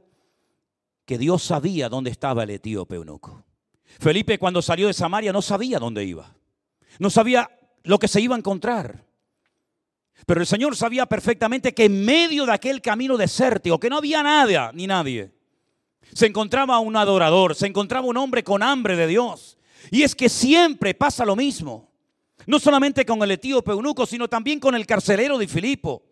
que 1.05 1.17
Dios 1.17 1.43
sabía 1.43 1.89
dónde 1.89 2.11
estaba 2.11 2.43
el 2.43 2.51
etíope 2.51 2.97
eunuco. 2.97 3.45
Felipe 3.85 4.39
cuando 4.39 4.61
salió 4.61 4.89
de 4.89 4.93
Samaria 4.93 5.33
no 5.33 5.41
sabía 5.41 5.79
dónde 5.79 6.05
iba, 6.05 6.37
no 6.99 7.09
sabía 7.09 7.51
lo 7.85 7.99
que 7.99 8.09
se 8.09 8.21
iba 8.21 8.35
a 8.35 8.39
encontrar. 8.39 9.08
Pero 10.27 10.41
el 10.41 10.47
Señor 10.47 10.77
sabía 10.77 11.07
perfectamente 11.07 11.73
que 11.73 11.85
en 11.85 12.05
medio 12.05 12.45
de 12.47 12.53
aquel 12.53 12.83
camino 12.83 13.17
desértico, 13.17 13.81
que 13.81 13.91
no 13.91 13.99
había 13.99 14.23
nada 14.23 14.73
ni 14.73 14.87
nadie, 14.87 15.33
se 16.13 16.27
encontraba 16.27 16.79
un 16.79 16.97
adorador, 16.97 17.55
se 17.55 17.67
encontraba 17.67 18.07
un 18.07 18.17
hombre 18.17 18.43
con 18.43 18.63
hambre 18.63 18.97
de 18.97 19.07
Dios. 19.07 19.59
Y 19.91 20.03
es 20.03 20.15
que 20.15 20.29
siempre 20.29 20.95
pasa 20.95 21.25
lo 21.25 21.37
mismo. 21.37 21.91
No 22.47 22.59
solamente 22.59 23.05
con 23.05 23.23
el 23.23 23.31
etíope 23.33 23.73
eunuco, 23.73 24.07
sino 24.07 24.29
también 24.29 24.61
con 24.61 24.75
el 24.75 24.87
carcelero 24.87 25.39
de 25.39 25.49
Filipo. 25.49 26.03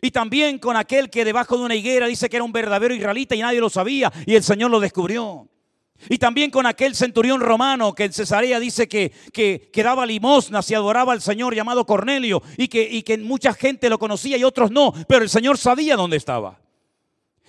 Y 0.00 0.10
también 0.10 0.58
con 0.58 0.76
aquel 0.76 1.10
que 1.10 1.24
debajo 1.24 1.56
de 1.56 1.64
una 1.64 1.74
higuera 1.74 2.06
dice 2.06 2.28
que 2.28 2.36
era 2.36 2.44
un 2.44 2.52
verdadero 2.52 2.94
israelita 2.94 3.34
y 3.34 3.40
nadie 3.40 3.60
lo 3.60 3.70
sabía 3.70 4.12
y 4.26 4.34
el 4.34 4.42
Señor 4.42 4.70
lo 4.70 4.80
descubrió. 4.80 5.48
Y 6.08 6.18
también 6.18 6.50
con 6.50 6.66
aquel 6.66 6.94
centurión 6.94 7.40
romano 7.40 7.94
que 7.94 8.04
en 8.04 8.12
Cesarea 8.12 8.60
dice 8.60 8.88
que, 8.88 9.12
que, 9.32 9.82
daba 9.82 10.04
limosnas 10.04 10.70
y 10.70 10.74
adoraba 10.74 11.12
al 11.12 11.22
Señor 11.22 11.54
llamado 11.54 11.86
Cornelio 11.86 12.42
y 12.56 12.68
que, 12.68 12.82
y 12.82 13.02
que 13.02 13.16
mucha 13.18 13.54
gente 13.54 13.88
lo 13.88 13.98
conocía 13.98 14.36
y 14.36 14.44
otros 14.44 14.70
no, 14.70 14.92
pero 15.08 15.22
el 15.22 15.30
Señor 15.30 15.56
sabía 15.56 15.96
dónde 15.96 16.16
estaba. 16.16 16.58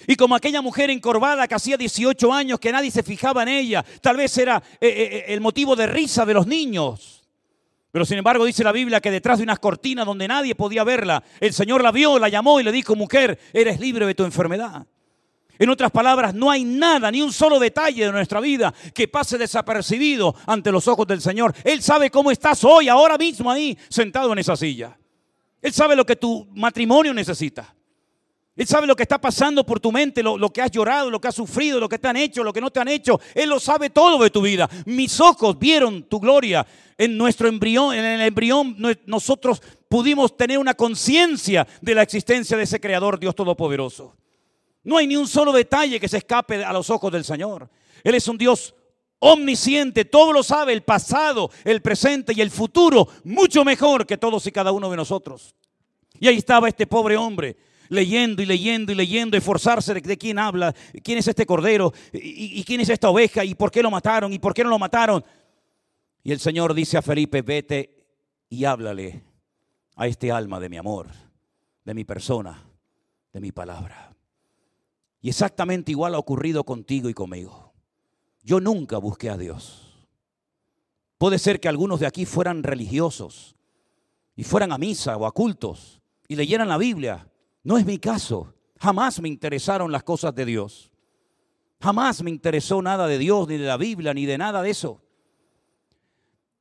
Y 0.07 0.15
como 0.15 0.35
aquella 0.35 0.61
mujer 0.61 0.89
encorvada 0.89 1.47
que 1.47 1.55
hacía 1.55 1.77
18 1.77 2.31
años 2.31 2.59
que 2.59 2.71
nadie 2.71 2.91
se 2.91 3.03
fijaba 3.03 3.43
en 3.43 3.49
ella, 3.49 3.85
tal 4.01 4.17
vez 4.17 4.37
era 4.37 4.61
eh, 4.79 4.87
eh, 4.87 4.89
eh, 4.89 5.25
el 5.29 5.41
motivo 5.41 5.75
de 5.75 5.87
risa 5.87 6.25
de 6.25 6.33
los 6.33 6.47
niños. 6.47 7.23
Pero 7.91 8.05
sin 8.05 8.17
embargo 8.17 8.43
dice 8.45 8.63
la 8.63 8.73
Biblia 8.73 8.99
que 8.99 9.09
detrás 9.09 9.37
de 9.37 9.45
unas 9.45 9.59
cortinas 9.59 10.05
donde 10.05 10.27
nadie 10.27 10.53
podía 10.53 10.83
verla, 10.83 11.23
el 11.39 11.53
Señor 11.53 11.81
la 11.81 11.91
vio, 11.91 12.19
la 12.19 12.29
llamó 12.29 12.59
y 12.59 12.63
le 12.63 12.71
dijo, 12.71 12.95
mujer, 12.95 13.39
eres 13.53 13.79
libre 13.79 14.05
de 14.05 14.15
tu 14.15 14.25
enfermedad. 14.25 14.85
En 15.57 15.69
otras 15.69 15.91
palabras, 15.91 16.33
no 16.33 16.51
hay 16.51 16.63
nada, 16.63 17.09
ni 17.11 17.21
un 17.21 17.31
solo 17.31 17.59
detalle 17.59 18.05
de 18.05 18.11
nuestra 18.11 18.39
vida 18.39 18.73
que 18.93 19.07
pase 19.07 19.37
desapercibido 19.37 20.35
ante 20.45 20.71
los 20.71 20.87
ojos 20.87 21.07
del 21.07 21.21
Señor. 21.21 21.53
Él 21.63 21.81
sabe 21.81 22.09
cómo 22.09 22.31
estás 22.31 22.63
hoy, 22.63 22.89
ahora 22.89 23.17
mismo 23.17 23.49
ahí, 23.49 23.77
sentado 23.89 24.31
en 24.33 24.39
esa 24.39 24.55
silla. 24.55 24.97
Él 25.61 25.73
sabe 25.73 25.95
lo 25.95 26.05
que 26.05 26.15
tu 26.15 26.47
matrimonio 26.53 27.13
necesita. 27.13 27.73
Él 28.55 28.67
sabe 28.67 28.87
lo 28.87 28.95
que 28.95 29.03
está 29.03 29.19
pasando 29.19 29.65
por 29.65 29.81
tu 29.81 29.91
mente, 29.91 30.23
lo, 30.23 30.49
que 30.49 30.61
has 30.61 30.71
llorado, 30.71 31.11
lo 31.11 31.19
que 31.19 31.27
has 31.27 31.35
sufrido, 31.35 31.77
lo 31.79 31.89
que 31.89 31.99
te 31.99 32.07
han 32.07 32.15
hecho, 32.15 32.41
lo 32.43 32.53
que 32.53 32.61
no 32.61 32.71
te 32.71 32.79
han 32.79 32.87
hecho. 32.87 33.19
Él 33.33 33.49
lo 33.49 33.59
sabe 33.59 33.89
todo 33.89 34.23
de 34.23 34.29
tu 34.29 34.41
vida. 34.41 34.69
Mis 34.85 35.19
ojos 35.19 35.59
vieron 35.59 36.03
tu 36.03 36.21
gloria 36.21 36.65
en 36.97 37.17
nuestro 37.17 37.49
embrión, 37.49 37.93
en 37.93 38.05
el 38.05 38.21
embrión 38.21 38.77
nosotros 39.05 39.61
pudimos 39.89 40.37
tener 40.37 40.57
una 40.57 40.73
conciencia 40.73 41.67
de 41.81 41.95
la 41.95 42.03
existencia 42.03 42.55
de 42.55 42.63
ese 42.63 42.79
creador 42.79 43.19
Dios 43.19 43.35
todopoderoso. 43.35 44.15
No 44.85 44.97
hay 44.97 45.07
ni 45.07 45.17
un 45.17 45.27
solo 45.27 45.51
detalle 45.51 45.99
que 45.99 46.07
se 46.07 46.17
escape 46.17 46.63
a 46.63 46.71
los 46.71 46.89
ojos 46.89 47.11
del 47.11 47.25
Señor. 47.25 47.69
Él 48.03 48.15
es 48.15 48.27
un 48.27 48.37
Dios 48.37 48.73
omnisciente, 49.19 50.05
todo 50.05 50.31
lo 50.31 50.43
sabe, 50.43 50.71
el 50.73 50.83
pasado, 50.83 51.49
el 51.63 51.81
presente 51.81 52.33
y 52.33 52.41
el 52.41 52.51
futuro, 52.51 53.07
mucho 53.23 53.65
mejor 53.65 54.05
que 54.05 54.17
todos 54.17 54.45
y 54.47 54.51
cada 54.51 54.71
uno 54.71 54.89
de 54.89 54.97
nosotros. 54.97 55.55
Y 56.19 56.27
ahí 56.27 56.37
estaba 56.37 56.69
este 56.69 56.87
pobre 56.87 57.17
hombre 57.17 57.57
leyendo 57.89 58.41
y 58.41 58.45
leyendo 58.45 58.91
y 58.91 58.95
leyendo, 58.95 59.37
esforzarse 59.37 59.93
de, 59.93 60.01
de 60.01 60.17
quién 60.17 60.39
habla, 60.39 60.73
quién 61.03 61.17
es 61.17 61.27
este 61.27 61.45
cordero 61.45 61.93
y, 62.13 62.59
y 62.59 62.63
quién 62.63 62.81
es 62.81 62.89
esta 62.89 63.09
oveja 63.09 63.43
y 63.43 63.53
por 63.53 63.69
qué 63.71 63.83
lo 63.83 63.91
mataron 63.91 64.31
y 64.33 64.39
por 64.39 64.53
qué 64.53 64.63
no 64.63 64.69
lo 64.69 64.79
mataron. 64.79 65.23
Y 66.23 66.31
el 66.31 66.39
Señor 66.39 66.73
dice 66.73 66.97
a 66.97 67.01
Felipe, 67.01 67.41
vete 67.41 68.05
y 68.49 68.65
háblale 68.65 69.23
a 69.95 70.07
este 70.07 70.31
alma 70.31 70.59
de 70.59 70.69
mi 70.69 70.77
amor. 70.77 71.07
de 71.85 71.93
mi 71.93 72.03
persona, 72.03 72.63
de 73.31 73.39
mi 73.39 73.51
palabra. 73.51 74.14
Y 75.25 75.29
exactamente 75.29 75.89
igual 75.89 76.13
ha 76.13 76.19
ocurrido 76.19 76.63
contigo 76.63 77.09
y 77.09 77.15
conmigo. 77.15 77.73
Yo 78.43 78.59
nunca 78.59 78.99
busqué 78.99 79.31
a 79.31 79.37
Dios. 79.37 80.07
Puede 81.17 81.39
ser 81.39 81.59
que 81.59 81.67
algunos 81.67 81.99
de 81.99 82.05
aquí 82.05 82.27
fueran 82.27 82.61
religiosos 82.61 83.55
y 84.35 84.43
fueran 84.43 84.71
a 84.71 84.77
misa 84.77 85.17
o 85.17 85.25
a 85.25 85.31
cultos 85.31 85.99
y 86.27 86.35
leyeran 86.35 86.67
la 86.67 86.77
Biblia. 86.77 87.27
No 87.63 87.79
es 87.79 87.87
mi 87.87 87.97
caso. 87.97 88.53
Jamás 88.79 89.19
me 89.19 89.27
interesaron 89.27 89.91
las 89.91 90.03
cosas 90.03 90.35
de 90.35 90.45
Dios. 90.45 90.91
Jamás 91.81 92.21
me 92.21 92.29
interesó 92.29 92.79
nada 92.83 93.07
de 93.07 93.17
Dios, 93.17 93.47
ni 93.47 93.57
de 93.57 93.65
la 93.65 93.77
Biblia, 93.77 94.13
ni 94.13 94.27
de 94.27 94.37
nada 94.37 94.61
de 94.61 94.69
eso. 94.69 95.01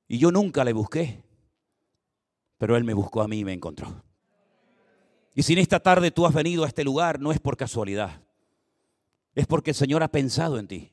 Y 0.08 0.16
yo 0.16 0.32
nunca 0.32 0.64
le 0.64 0.72
busqué. 0.72 1.22
Pero 2.56 2.78
Él 2.78 2.84
me 2.84 2.94
buscó 2.94 3.20
a 3.20 3.28
mí 3.28 3.40
y 3.40 3.44
me 3.44 3.52
encontró. 3.52 4.02
Y 5.34 5.42
si 5.42 5.52
en 5.52 5.58
esta 5.58 5.80
tarde 5.80 6.10
tú 6.10 6.24
has 6.24 6.32
venido 6.32 6.64
a 6.64 6.68
este 6.68 6.82
lugar, 6.82 7.20
no 7.20 7.30
es 7.30 7.38
por 7.40 7.58
casualidad. 7.58 8.24
Es 9.34 9.46
porque 9.46 9.70
el 9.70 9.76
Señor 9.76 10.02
ha 10.02 10.08
pensado 10.08 10.58
en 10.58 10.68
ti. 10.68 10.92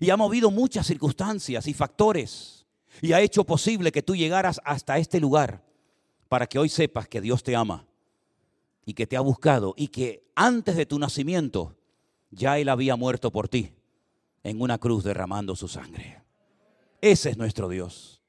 Y 0.00 0.10
ha 0.10 0.16
movido 0.16 0.50
muchas 0.50 0.86
circunstancias 0.86 1.66
y 1.66 1.74
factores. 1.74 2.66
Y 3.02 3.12
ha 3.12 3.20
hecho 3.20 3.44
posible 3.44 3.92
que 3.92 4.02
tú 4.02 4.16
llegaras 4.16 4.60
hasta 4.64 4.98
este 4.98 5.20
lugar 5.20 5.62
para 6.28 6.46
que 6.46 6.58
hoy 6.58 6.68
sepas 6.68 7.08
que 7.08 7.20
Dios 7.20 7.42
te 7.42 7.54
ama 7.54 7.86
y 8.86 8.94
que 8.94 9.06
te 9.06 9.16
ha 9.16 9.20
buscado 9.20 9.74
y 9.76 9.88
que 9.88 10.24
antes 10.34 10.76
de 10.76 10.86
tu 10.86 10.98
nacimiento 10.98 11.76
ya 12.30 12.58
Él 12.58 12.68
había 12.68 12.96
muerto 12.96 13.30
por 13.30 13.48
ti 13.48 13.72
en 14.42 14.60
una 14.60 14.78
cruz 14.78 15.04
derramando 15.04 15.56
su 15.56 15.68
sangre. 15.68 16.22
Ese 17.00 17.30
es 17.30 17.36
nuestro 17.36 17.68
Dios. 17.68 18.22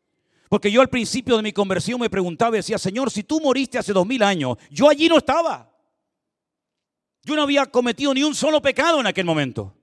Porque 0.49 0.71
yo 0.71 0.81
al 0.81 0.89
principio 0.89 1.37
de 1.37 1.43
mi 1.43 1.51
conversión 1.51 1.99
me 1.99 2.09
preguntaba 2.09 2.55
y 2.55 2.59
decía, 2.59 2.77
Señor, 2.77 3.09
si 3.11 3.23
tú 3.23 3.41
moriste 3.41 3.77
hace 3.77 3.93
dos 3.93 4.05
mil 4.05 4.21
años, 4.21 4.57
yo 4.69 4.89
allí 4.89 5.09
no 5.09 5.17
estaba. 5.17 5.74
Yo 7.25 7.35
no 7.35 7.41
había 7.41 7.65
cometido 7.65 8.13
ni 8.13 8.23
un 8.23 8.35
solo 8.35 8.61
pecado 8.61 8.99
en 8.99 9.07
aquel 9.07 9.25
momento. 9.25 9.73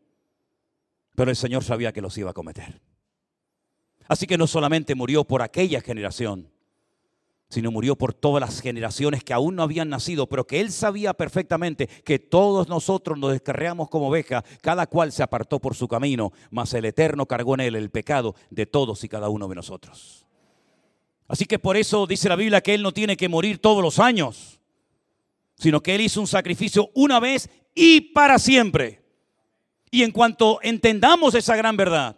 Pero 1.17 1.29
el 1.29 1.37
Señor 1.37 1.65
sabía 1.65 1.93
que 1.93 2.01
los 2.01 2.17
iba 2.17 2.31
a 2.31 2.35
cometer. 2.35 2.81
Así 4.07 4.29
que 4.29 4.39
no 4.39 4.47
solamente 4.47 4.95
murió 4.95 5.25
por 5.25 5.43
aquella 5.43 5.81
generación, 5.81 6.53
sino 7.49 7.73
murió 7.73 7.97
por 7.97 8.15
todas 8.15 8.41
las 8.41 8.61
generaciones 8.61 9.25
que 9.25 9.33
aún 9.33 9.57
no 9.57 9.65
habían 9.65 9.89
nacido, 9.89 10.29
pero 10.29 10.47
que 10.47 10.61
Él 10.61 10.71
sabía 10.71 11.15
perfectamente 11.15 11.89
que 11.89 12.21
todos 12.21 12.69
nosotros 12.69 13.19
nos 13.19 13.33
descarreamos 13.33 13.91
como 13.91 14.09
ovejas, 14.09 14.45
cada 14.61 14.87
cual 14.87 15.11
se 15.11 15.25
apartó 15.25 15.59
por 15.59 15.75
su 15.75 15.89
camino, 15.89 16.33
mas 16.51 16.73
el 16.75 16.85
Eterno 16.85 17.27
cargó 17.27 17.55
en 17.55 17.61
Él 17.61 17.75
el 17.75 17.91
pecado 17.91 18.37
de 18.51 18.67
todos 18.67 19.03
y 19.03 19.09
cada 19.09 19.29
uno 19.29 19.49
de 19.49 19.57
nosotros. 19.57 20.27
Así 21.27 21.45
que 21.45 21.59
por 21.59 21.77
eso 21.77 22.07
dice 22.07 22.29
la 22.29 22.37
Biblia 22.37 22.61
que 22.61 22.75
Él 22.75 22.83
no 22.83 22.93
tiene 22.93 23.17
que 23.17 23.29
morir 23.29 23.59
todos 23.59 23.83
los 23.83 23.99
años, 23.99 24.61
sino 25.63 25.81
que 25.81 25.95
Él 25.95 26.01
hizo 26.01 26.21
un 26.21 26.27
sacrificio 26.27 26.91
una 26.93 27.21
vez 27.21 27.49
y 27.73 28.01
para 28.01 28.41
siempre. 28.41 29.01
Y 29.93 30.03
en 30.03 30.11
cuanto 30.11 30.59
entendamos 30.61 31.37
esa 31.37 31.55
gran 31.55 31.77
verdad 31.77 32.17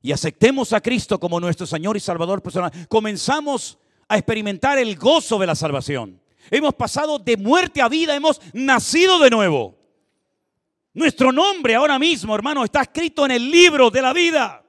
y 0.00 0.12
aceptemos 0.12 0.72
a 0.72 0.80
Cristo 0.80 1.18
como 1.18 1.40
nuestro 1.40 1.66
Señor 1.66 1.96
y 1.96 2.00
Salvador 2.00 2.42
personal, 2.42 2.70
comenzamos 2.88 3.76
a 4.06 4.16
experimentar 4.16 4.78
el 4.78 4.94
gozo 4.96 5.36
de 5.40 5.48
la 5.48 5.56
salvación. 5.56 6.20
Hemos 6.48 6.74
pasado 6.74 7.18
de 7.18 7.36
muerte 7.36 7.82
a 7.82 7.88
vida, 7.88 8.14
hemos 8.14 8.40
nacido 8.52 9.18
de 9.18 9.30
nuevo. 9.30 9.76
Nuestro 10.94 11.32
nombre 11.32 11.74
ahora 11.74 11.98
mismo, 11.98 12.36
hermano, 12.36 12.64
está 12.64 12.82
escrito 12.82 13.24
en 13.24 13.32
el 13.32 13.50
libro 13.50 13.90
de 13.90 14.02
la 14.02 14.12
vida. 14.12 14.64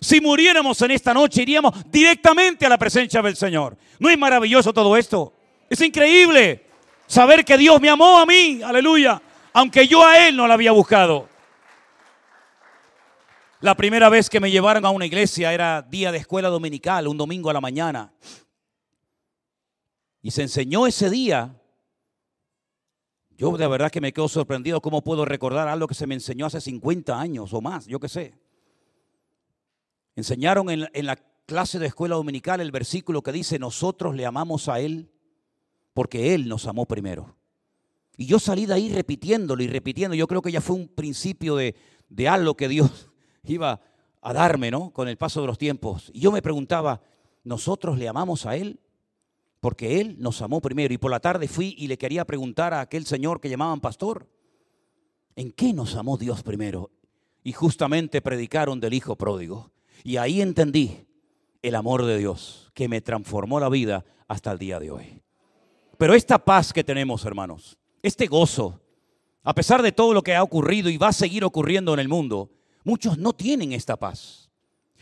Si 0.00 0.20
muriéramos 0.20 0.80
en 0.82 0.92
esta 0.92 1.12
noche, 1.12 1.42
iríamos 1.42 1.74
directamente 1.90 2.66
a 2.66 2.68
la 2.68 2.78
presencia 2.78 3.20
del 3.20 3.34
Señor. 3.34 3.76
¿No 3.98 4.08
es 4.08 4.16
maravilloso 4.16 4.72
todo 4.72 4.96
esto? 4.96 5.34
Es 5.70 5.80
increíble 5.80 6.66
saber 7.06 7.44
que 7.44 7.56
Dios 7.56 7.80
me 7.80 7.88
amó 7.88 8.18
a 8.18 8.26
mí, 8.26 8.60
aleluya, 8.60 9.22
aunque 9.52 9.86
yo 9.86 10.04
a 10.04 10.26
Él 10.26 10.36
no 10.36 10.48
la 10.48 10.54
había 10.54 10.72
buscado. 10.72 11.28
La 13.60 13.76
primera 13.76 14.08
vez 14.08 14.28
que 14.28 14.40
me 14.40 14.50
llevaron 14.50 14.84
a 14.84 14.90
una 14.90 15.06
iglesia 15.06 15.52
era 15.54 15.80
día 15.82 16.10
de 16.10 16.18
escuela 16.18 16.48
dominical, 16.48 17.06
un 17.06 17.16
domingo 17.16 17.50
a 17.50 17.52
la 17.52 17.60
mañana. 17.60 18.12
Y 20.22 20.32
se 20.32 20.42
enseñó 20.42 20.88
ese 20.88 21.08
día. 21.08 21.54
Yo 23.30 23.56
de 23.56 23.68
verdad 23.68 23.92
que 23.92 24.00
me 24.00 24.12
quedo 24.12 24.28
sorprendido 24.28 24.80
cómo 24.80 25.04
puedo 25.04 25.24
recordar 25.24 25.68
algo 25.68 25.86
que 25.86 25.94
se 25.94 26.08
me 26.08 26.14
enseñó 26.14 26.46
hace 26.46 26.60
50 26.60 27.18
años 27.18 27.52
o 27.52 27.60
más, 27.60 27.86
yo 27.86 28.00
qué 28.00 28.08
sé. 28.08 28.34
Enseñaron 30.16 30.68
en, 30.68 30.88
en 30.92 31.06
la 31.06 31.14
clase 31.46 31.78
de 31.78 31.86
escuela 31.86 32.16
dominical 32.16 32.60
el 32.60 32.72
versículo 32.72 33.22
que 33.22 33.30
dice, 33.30 33.60
nosotros 33.60 34.16
le 34.16 34.26
amamos 34.26 34.68
a 34.68 34.80
Él 34.80 35.08
porque 35.94 36.34
Él 36.34 36.48
nos 36.48 36.66
amó 36.66 36.86
primero. 36.86 37.36
Y 38.16 38.26
yo 38.26 38.38
salí 38.38 38.66
de 38.66 38.74
ahí 38.74 38.90
repitiéndolo 38.90 39.62
y 39.62 39.66
repitiendo. 39.66 40.14
Yo 40.14 40.26
creo 40.26 40.42
que 40.42 40.52
ya 40.52 40.60
fue 40.60 40.76
un 40.76 40.88
principio 40.88 41.56
de, 41.56 41.74
de 42.08 42.28
algo 42.28 42.54
que 42.54 42.68
Dios 42.68 43.10
iba 43.44 43.80
a 44.20 44.32
darme, 44.32 44.70
¿no? 44.70 44.92
Con 44.92 45.08
el 45.08 45.16
paso 45.16 45.40
de 45.40 45.46
los 45.46 45.58
tiempos. 45.58 46.10
Y 46.12 46.20
yo 46.20 46.30
me 46.30 46.42
preguntaba, 46.42 47.00
¿nosotros 47.44 47.98
le 47.98 48.08
amamos 48.08 48.44
a 48.46 48.56
Él? 48.56 48.78
Porque 49.60 50.00
Él 50.00 50.16
nos 50.18 50.42
amó 50.42 50.60
primero. 50.60 50.92
Y 50.92 50.98
por 50.98 51.10
la 51.10 51.20
tarde 51.20 51.48
fui 51.48 51.74
y 51.78 51.86
le 51.86 51.98
quería 51.98 52.26
preguntar 52.26 52.74
a 52.74 52.80
aquel 52.80 53.06
señor 53.06 53.40
que 53.40 53.48
llamaban 53.48 53.80
pastor, 53.80 54.28
¿en 55.36 55.50
qué 55.52 55.72
nos 55.72 55.96
amó 55.96 56.16
Dios 56.16 56.42
primero? 56.42 56.90
Y 57.42 57.52
justamente 57.52 58.20
predicaron 58.20 58.80
del 58.80 58.94
Hijo 58.94 59.16
pródigo. 59.16 59.72
Y 60.04 60.18
ahí 60.18 60.40
entendí 60.40 61.06
el 61.62 61.74
amor 61.74 62.04
de 62.04 62.18
Dios 62.18 62.70
que 62.74 62.88
me 62.88 63.00
transformó 63.00 63.60
la 63.60 63.68
vida 63.68 64.04
hasta 64.28 64.52
el 64.52 64.58
día 64.58 64.78
de 64.78 64.90
hoy. 64.90 65.19
Pero 66.00 66.14
esta 66.14 66.38
paz 66.38 66.72
que 66.72 66.82
tenemos, 66.82 67.26
hermanos, 67.26 67.76
este 68.02 68.26
gozo, 68.26 68.80
a 69.42 69.54
pesar 69.54 69.82
de 69.82 69.92
todo 69.92 70.14
lo 70.14 70.22
que 70.22 70.34
ha 70.34 70.42
ocurrido 70.42 70.88
y 70.88 70.96
va 70.96 71.08
a 71.08 71.12
seguir 71.12 71.44
ocurriendo 71.44 71.92
en 71.92 72.00
el 72.00 72.08
mundo, 72.08 72.50
muchos 72.84 73.18
no 73.18 73.34
tienen 73.34 73.74
esta 73.74 73.98
paz. 73.98 74.48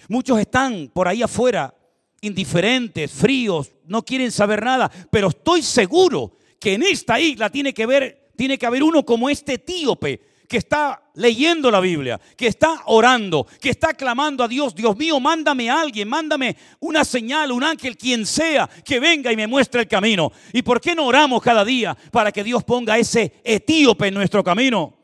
Muchos 0.09 0.41
están 0.41 0.91
por 0.93 1.07
ahí 1.07 1.23
afuera 1.23 1.73
indiferentes, 2.21 3.13
fríos, 3.13 3.71
no 3.87 4.05
quieren 4.05 4.33
saber 4.33 4.65
nada, 4.65 4.91
pero 5.09 5.29
estoy 5.29 5.63
seguro 5.63 6.33
que 6.59 6.75
en 6.75 6.83
esta 6.83 7.21
isla 7.21 7.49
tiene 7.49 7.73
que 7.73 7.87
ver, 7.87 8.33
tiene 8.35 8.59
que 8.59 8.67
haber 8.67 8.83
uno 8.83 9.05
como 9.05 9.31
este 9.31 9.53
etíope 9.53 10.21
que 10.49 10.57
está 10.57 11.08
leyendo 11.19 11.71
la 11.71 11.81
Biblia, 11.81 12.21
que 12.37 12.47
está 12.47 12.83
orando, 12.87 13.47
que 13.61 13.71
está 13.71 13.93
clamando 13.93 14.45
a 14.45 14.49
Dios, 14.49 14.75
Dios 14.75 14.97
mío, 14.97 15.21
mándame 15.21 15.69
a 15.69 15.81
alguien, 15.81 16.09
mándame 16.09 16.57
una 16.81 17.05
señal, 17.05 17.53
un 17.53 17.65
ángel, 17.65 17.97
quien 17.97 18.25
sea, 18.25 18.69
que 18.85 19.01
venga 19.01 19.33
y 19.33 19.37
me 19.37 19.47
muestre 19.47 19.83
el 19.83 19.89
camino. 19.89 20.33
¿Y 20.53 20.63
por 20.63 20.81
qué 20.81 20.95
no 20.95 21.07
oramos 21.07 21.43
cada 21.43 21.65
día 21.65 21.97
para 22.13 22.33
que 22.33 22.45
Dios 22.45 22.63
ponga 22.65 22.97
ese 22.99 23.41
etíope 23.45 24.07
en 24.07 24.15
nuestro 24.15 24.45
camino? 24.45 24.95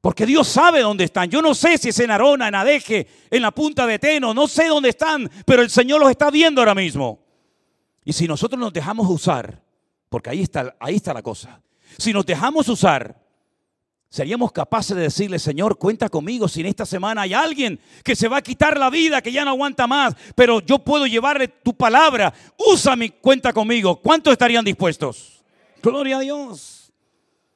Porque 0.00 0.24
Dios 0.24 0.46
sabe 0.46 0.82
dónde 0.82 1.02
están. 1.02 1.28
Yo 1.28 1.42
no 1.42 1.52
sé 1.52 1.78
si 1.78 1.88
es 1.88 1.98
en 1.98 2.12
Arona, 2.12 2.46
en 2.46 2.54
Adeje, 2.54 3.08
en 3.28 3.42
la 3.42 3.50
punta 3.50 3.88
de 3.88 3.98
Teno, 3.98 4.32
no 4.32 4.46
sé 4.46 4.68
dónde 4.68 4.90
están, 4.90 5.28
pero 5.44 5.62
el 5.62 5.70
Señor 5.70 6.00
los 6.00 6.10
está 6.10 6.30
viendo 6.30 6.60
ahora 6.60 6.76
mismo. 6.76 7.18
Y 8.04 8.12
si 8.12 8.28
nosotros 8.28 8.60
nos 8.60 8.72
dejamos 8.72 9.10
usar, 9.10 9.60
porque 10.08 10.30
ahí 10.30 10.42
está, 10.42 10.76
ahí 10.78 10.94
está 10.94 11.12
la 11.12 11.22
cosa, 11.22 11.60
si 11.98 12.12
nos 12.12 12.24
dejamos 12.24 12.68
usar, 12.68 13.25
seríamos 14.16 14.50
capaces 14.50 14.96
de 14.96 15.02
decirle, 15.02 15.38
Señor, 15.38 15.76
cuenta 15.76 16.08
conmigo 16.08 16.48
si 16.48 16.60
en 16.60 16.66
esta 16.66 16.86
semana 16.86 17.20
hay 17.20 17.34
alguien 17.34 17.78
que 18.02 18.16
se 18.16 18.28
va 18.28 18.38
a 18.38 18.42
quitar 18.42 18.78
la 18.78 18.88
vida, 18.88 19.20
que 19.20 19.30
ya 19.30 19.44
no 19.44 19.50
aguanta 19.50 19.86
más, 19.86 20.14
pero 20.34 20.60
yo 20.60 20.78
puedo 20.78 21.06
llevarle 21.06 21.48
tu 21.48 21.74
palabra, 21.74 22.32
usa 22.56 22.96
mi 22.96 23.10
cuenta 23.10 23.52
conmigo. 23.52 24.00
¿Cuántos 24.00 24.32
estarían 24.32 24.64
dispuestos? 24.64 25.44
Gloria 25.82 26.16
a 26.16 26.20
Dios. 26.20 26.90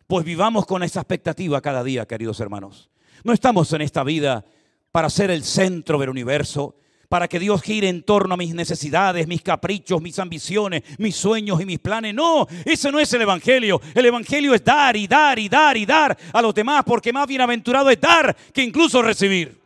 Pues 0.06 0.22
vivamos 0.22 0.66
con 0.66 0.82
esa 0.82 1.00
expectativa 1.00 1.62
cada 1.62 1.82
día, 1.82 2.06
queridos 2.06 2.38
hermanos. 2.40 2.90
No 3.24 3.32
estamos 3.32 3.72
en 3.72 3.80
esta 3.80 4.04
vida 4.04 4.44
para 4.92 5.08
ser 5.08 5.30
el 5.30 5.44
centro 5.44 5.98
del 5.98 6.10
universo, 6.10 6.76
para 7.10 7.26
que 7.26 7.40
Dios 7.40 7.60
gire 7.60 7.88
en 7.88 8.04
torno 8.04 8.34
a 8.34 8.36
mis 8.36 8.54
necesidades, 8.54 9.26
mis 9.26 9.42
caprichos, 9.42 10.00
mis 10.00 10.16
ambiciones, 10.20 10.84
mis 10.96 11.16
sueños 11.16 11.60
y 11.60 11.66
mis 11.66 11.80
planes. 11.80 12.14
No, 12.14 12.46
ese 12.64 12.92
no 12.92 13.00
es 13.00 13.12
el 13.12 13.22
Evangelio. 13.22 13.80
El 13.96 14.06
Evangelio 14.06 14.54
es 14.54 14.62
dar 14.62 14.96
y 14.96 15.08
dar 15.08 15.36
y 15.36 15.48
dar 15.48 15.76
y 15.76 15.84
dar 15.84 16.16
a 16.32 16.40
los 16.40 16.54
demás, 16.54 16.84
porque 16.86 17.12
más 17.12 17.26
bienaventurado 17.26 17.90
es 17.90 18.00
dar 18.00 18.36
que 18.54 18.62
incluso 18.62 19.02
recibir. 19.02 19.60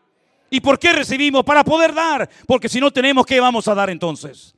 ¿Y 0.48 0.58
por 0.62 0.78
qué 0.78 0.94
recibimos? 0.94 1.44
Para 1.44 1.62
poder 1.62 1.92
dar, 1.92 2.30
porque 2.46 2.66
si 2.66 2.80
no 2.80 2.90
tenemos, 2.90 3.26
¿qué 3.26 3.38
vamos 3.38 3.68
a 3.68 3.74
dar 3.74 3.90
entonces? 3.90 4.54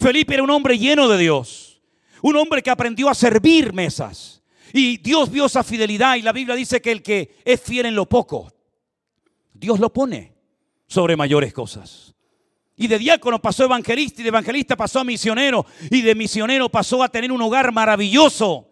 Felipe 0.00 0.34
era 0.34 0.42
un 0.42 0.50
hombre 0.50 0.76
lleno 0.76 1.06
de 1.06 1.18
Dios, 1.18 1.80
un 2.22 2.34
hombre 2.34 2.60
que 2.60 2.70
aprendió 2.70 3.08
a 3.08 3.14
servir 3.14 3.72
mesas 3.72 4.42
y 4.72 4.96
Dios 4.96 5.30
vio 5.30 5.46
esa 5.46 5.62
fidelidad 5.62 6.16
y 6.16 6.22
la 6.22 6.32
Biblia 6.32 6.56
dice 6.56 6.82
que 6.82 6.90
el 6.90 7.04
que 7.04 7.36
es 7.44 7.60
fiel 7.60 7.86
en 7.86 7.94
lo 7.94 8.08
poco, 8.08 8.52
Dios 9.54 9.78
lo 9.78 9.92
pone 9.92 10.34
sobre 10.88 11.14
mayores 11.14 11.52
cosas. 11.52 12.15
Y 12.76 12.88
de 12.88 12.98
diácono 12.98 13.40
pasó 13.40 13.62
a 13.62 13.66
evangelista 13.66 14.20
y 14.20 14.24
de 14.24 14.28
evangelista 14.28 14.76
pasó 14.76 15.00
a 15.00 15.04
misionero 15.04 15.64
y 15.90 16.02
de 16.02 16.14
misionero 16.14 16.68
pasó 16.68 17.02
a 17.02 17.08
tener 17.08 17.32
un 17.32 17.40
hogar 17.40 17.72
maravilloso 17.72 18.68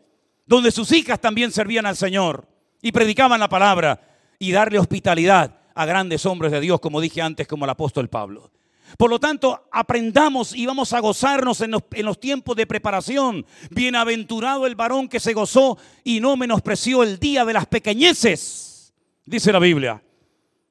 donde 0.47 0.71
sus 0.71 0.93
hijas 0.93 1.21
también 1.21 1.51
servían 1.51 1.87
al 1.87 1.97
Señor 1.97 2.47
y 2.83 2.93
predicaban 2.93 3.41
la 3.41 3.49
palabra 3.49 4.01
y 4.39 4.53
darle 4.53 4.79
hospitalidad 4.79 5.59
a 5.75 5.87
grandes 5.87 6.27
hombres 6.27 6.53
de 6.53 6.61
Dios, 6.61 6.81
como 6.81 7.01
dije 7.01 7.23
antes, 7.23 7.49
como 7.49 7.65
el 7.65 7.71
apóstol 7.71 8.09
Pablo. 8.09 8.51
Por 8.99 9.11
lo 9.11 9.19
tanto, 9.19 9.67
aprendamos 9.73 10.55
y 10.55 10.67
vamos 10.67 10.93
a 10.93 11.01
gozarnos 11.01 11.61
en 11.63 11.73
los, 11.73 11.83
en 11.93 12.07
los, 12.07 12.21
tiempos 12.21 12.55
de 12.55 12.67
preparación. 12.67 13.45
Bienaventurado 13.71 14.67
el 14.67 14.77
varón 14.77 15.09
que 15.09 15.19
se 15.19 15.33
gozó 15.33 15.79
y 16.05 16.21
no 16.21 16.37
menospreció 16.37 17.03
el 17.03 17.19
día 17.19 17.45
de 17.45 17.55
las 17.55 17.67
pequeñeces, 17.67 18.95
dice 19.25 19.51
la 19.51 19.59
Biblia. 19.59 20.03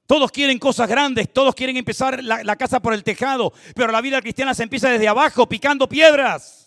Todos 0.06 0.32
quieren 0.32 0.60
cosas 0.60 0.90
grandes, 0.90 1.32
todos 1.32 1.56
quieren 1.56 1.78
empezar 1.78 2.22
la, 2.24 2.56
casa 2.58 2.82
por 2.82 2.94
el 2.94 3.04
tejado, 3.04 3.54
pero 3.74 3.92
la 3.92 4.02
vida 4.02 4.22
cristiana 4.22 4.54
se 4.54 4.64
empieza 4.64 4.90
desde 4.90 5.08
abajo, 5.08 5.48
picando 5.48 5.88
piedras. 5.88 6.64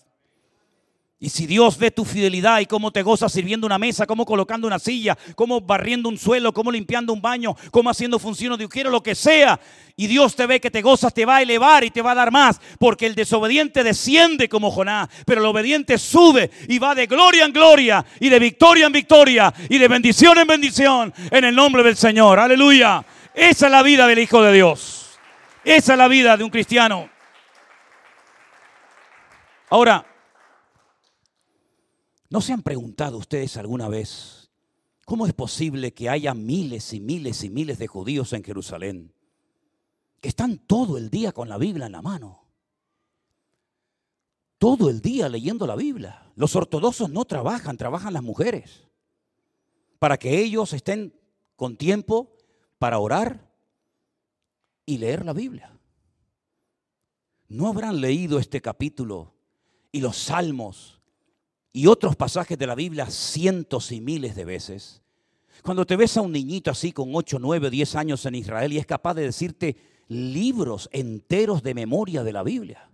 Y 1.18 1.30
si 1.30 1.47
Dios 1.47 1.78
ve 1.78 1.91
tu 1.91 2.05
fidelidad 2.05 2.61
y 2.61 2.66
cómo 2.66 2.91
te 2.91 3.03
gozas 3.03 3.32
sirviendo 3.32 3.66
una 3.66 3.78
mesa, 3.78 4.07
cómo 4.07 4.26
colocando 4.26 4.66
una 4.66 4.78
silla, 4.78 5.16
cómo 5.34 5.62
barriendo 5.62 6.11
un 6.11 6.18
suelo, 6.18 6.53
cómo 6.53 6.70
limpiando 6.70 7.12
un 7.12 7.22
baño, 7.22 7.57
cómo 7.70 7.89
haciendo 7.89 8.18
funciones 8.18 8.59
de 8.59 8.68
quiero 8.68 8.91
lo 8.91 9.03
que 9.03 9.14
sea, 9.14 9.59
y 9.97 10.09
Dios 10.09 10.37
te 10.37 10.47
ve 10.47 10.61
que 10.61 10.70
te 10.70 10.82
gozas, 10.82 11.14
te 11.14 11.24
va 11.24 11.37
a 11.37 11.43
elevar 11.43 11.84
y 11.84 11.91
te 11.91 12.03
va 12.03 12.12
a 12.12 12.16
dar 12.16 12.30
más, 12.30 12.61
porque 12.78 13.07
el 13.07 13.14
desobediente 13.14 13.82
desciende 13.82 14.47
como 14.49 14.70
Jonás, 14.70 15.09
pero 15.24 15.41
el 15.41 15.47
obediente 15.47 15.97
sube 15.97 16.51
y 16.68 16.78
va 16.78 16.95
de 16.95 17.07
gloria 17.07 17.47
en 17.47 17.53
gloria 17.53 18.05
y 18.20 18.28
de 18.28 18.39
victoria 18.39 18.87
en 18.87 18.93
victoria 18.93 19.55
y 19.70 19.78
de 19.78 19.89
bendición 19.89 20.37
en 20.37 20.47
bendición 20.47 21.14
en 21.30 21.45
el 21.45 21.55
nombre 21.55 21.82
del 21.82 21.97
Señor. 21.97 22.39
Aleluya. 22.39 23.05
Esa 23.37 23.66
es 23.66 23.72
la 23.72 23.84
vida 23.84 24.09
del 24.09 24.18
Hijo 24.18 24.43
de 24.43 24.53
Dios. 24.53 25.16
Esa 25.62 25.93
es 25.93 25.99
la 25.99 26.09
vida 26.09 26.37
de 26.37 26.43
un 26.43 26.51
cristiano. 26.51 27.09
Ahora, 29.70 30.05
¿No 32.28 32.41
se 32.41 32.53
han 32.53 32.62
preguntado 32.62 33.18
ustedes 33.18 33.57
alguna 33.57 33.89
vez 33.89 34.51
cómo 35.05 35.26
es 35.26 35.32
posible 35.32 35.95
que 35.95 36.09
haya 36.09 36.34
miles 36.34 36.93
y 36.93 37.01
miles 37.01 37.45
y 37.45 37.51
miles 37.51 37.78
de 37.78 37.87
judíos 37.87 38.32
en 38.32 38.43
Jerusalén 38.43 39.12
que 40.20 40.28
están 40.28 40.59
todo 40.59 40.99
el 40.99 41.09
día 41.09 41.32
con 41.32 41.49
la 41.49 41.57
Biblia 41.57 41.87
en 41.87 41.93
la 41.93 42.03
mano? 42.03 42.43
Todo 44.59 44.91
el 44.91 45.01
día 45.01 45.28
leyendo 45.28 45.66
la 45.66 45.76
Biblia. 45.76 46.30
Los 46.34 46.57
ortodoxos 46.57 47.11
no 47.11 47.24
trabajan, 47.26 47.76
trabajan 47.76 48.14
las 48.14 48.22
mujeres. 48.22 48.89
Para 49.99 50.16
que 50.16 50.39
ellos 50.41 50.72
estén 50.72 51.14
con 51.55 51.76
tiempo 51.76 52.36
para 52.79 52.99
orar 52.99 53.51
y 54.85 54.99
leer 54.99 55.24
la 55.24 55.33
Biblia. 55.33 55.72
¿No 57.49 57.68
habrán 57.68 58.01
leído 58.01 58.39
este 58.39 58.61
capítulo 58.61 59.35
y 59.93 60.01
los 60.01 60.16
salmos 60.16 60.97
y 61.77 61.89
otros 61.89 62.16
pasajes 62.16 62.57
de 62.59 62.66
la 62.66 62.74
Biblia 62.74 63.05
cientos 63.11 63.93
y 63.93 64.01
miles 64.01 64.35
de 64.35 64.47
veces. 64.47 65.03
Cuando 65.62 65.85
te 65.85 65.95
ves 65.97 66.16
a 66.16 66.22
un 66.22 66.33
niñito 66.33 66.70
así 66.70 66.91
con 66.91 67.14
8, 67.14 67.39
9, 67.39 67.68
10 67.68 67.97
años 67.97 68.24
en 68.24 68.35
Israel 68.35 68.72
y 68.72 68.79
es 68.79 68.87
capaz 68.87 69.12
de 69.12 69.24
decirte 69.24 69.77
libros 70.09 70.89
enteros 70.91 71.62
de 71.62 71.74
memoria 71.74 72.24
de 72.24 72.33
la 72.33 72.43
Biblia. 72.43 72.89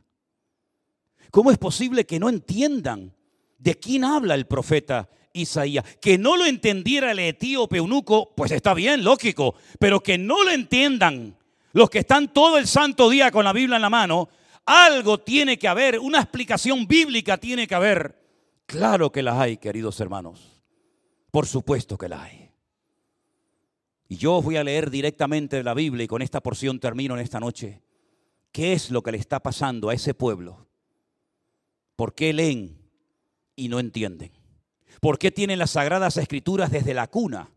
¿Cómo 1.30 1.52
es 1.52 1.58
posible 1.58 2.06
que 2.06 2.18
no 2.18 2.28
entiendan 2.28 3.14
de 3.56 3.76
quién 3.76 4.02
habla 4.02 4.34
el 4.34 4.46
profeta 4.46 5.08
Isaías? 5.32 5.84
Que 6.00 6.18
no 6.18 6.36
lo 6.36 6.44
entendiera 6.46 7.12
el 7.12 7.18
etíope 7.18 7.78
eunuco, 7.78 8.32
pues 8.34 8.50
está 8.52 8.74
bien, 8.74 9.04
lógico, 9.04 9.54
pero 9.78 10.00
que 10.00 10.18
no 10.18 10.44
lo 10.44 10.50
entiendan 10.50 11.36
los 11.72 11.88
que 11.88 12.00
están 12.00 12.32
todo 12.32 12.58
el 12.58 12.66
santo 12.66 13.08
día 13.08 13.30
con 13.30 13.44
la 13.44 13.52
Biblia 13.52 13.76
en 13.76 13.82
la 13.82 13.90
mano, 13.90 14.28
algo 14.66 15.18
tiene 15.18 15.58
que 15.58 15.68
haber, 15.68 15.98
una 15.98 16.20
explicación 16.20 16.86
bíblica 16.86 17.38
tiene 17.38 17.66
que 17.66 17.74
haber 17.74 18.22
Claro 18.72 19.12
que 19.12 19.22
las 19.22 19.36
hay, 19.36 19.58
queridos 19.58 20.00
hermanos. 20.00 20.62
Por 21.30 21.46
supuesto 21.46 21.98
que 21.98 22.08
las 22.08 22.20
hay. 22.20 22.50
Y 24.08 24.16
yo 24.16 24.40
voy 24.40 24.56
a 24.56 24.64
leer 24.64 24.90
directamente 24.90 25.56
de 25.56 25.62
la 25.62 25.74
Biblia 25.74 26.04
y 26.04 26.08
con 26.08 26.22
esta 26.22 26.40
porción 26.40 26.80
termino 26.80 27.14
en 27.14 27.20
esta 27.20 27.38
noche. 27.38 27.82
¿Qué 28.50 28.72
es 28.72 28.90
lo 28.90 29.02
que 29.02 29.12
le 29.12 29.18
está 29.18 29.40
pasando 29.40 29.90
a 29.90 29.94
ese 29.94 30.14
pueblo? 30.14 30.66
¿Por 31.96 32.14
qué 32.14 32.32
leen 32.32 32.78
y 33.56 33.68
no 33.68 33.78
entienden? 33.78 34.32
¿Por 35.02 35.18
qué 35.18 35.32
tienen 35.32 35.58
las 35.58 35.72
sagradas 35.72 36.16
escrituras 36.16 36.70
desde 36.70 36.94
la 36.94 37.08
cuna? 37.08 37.50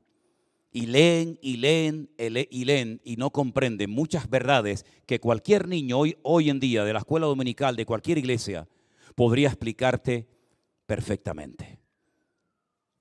Y 0.71 0.87
leen 0.87 1.37
y 1.43 1.57
leen 1.57 2.09
y 2.17 2.65
leen 2.65 3.01
y 3.03 3.17
no 3.17 3.29
comprenden 3.29 3.91
muchas 3.91 4.31
verdades 4.31 4.83
que 5.05 5.19
cualquier 5.19 5.67
niño 5.67 5.99
hoy, 5.99 6.17
hoy 6.23 6.49
en 6.49 6.59
día 6.59 6.83
de 6.83 6.91
la 6.91 6.99
escuela 6.99 7.27
dominical, 7.27 7.75
de 7.75 7.85
cualquier 7.85 8.17
iglesia, 8.17 8.67
podría 9.13 9.49
explicarte 9.49 10.27
perfectamente. 10.87 11.77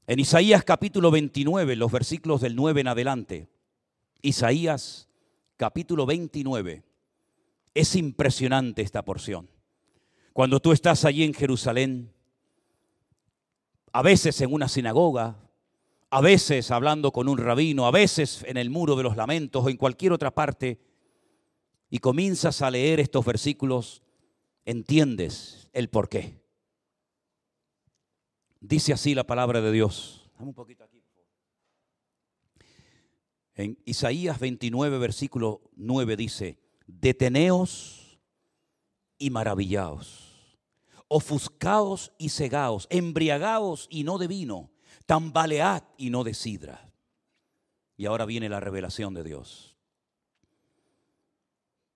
En 0.07 0.19
Isaías 0.19 0.63
capítulo 0.63 1.11
29, 1.11 1.75
los 1.77 1.91
versículos 1.91 2.43
del 2.43 2.55
9 2.55 2.83
en 2.83 2.89
adelante, 2.89 3.49
Isaías 4.21 5.09
capítulo 5.57 6.05
29, 6.05 6.85
es 7.73 7.97
impresionante 7.97 8.83
esta 8.83 9.07
porción. 9.07 9.49
Cuando 10.35 10.61
tú 10.61 10.73
estás 10.73 11.07
allí 11.07 11.25
en 11.25 11.33
Jerusalén, 11.33 12.14
a 13.95 14.03
veces 14.03 14.41
en 14.41 14.53
una 14.53 14.67
sinagoga, 14.67 15.37
a 16.11 16.21
veces 16.21 16.73
hablando 16.73 17.13
con 17.13 17.29
un 17.29 17.39
rabino, 17.39 17.87
a 17.87 17.93
veces 17.93 18.43
en 18.45 18.57
el 18.57 18.69
muro 18.69 18.97
de 18.97 19.05
los 19.05 19.17
lamentos 19.17 19.65
o 19.65 19.71
en 19.71 19.77
cualquier 19.77 20.11
otra 20.13 20.35
parte, 20.35 20.81
y 21.91 22.01
comienzas 22.01 22.61
a 22.61 22.73
leer 22.73 22.99
estos 22.99 23.25
versículos, 23.25 24.03
entiendes 24.65 25.69
el 25.73 25.91
porqué. 25.91 26.43
Dice 28.61 28.93
así 28.93 29.15
la 29.15 29.29
palabra 29.29 29.61
de 29.61 29.71
Dios. 29.71 30.29
Dame 30.37 30.49
un 30.49 30.55
poquito 30.55 30.83
aquí, 30.83 31.01
En 33.55 33.79
Isaías 33.85 34.41
29, 34.41 34.99
versículo 34.99 35.71
9 35.77 36.17
dice, 36.17 36.59
deteneos 36.89 38.19
y 39.19 39.31
maravillaos, 39.31 40.24
ofuscaos 41.09 42.13
y 42.19 42.31
cegaos, 42.31 42.87
embriagaos 42.91 43.87
y 43.91 44.05
no 44.05 44.19
de 44.19 44.27
vino, 44.27 44.71
tambalead 45.07 45.83
y 45.97 46.11
no 46.11 46.25
de 46.25 46.35
sidra. 46.35 46.93
Y 47.97 48.07
ahora 48.07 48.25
viene 48.25 48.49
la 48.49 48.61
revelación 48.61 49.15
de 49.15 49.25
Dios. 49.25 49.77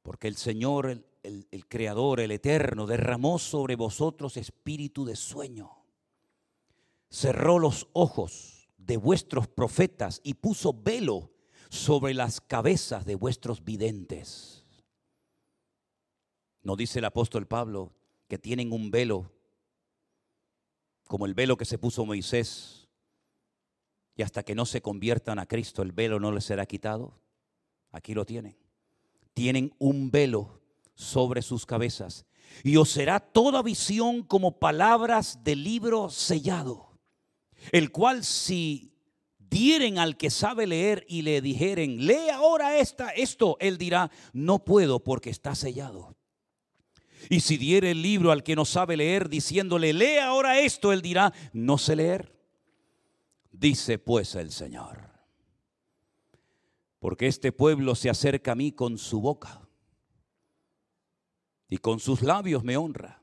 Porque 0.03 0.29
el 0.29 0.37
Señor, 0.37 1.05
el, 1.23 1.49
el 1.51 1.67
Creador, 1.67 2.21
el 2.21 2.31
Eterno, 2.31 2.87
derramó 2.87 3.39
sobre 3.39 3.77
vosotros 3.77 4.37
espíritu 4.37 5.05
de 5.05 5.17
sueño 5.17 5.79
cerró 7.11 7.59
los 7.59 7.89
ojos 7.93 8.69
de 8.77 8.97
vuestros 8.97 9.49
profetas 9.49 10.21
y 10.23 10.35
puso 10.35 10.73
velo 10.73 11.33
sobre 11.71 12.15
las 12.15 12.41
cabezas 12.41 13.05
de 13.05 13.15
vuestros 13.15 13.65
videntes. 13.65 14.67
¿No 16.63 16.77
dice 16.77 16.99
el 16.99 17.05
apóstol 17.05 17.47
Pablo 17.47 17.95
que 18.29 18.39
tienen 18.39 18.73
un 18.73 18.91
velo 18.91 19.33
como 21.07 21.27
el 21.27 21.35
velo 21.35 21.57
que 21.57 21.65
se 21.65 21.79
puso 21.79 22.05
Moisés 22.05 22.89
y 24.15 24.23
hasta 24.23 24.43
que 24.43 24.55
no 24.55 24.67
se 24.67 24.83
conviertan 24.83 25.39
a 25.39 25.47
Cristo 25.47 25.83
el 25.83 25.93
velo 25.93 26.21
no 26.21 26.33
les 26.33 26.45
será 26.45 26.67
quitado? 26.67 27.19
Aquí 27.91 28.15
lo 28.15 28.27
tienen. 28.27 28.57
Tienen 29.33 29.75
un 29.79 30.11
velo 30.11 30.61
sobre 30.95 31.43
sus 31.43 31.65
cabezas 31.65 32.27
y 32.63 32.77
os 32.77 32.91
será 32.91 33.21
toda 33.21 33.63
visión 33.63 34.23
como 34.23 34.59
palabras 34.59 35.43
de 35.45 35.57
libro 35.57 36.11
sellado 36.11 36.89
el 37.73 37.91
cual 37.91 38.25
si 38.25 38.93
dieren 39.39 39.99
al 39.99 40.17
que 40.17 40.31
sabe 40.31 40.67
leer 40.67 41.05
y 41.09 41.23
le 41.23 41.41
dijeren, 41.41 42.07
lee 42.07 42.31
ahora 42.33 42.79
esta, 42.79 43.11
esto, 43.11 43.57
él 43.61 43.79
dirá, 43.79 44.11
no 44.33 44.65
puedo 44.65 45.03
porque 45.03 45.31
está 45.31 45.55
sellado. 45.55 46.17
Y 47.29 47.41
si 47.41 47.57
diere 47.57 47.91
el 47.91 48.03
libro 48.03 48.33
al 48.33 48.43
que 48.43 48.57
no 48.57 48.65
sabe 48.65 48.97
leer, 48.97 49.29
diciéndole, 49.29 49.93
lee 49.93 50.19
ahora 50.19 50.61
esto, 50.61 50.93
él 50.93 51.03
dirá, 51.03 51.33
no 51.53 51.79
sé 51.79 51.97
leer. 51.97 52.39
Dice 53.51 53.99
pues 53.99 54.35
el 54.37 54.53
Señor, 54.53 55.11
porque 57.01 57.27
este 57.27 57.51
pueblo 57.51 57.95
se 57.95 58.09
acerca 58.09 58.53
a 58.53 58.55
mí 58.55 58.73
con 58.73 58.99
su 58.99 59.21
boca 59.21 59.69
y 61.69 61.79
con 61.79 61.99
sus 61.99 62.23
labios 62.23 62.63
me 62.63 62.77
honra, 62.77 63.21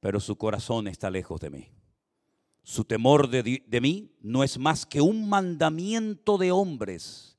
pero 0.00 0.20
su 0.20 0.36
corazón 0.36 0.86
está 0.86 1.10
lejos 1.10 1.40
de 1.40 1.50
mí. 1.50 1.70
Su 2.62 2.84
temor 2.84 3.28
de, 3.28 3.80
mí 3.80 4.16
no 4.20 4.42
es 4.42 4.58
más 4.58 4.86
que 4.86 5.00
un 5.00 5.28
mandamiento 5.28 6.36
de 6.36 6.50
hombres 6.50 7.36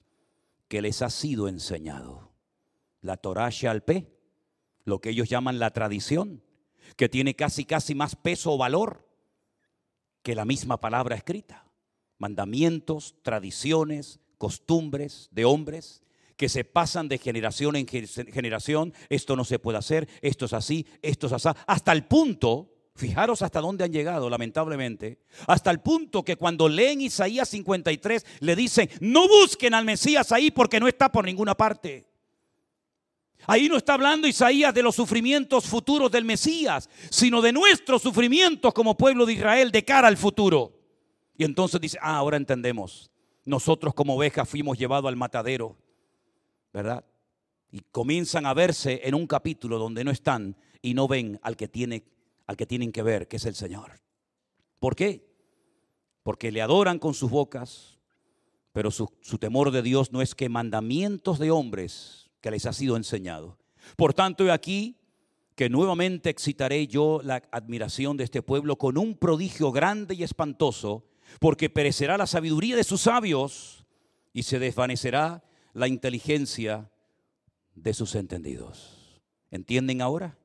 que 0.68 0.82
les 0.82 1.02
ha 1.02 1.10
sido 1.10 1.48
enseñado. 1.48 2.32
La 3.02 3.18
Torah 3.18 3.50
Shalpe, 3.50 4.17
lo 4.88 5.02
que 5.02 5.10
ellos 5.10 5.28
llaman 5.28 5.60
la 5.60 5.72
tradición, 5.72 6.42
que 6.96 7.10
tiene 7.10 7.36
casi 7.36 7.66
casi 7.66 7.94
más 7.94 8.16
peso 8.16 8.54
o 8.54 8.58
valor 8.58 9.06
que 10.24 10.34
la 10.34 10.46
misma 10.46 10.80
palabra 10.80 11.18
escrita. 11.18 11.66
Mandamientos, 12.18 13.16
tradiciones, 13.22 14.22
costumbres 14.38 15.28
de 15.32 15.44
hombres 15.44 16.04
que 16.38 16.48
se 16.48 16.64
pasan 16.64 17.10
de 17.10 17.18
generación 17.18 17.76
en 17.76 17.86
generación. 17.86 18.94
Esto 19.10 19.36
no 19.36 19.44
se 19.44 19.60
puede 19.60 19.78
hacer, 19.78 20.08
esto 20.22 20.46
es 20.46 20.54
así, 20.54 20.88
esto 21.02 21.28
es 21.28 21.34
así, 21.34 21.50
hasta 21.68 21.92
el 21.92 22.06
punto 22.06 22.74
Fijaros 22.96 23.44
hasta 23.44 23.62
dónde 23.62 23.84
han 23.84 23.94
llegado, 23.94 24.28
lamentablemente, 24.28 25.20
hasta 25.46 25.70
el 25.70 25.82
punto 25.82 26.24
que 26.24 26.36
cuando 26.36 26.68
leen 26.68 27.00
Isaías 27.00 27.48
53 27.50 28.26
le 28.40 28.56
dicen, 28.56 28.90
no 29.02 29.28
busquen 29.28 29.76
al 29.76 29.86
Mesías 29.86 30.32
ahí 30.32 30.50
porque 30.50 30.80
no 30.80 30.88
está 30.88 31.12
por 31.12 31.24
ninguna 31.24 31.54
parte. 31.54 32.08
Ahí 33.46 33.70
no 33.70 33.78
está 33.78 33.94
hablando 33.94 34.28
Isaías 34.28 34.74
de 34.74 34.84
los 34.84 34.96
sufrimientos 34.96 35.66
futuros 35.66 36.12
del 36.12 36.26
Mesías, 36.26 36.90
sino 37.10 37.42
de 37.42 37.54
nuestros 37.54 38.02
sufrimientos 38.02 38.74
como 38.74 38.98
pueblo 38.98 39.26
de 39.26 39.34
Israel 39.34 39.72
de 39.72 39.86
cara 39.86 40.08
al 40.08 40.18
futuro. 40.18 40.74
Y 41.38 41.44
entonces 41.44 41.80
dice, 41.80 41.98
ah, 42.02 42.18
ahora 42.18 42.38
entendemos. 42.38 43.12
Nosotros 43.46 43.94
como 43.94 44.16
ovejas 44.16 44.50
fuimos 44.50 44.78
llevados 44.78 45.08
al 45.08 45.16
matadero, 45.16 45.78
¿verdad? 46.74 47.06
Y 47.72 47.82
comienzan 47.92 48.46
a 48.46 48.54
verse 48.54 49.02
en 49.04 49.16
un 49.16 49.28
capítulo 49.28 49.78
donde 49.78 50.04
no 50.04 50.12
están 50.12 50.58
y 50.82 50.94
no 50.94 51.08
ven 51.08 51.40
al 51.44 51.56
que, 51.56 51.68
tiene, 51.68 52.04
al 52.48 52.58
que 52.58 52.66
tienen 52.66 52.92
que 52.92 53.04
ver, 53.04 53.28
que 53.28 53.38
es 53.38 53.46
el 53.46 53.56
Señor. 53.56 54.02
¿Por 54.80 54.96
qué? 54.96 55.26
Porque 56.24 56.52
le 56.52 56.62
adoran 56.62 57.00
con 57.00 57.14
sus 57.14 57.30
bocas, 57.30 57.98
pero 58.74 58.92
su, 58.92 59.10
su 59.22 59.38
temor 59.38 59.72
de 59.72 59.82
Dios 59.82 60.12
no 60.12 60.22
es 60.22 60.36
que 60.36 60.50
mandamientos 60.50 61.40
de 61.40 61.52
hombres 61.52 62.27
que 62.42 62.52
les 62.52 62.66
ha 62.66 62.74
sido 62.74 62.98
enseñado. 62.98 63.58
Por 63.96 64.14
tanto, 64.14 64.46
he 64.46 64.52
aquí 64.52 64.98
que 65.56 65.70
nuevamente 65.70 66.30
excitaré 66.30 66.86
yo 66.88 67.20
la 67.24 67.42
admiración 67.52 68.16
de 68.16 68.24
este 68.24 68.44
pueblo 68.44 68.78
con 68.78 68.98
un 68.98 69.16
prodigio 69.16 69.72
grande 69.72 70.14
y 70.14 70.22
espantoso, 70.22 71.06
porque 71.40 71.70
perecerá 71.70 72.16
la 72.18 72.28
sabiduría 72.28 72.76
de 72.76 72.84
sus 72.84 73.02
sabios 73.02 73.84
y 74.34 74.44
se 74.44 74.60
desvanecerá 74.60 75.44
la 75.74 75.88
inteligencia 75.88 76.92
de 77.74 77.94
sus 77.94 78.14
entendidos. 78.14 79.22
¿Entienden 79.50 80.02
ahora? 80.02 80.38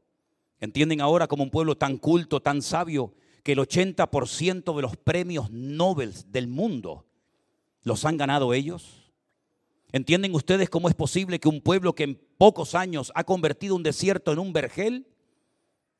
¿Entienden 0.60 1.00
ahora 1.00 1.26
como 1.26 1.42
un 1.42 1.50
pueblo 1.50 1.76
tan 1.76 1.98
culto, 1.98 2.40
tan 2.40 2.62
sabio, 2.62 3.14
que 3.42 3.52
el 3.52 3.58
80% 3.58 4.74
de 4.76 4.82
los 4.82 4.96
premios 4.96 5.50
Nobel 5.50 6.14
del 6.28 6.46
mundo 6.46 7.04
los 7.82 8.04
han 8.04 8.16
ganado 8.16 8.54
ellos? 8.54 9.01
¿Entienden 9.92 10.34
ustedes 10.34 10.70
cómo 10.70 10.88
es 10.88 10.94
posible 10.94 11.38
que 11.38 11.50
un 11.50 11.60
pueblo 11.60 11.94
que 11.94 12.04
en 12.04 12.20
pocos 12.38 12.74
años 12.74 13.12
ha 13.14 13.24
convertido 13.24 13.76
un 13.76 13.82
desierto 13.82 14.32
en 14.32 14.38
un 14.38 14.54
vergel? 14.54 15.06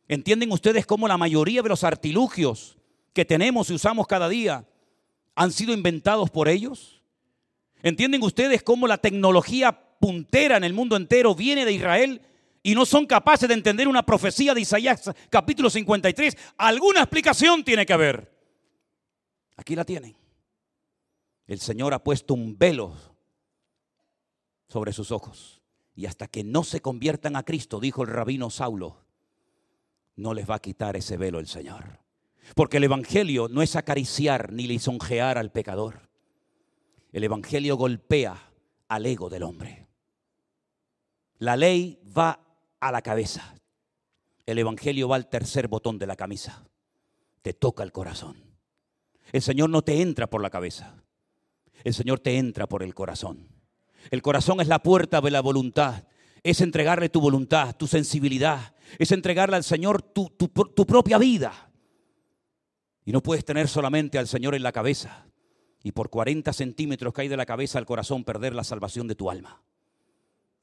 ¿Entienden 0.09 0.51
ustedes 0.51 0.87
cómo 0.87 1.07
la 1.07 1.19
mayoría 1.19 1.61
de 1.63 1.69
los 1.69 1.85
artilugios 1.85 2.79
que 3.13 3.27
tenemos 3.27 3.69
y 3.69 3.75
usamos 3.75 4.07
cada 4.07 4.31
día 4.31 4.67
han 5.35 5.53
sido 5.53 5.75
inventados 5.75 6.31
por 6.31 6.49
ellos? 6.49 7.03
¿Entienden 7.83 8.23
ustedes 8.23 8.63
cómo 8.63 8.87
la 8.87 8.97
tecnología 8.97 9.79
puntera 10.01 10.57
en 10.57 10.65
el 10.65 10.73
mundo 10.73 10.97
entero 10.97 11.35
viene 11.35 11.67
de 11.67 11.73
Israel 11.73 12.23
y 12.63 12.75
no 12.75 12.87
son 12.87 13.05
capaces 13.05 13.47
de 13.47 13.55
entender 13.55 13.89
una 13.89 14.07
profecía 14.07 14.55
de 14.55 14.63
Isaías 14.63 15.11
capítulo 15.29 15.69
53? 15.69 16.35
Alguna 16.57 17.01
explicación 17.01 17.63
tiene 17.63 17.85
que 17.85 17.93
haber. 17.93 18.33
Aquí 19.57 19.77
la 19.77 19.85
tienen. 19.85 20.17
El 21.47 21.61
Señor 21.61 21.93
ha 21.93 22.03
puesto 22.03 22.33
un 22.33 22.57
velo 22.57 23.12
sobre 24.73 24.95
sus 24.95 25.13
ojos. 25.13 25.61
Y 25.95 26.07
hasta 26.07 26.27
que 26.27 26.43
no 26.43 26.65
se 26.65 26.81
conviertan 26.81 27.37
a 27.37 27.43
Cristo, 27.43 27.79
dijo 27.79 28.03
el 28.03 28.09
rabino 28.09 28.49
Saulo, 28.49 29.05
no 30.17 30.33
les 30.33 30.49
va 30.49 30.55
a 30.55 30.63
quitar 30.63 30.97
ese 30.97 31.19
velo 31.19 31.39
el 31.39 31.47
Señor. 31.47 32.01
Porque 32.55 32.79
el 32.79 32.85
Evangelio 32.85 33.49
no 33.49 33.61
es 33.61 33.77
acariciar 33.77 34.51
ni 34.51 34.67
lisonjear 34.67 35.37
al 35.37 35.53
pecador. 35.53 36.09
El 37.13 37.25
Evangelio 37.25 37.77
golpea 37.77 38.51
al 38.89 39.05
ego 39.05 39.29
del 39.29 39.43
hombre. 39.43 39.89
La 41.39 41.57
ley 41.57 42.01
va 42.17 42.41
a 42.81 42.91
la 42.91 43.03
cabeza. 43.03 43.55
El 44.47 44.59
Evangelio 44.59 45.07
va 45.09 45.17
al 45.17 45.29
tercer 45.29 45.69
botón 45.69 45.99
de 45.99 46.07
la 46.07 46.17
camisa. 46.17 46.65
Te 47.43 47.53
toca 47.53 47.83
el 47.83 47.93
corazón. 47.93 48.37
El 49.33 49.43
Señor 49.43 49.69
no 49.69 49.83
te 49.83 50.01
entra 50.01 50.29
por 50.29 50.41
la 50.41 50.51
cabeza. 50.51 51.03
El 51.85 51.93
Señor 51.93 52.21
te 52.21 52.39
entra 52.39 52.67
por 52.67 52.83
el 52.83 52.95
corazón. 52.95 53.52
El 54.11 54.23
corazón 54.23 54.61
es 54.61 54.69
la 54.69 54.83
puerta 54.83 55.21
de 55.21 55.31
la 55.31 55.41
voluntad. 55.41 56.05
Es 56.43 56.61
entregarle 56.61 57.09
tu 57.09 57.21
voluntad, 57.21 57.77
tu 57.77 57.87
sensibilidad. 57.87 58.75
Es 58.99 59.13
entregarle 59.13 59.57
al 59.57 59.65
Señor 59.65 60.03
tu, 60.03 60.29
propia 60.87 61.19
vida. 61.19 61.71
Y 63.05 63.13
no 63.13 63.23
puedes 63.23 63.45
tener 63.45 63.69
solamente 63.69 64.19
al 64.19 64.29
Señor 64.29 64.55
en 64.55 64.63
la 64.63 64.73
cabeza 64.73 65.27
y 65.85 65.93
por 65.93 66.11
40 66.11 66.53
centímetros 66.53 67.13
que 67.13 67.23
hay 67.23 67.29
de 67.29 67.37
la 67.37 67.47
cabeza 67.47 67.79
al 67.79 67.87
corazón 67.87 68.23
perder 68.23 68.55
la 68.55 68.65
salvación 68.65 69.09
de 69.09 69.17
tu 69.17 69.31
alma. 69.31 69.63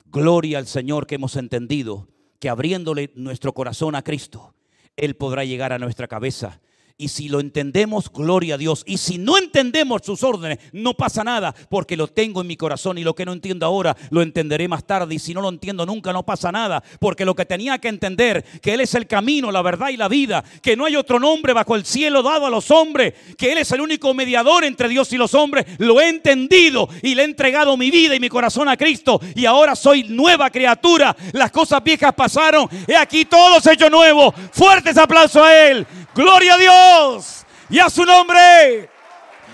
Gloria 0.06 0.58
al 0.58 0.68
Señor 0.68 1.08
que 1.08 1.16
hemos 1.16 1.36
entendido 1.36 2.08
que 2.40 2.50
abriéndole 2.50 3.12
nuestro 3.16 3.54
corazón 3.54 3.96
a 3.96 4.02
Cristo, 4.02 4.56
Él 4.96 5.16
podrá 5.16 5.44
llegar 5.44 5.74
a 5.74 5.80
nuestra 5.80 6.08
cabeza 6.08 6.62
y 7.02 7.08
si 7.08 7.30
lo 7.30 7.40
entendemos, 7.40 8.12
gloria 8.12 8.56
a 8.56 8.58
Dios. 8.58 8.84
Y 8.86 8.98
si 8.98 9.18
no 9.18 9.38
entendemos 9.38 10.02
sus 10.04 10.22
órdenes, 10.22 10.60
no 10.74 10.96
pasa 10.96 11.24
nada, 11.24 11.56
porque 11.70 11.96
lo 11.96 12.08
tengo 12.08 12.42
en 12.42 12.48
mi 12.48 12.58
corazón 12.58 12.98
y 12.98 13.06
lo 13.06 13.16
que 13.16 13.26
no 13.26 13.32
entiendo 13.32 13.66
ahora 13.66 13.96
lo 14.10 14.22
entenderé 14.22 14.68
más 14.68 14.86
tarde. 14.86 15.16
Y 15.16 15.20
si 15.20 15.34
no 15.34 15.40
lo 15.40 15.48
entiendo 15.48 15.86
nunca, 15.86 16.12
no 16.12 16.24
pasa 16.24 16.52
nada, 16.52 16.84
porque 17.00 17.24
lo 17.24 17.36
que 17.36 17.46
tenía 17.46 17.78
que 17.78 17.88
entender, 17.88 18.44
que 18.62 18.74
Él 18.74 18.82
es 18.82 18.96
el 18.96 19.08
camino, 19.08 19.50
la 19.50 19.62
verdad 19.62 19.90
y 19.90 19.98
la 19.98 20.10
vida, 20.10 20.44
que 20.62 20.76
no 20.76 20.86
hay 20.86 20.98
otro 20.98 21.22
nombre 21.22 21.54
bajo 21.54 21.78
el 21.78 21.86
cielo 21.86 22.22
dado 22.22 22.46
a 22.46 22.50
los 22.50 22.70
hombres, 22.70 23.14
que 23.38 23.54
Él 23.54 23.60
es 23.60 23.72
el 23.72 23.80
único 23.80 24.14
mediador 24.14 24.66
entre 24.66 24.90
Dios 24.90 25.14
y 25.14 25.18
los 25.18 25.34
hombres, 25.34 25.68
lo 25.78 26.02
he 26.02 26.10
entendido 26.10 26.90
y 27.02 27.16
le 27.16 27.22
he 27.22 27.26
entregado 27.26 27.78
mi 27.78 27.92
vida 27.92 28.14
y 28.14 28.20
mi 28.20 28.28
corazón 28.28 28.68
a 28.68 28.76
Cristo. 28.76 29.22
Y 29.36 29.46
ahora 29.46 29.74
soy 29.74 30.04
nueva 30.04 30.50
criatura. 30.50 31.16
Las 31.32 31.52
cosas 31.52 31.82
viejas 31.82 32.14
pasaron. 32.14 32.68
He 32.86 32.98
aquí 32.98 33.24
todo 33.24 33.58
hecho 33.72 33.90
nuevo. 33.90 34.34
Fuertes 34.52 34.98
aplausos 34.98 35.42
a 35.42 35.70
Él. 35.70 35.88
Gloria 36.20 36.56
a 36.56 36.58
Dios. 36.58 37.46
Y 37.70 37.80
a 37.80 37.90
su 37.90 38.04
nombre. 38.04 38.90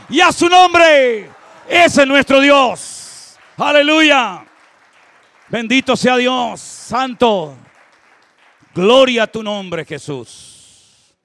Y 0.10 0.20
a 0.20 0.32
su 0.32 0.50
nombre. 0.50 1.30
Ese 1.70 2.02
es 2.02 2.08
nuestro 2.08 2.42
Dios. 2.42 3.38
Aleluya. 3.56 4.44
Bendito 5.48 5.96
sea 5.96 6.18
Dios. 6.18 6.60
Santo. 6.60 7.56
Gloria 8.74 9.24
a 9.24 9.28
tu 9.28 9.44
nombre, 9.44 9.86
Jesús. 9.86 11.16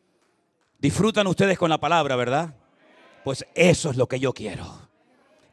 Disfrutan 0.78 1.26
ustedes 1.26 1.56
con 1.56 1.70
la 1.70 1.78
palabra, 1.78 2.16
¿verdad? 2.16 2.54
Pues 3.24 3.46
eso 3.54 3.88
es 3.88 3.96
lo 3.96 4.06
que 4.06 4.20
yo 4.20 4.34
quiero. 4.34 4.90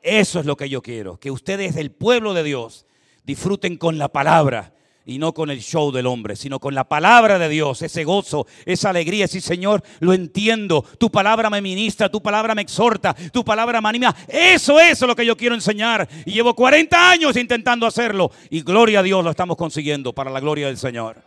Eso 0.01 0.41
es 0.41 0.45
lo 0.45 0.57
que 0.57 0.67
yo 0.67 0.81
quiero. 0.81 1.17
Que 1.17 1.31
ustedes 1.31 1.75
del 1.75 1.91
pueblo 1.91 2.33
de 2.33 2.43
Dios 2.43 2.85
disfruten 3.23 3.77
con 3.77 3.97
la 3.97 4.09
palabra 4.09 4.73
y 5.07 5.19
no 5.19 5.33
con 5.33 5.49
el 5.49 5.61
show 5.61 5.89
del 5.93 6.05
hombre, 6.05 6.35
sino 6.35 6.59
con 6.59 6.75
la 6.75 6.83
palabra 6.83 7.39
de 7.39 7.47
Dios, 7.47 7.81
ese 7.81 8.03
gozo, 8.03 8.45
esa 8.65 8.89
alegría. 8.89 9.25
Sí, 9.29 9.39
Señor, 9.39 9.81
lo 10.01 10.13
entiendo. 10.13 10.83
Tu 10.99 11.09
palabra 11.09 11.49
me 11.49 11.61
ministra, 11.61 12.09
tu 12.09 12.21
palabra 12.21 12.53
me 12.53 12.61
exhorta, 12.61 13.15
tu 13.31 13.43
palabra 13.45 13.79
me 13.79 13.87
anima. 13.87 14.13
Eso 14.27 14.77
es 14.81 15.01
lo 15.01 15.15
que 15.15 15.25
yo 15.25 15.37
quiero 15.37 15.55
enseñar. 15.55 16.09
Y 16.25 16.33
llevo 16.33 16.53
40 16.53 17.09
años 17.09 17.37
intentando 17.37 17.87
hacerlo. 17.87 18.31
Y 18.49 18.61
gloria 18.61 18.99
a 18.99 19.03
Dios 19.03 19.23
lo 19.23 19.31
estamos 19.31 19.55
consiguiendo 19.55 20.11
para 20.11 20.29
la 20.29 20.41
gloria 20.41 20.67
del 20.67 20.77
Señor. 20.77 21.23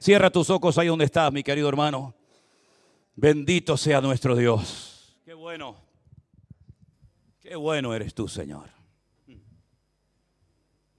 Cierra 0.00 0.30
tus 0.30 0.50
ojos 0.50 0.76
ahí 0.76 0.88
donde 0.88 1.04
estás, 1.04 1.32
mi 1.32 1.44
querido 1.44 1.68
hermano. 1.68 2.12
Bendito 3.14 3.76
sea 3.76 4.00
nuestro 4.00 4.34
Dios. 4.34 5.14
Qué 5.24 5.34
bueno. 5.34 5.76
Qué 7.40 7.54
bueno 7.54 7.94
eres 7.94 8.12
tú, 8.12 8.26
Señor. 8.26 8.79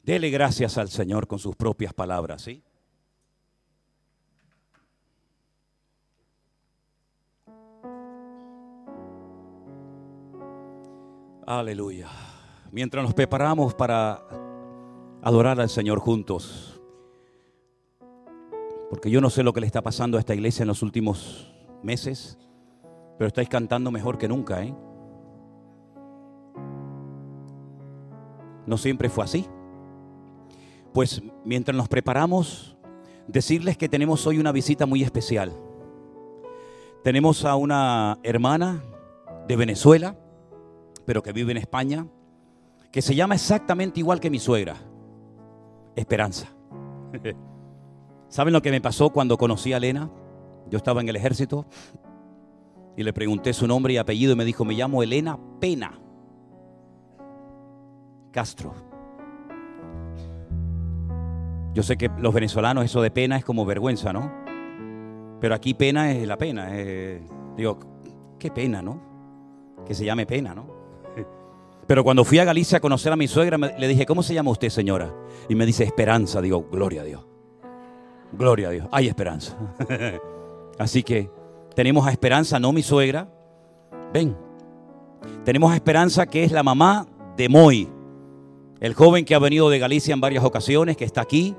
Dele 0.03 0.29
gracias 0.31 0.77
al 0.77 0.89
Señor 0.89 1.27
con 1.27 1.37
sus 1.37 1.55
propias 1.55 1.93
palabras, 1.93 2.41
¿sí? 2.41 2.63
Aleluya. 11.45 12.07
Mientras 12.71 13.03
nos 13.03 13.13
preparamos 13.13 13.75
para 13.75 14.25
adorar 15.21 15.59
al 15.59 15.69
Señor 15.69 15.99
juntos, 15.99 16.81
porque 18.89 19.11
yo 19.11 19.21
no 19.21 19.29
sé 19.29 19.43
lo 19.43 19.53
que 19.53 19.61
le 19.61 19.67
está 19.67 19.81
pasando 19.81 20.17
a 20.17 20.19
esta 20.19 20.33
iglesia 20.33 20.63
en 20.63 20.69
los 20.69 20.81
últimos 20.81 21.53
meses, 21.83 22.39
pero 23.17 23.27
estáis 23.27 23.49
cantando 23.49 23.91
mejor 23.91 24.17
que 24.17 24.27
nunca, 24.27 24.63
¿eh? 24.63 24.73
No 28.65 28.77
siempre 28.77 29.09
fue 29.09 29.25
así. 29.25 29.47
Pues 30.93 31.21
mientras 31.45 31.75
nos 31.75 31.87
preparamos, 31.87 32.75
decirles 33.27 33.77
que 33.77 33.89
tenemos 33.89 34.27
hoy 34.27 34.39
una 34.39 34.51
visita 34.51 34.85
muy 34.85 35.03
especial. 35.03 35.53
Tenemos 37.03 37.45
a 37.45 37.55
una 37.55 38.19
hermana 38.23 38.83
de 39.47 39.55
Venezuela, 39.55 40.17
pero 41.05 41.23
que 41.23 41.31
vive 41.31 41.51
en 41.51 41.57
España, 41.57 42.07
que 42.91 43.01
se 43.01 43.15
llama 43.15 43.35
exactamente 43.35 43.99
igual 43.99 44.19
que 44.19 44.29
mi 44.29 44.39
suegra, 44.39 44.75
Esperanza. 45.95 46.47
¿Saben 48.29 48.53
lo 48.53 48.61
que 48.61 48.71
me 48.71 48.79
pasó 48.79 49.09
cuando 49.09 49.37
conocí 49.37 49.73
a 49.73 49.77
Elena? 49.77 50.09
Yo 50.69 50.77
estaba 50.77 51.01
en 51.01 51.09
el 51.09 51.15
ejército 51.17 51.65
y 52.95 53.03
le 53.03 53.13
pregunté 53.13 53.51
su 53.53 53.67
nombre 53.67 53.93
y 53.93 53.97
apellido 53.97 54.33
y 54.33 54.35
me 54.35 54.45
dijo, 54.45 54.63
me 54.63 54.73
llamo 54.73 55.03
Elena 55.03 55.37
Pena 55.59 55.99
Castro. 58.31 58.90
Yo 61.73 61.83
sé 61.83 61.97
que 61.97 62.09
los 62.17 62.33
venezolanos 62.33 62.83
eso 62.85 63.01
de 63.01 63.11
pena 63.11 63.37
es 63.37 63.45
como 63.45 63.65
vergüenza, 63.65 64.11
¿no? 64.13 64.31
Pero 65.39 65.55
aquí 65.55 65.73
pena 65.73 66.11
es 66.11 66.27
la 66.27 66.37
pena. 66.37 66.69
digo, 67.55 67.79
qué 68.37 68.51
pena, 68.51 68.81
¿no? 68.81 68.99
Que 69.85 69.93
se 69.95 70.05
llame 70.05 70.25
pena, 70.25 70.53
¿no? 70.53 70.65
Pero 71.87 72.03
cuando 72.03 72.23
fui 72.23 72.39
a 72.39 72.43
Galicia 72.45 72.77
a 72.77 72.81
conocer 72.81 73.11
a 73.11 73.15
mi 73.15 73.27
suegra, 73.27 73.57
me- 73.57 73.77
le 73.77 73.87
dije, 73.87 74.05
¿cómo 74.05 74.21
se 74.23 74.33
llama 74.33 74.51
usted, 74.51 74.69
señora? 74.69 75.13
Y 75.49 75.55
me 75.55 75.65
dice, 75.65 75.83
Esperanza. 75.83 76.41
Digo, 76.41 76.67
gloria 76.71 77.01
a 77.01 77.05
Dios. 77.05 77.25
Gloria 78.33 78.67
a 78.69 78.71
Dios. 78.71 78.87
Hay 78.91 79.07
esperanza. 79.07 79.57
Así 80.79 81.03
que 81.03 81.29
tenemos 81.75 82.05
a 82.07 82.11
Esperanza, 82.11 82.59
no 82.59 82.71
mi 82.71 82.81
suegra. 82.83 83.27
Ven. 84.13 84.35
Tenemos 85.43 85.71
a 85.71 85.75
Esperanza, 85.75 86.25
que 86.25 86.43
es 86.43 86.51
la 86.51 86.63
mamá 86.63 87.07
de 87.37 87.49
Moy, 87.49 87.89
el 88.81 88.95
joven 88.95 89.25
que 89.25 89.35
ha 89.35 89.39
venido 89.39 89.69
de 89.69 89.77
Galicia 89.77 90.13
en 90.13 90.21
varias 90.21 90.43
ocasiones, 90.43 90.97
que 90.97 91.05
está 91.05 91.21
aquí, 91.21 91.55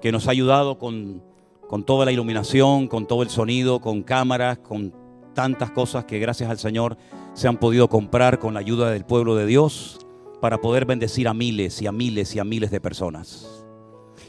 que 0.00 0.10
nos 0.10 0.26
ha 0.26 0.30
ayudado 0.30 0.78
con, 0.78 1.22
con 1.68 1.84
toda 1.84 2.06
la 2.06 2.12
iluminación, 2.12 2.88
con 2.88 3.06
todo 3.06 3.22
el 3.22 3.28
sonido, 3.28 3.80
con 3.82 4.02
cámaras, 4.02 4.58
con 4.58 4.94
tantas 5.34 5.70
cosas 5.70 6.06
que 6.06 6.18
gracias 6.18 6.48
al 6.48 6.58
Señor 6.58 6.96
se 7.34 7.48
han 7.48 7.58
podido 7.58 7.88
comprar 7.88 8.38
con 8.38 8.54
la 8.54 8.60
ayuda 8.60 8.90
del 8.90 9.04
pueblo 9.04 9.36
de 9.36 9.44
Dios 9.44 10.06
para 10.40 10.58
poder 10.62 10.86
bendecir 10.86 11.28
a 11.28 11.34
miles 11.34 11.82
y 11.82 11.86
a 11.86 11.92
miles 11.92 12.34
y 12.34 12.38
a 12.38 12.44
miles 12.44 12.70
de 12.70 12.80
personas. 12.80 13.66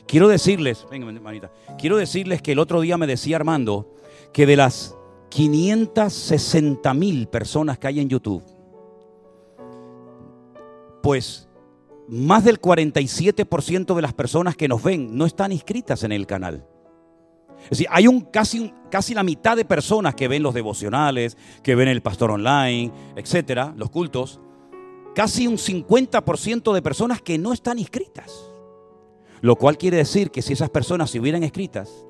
Quiero 0.05 0.27
decirles, 0.27 0.85
venga, 0.91 1.09
hermanita, 1.09 1.51
quiero 1.77 1.95
decirles 1.95 2.41
que 2.41 2.51
el 2.51 2.59
otro 2.59 2.81
día 2.81 2.97
me 2.97 3.07
decía 3.07 3.37
Armando 3.37 3.95
que 4.33 4.45
de 4.45 4.57
las 4.57 4.95
560 5.29 6.93
mil 6.93 7.27
personas 7.27 7.79
que 7.79 7.87
hay 7.87 8.01
en 8.01 8.09
YouTube, 8.09 8.43
pues 11.01 11.44
más 12.07 12.43
del 12.43 12.61
47% 12.61 13.95
de 13.95 14.01
las 14.01 14.13
personas 14.13 14.55
que 14.55 14.67
nos 14.67 14.83
ven 14.83 15.17
no 15.17 15.25
están 15.25 15.51
inscritas 15.51 16.03
en 16.03 16.11
el 16.11 16.27
canal. 16.27 16.67
Es 17.63 17.69
decir, 17.71 17.87
hay 17.89 18.07
un 18.07 18.21
casi, 18.21 18.71
casi 18.91 19.13
la 19.13 19.23
mitad 19.23 19.57
de 19.57 19.65
personas 19.65 20.13
que 20.13 20.27
ven 20.27 20.43
los 20.43 20.53
devocionales, 20.53 21.35
que 21.63 21.73
ven 21.75 21.87
el 21.87 22.01
pastor 22.01 22.31
online, 22.31 22.91
etcétera, 23.15 23.73
los 23.75 23.89
cultos. 23.89 24.39
Casi 25.15 25.47
un 25.47 25.57
50% 25.57 26.73
de 26.73 26.81
personas 26.81 27.21
que 27.21 27.37
no 27.37 27.53
están 27.53 27.79
inscritas. 27.79 28.51
Lo 29.41 29.55
cual 29.55 29.77
quiere 29.77 29.97
decir 29.97 30.29
que 30.29 30.41
si 30.41 30.53
esas 30.53 30.69
personas 30.69 31.09
se 31.09 31.19
hubieran 31.19 31.43
inscritas, 31.43 32.05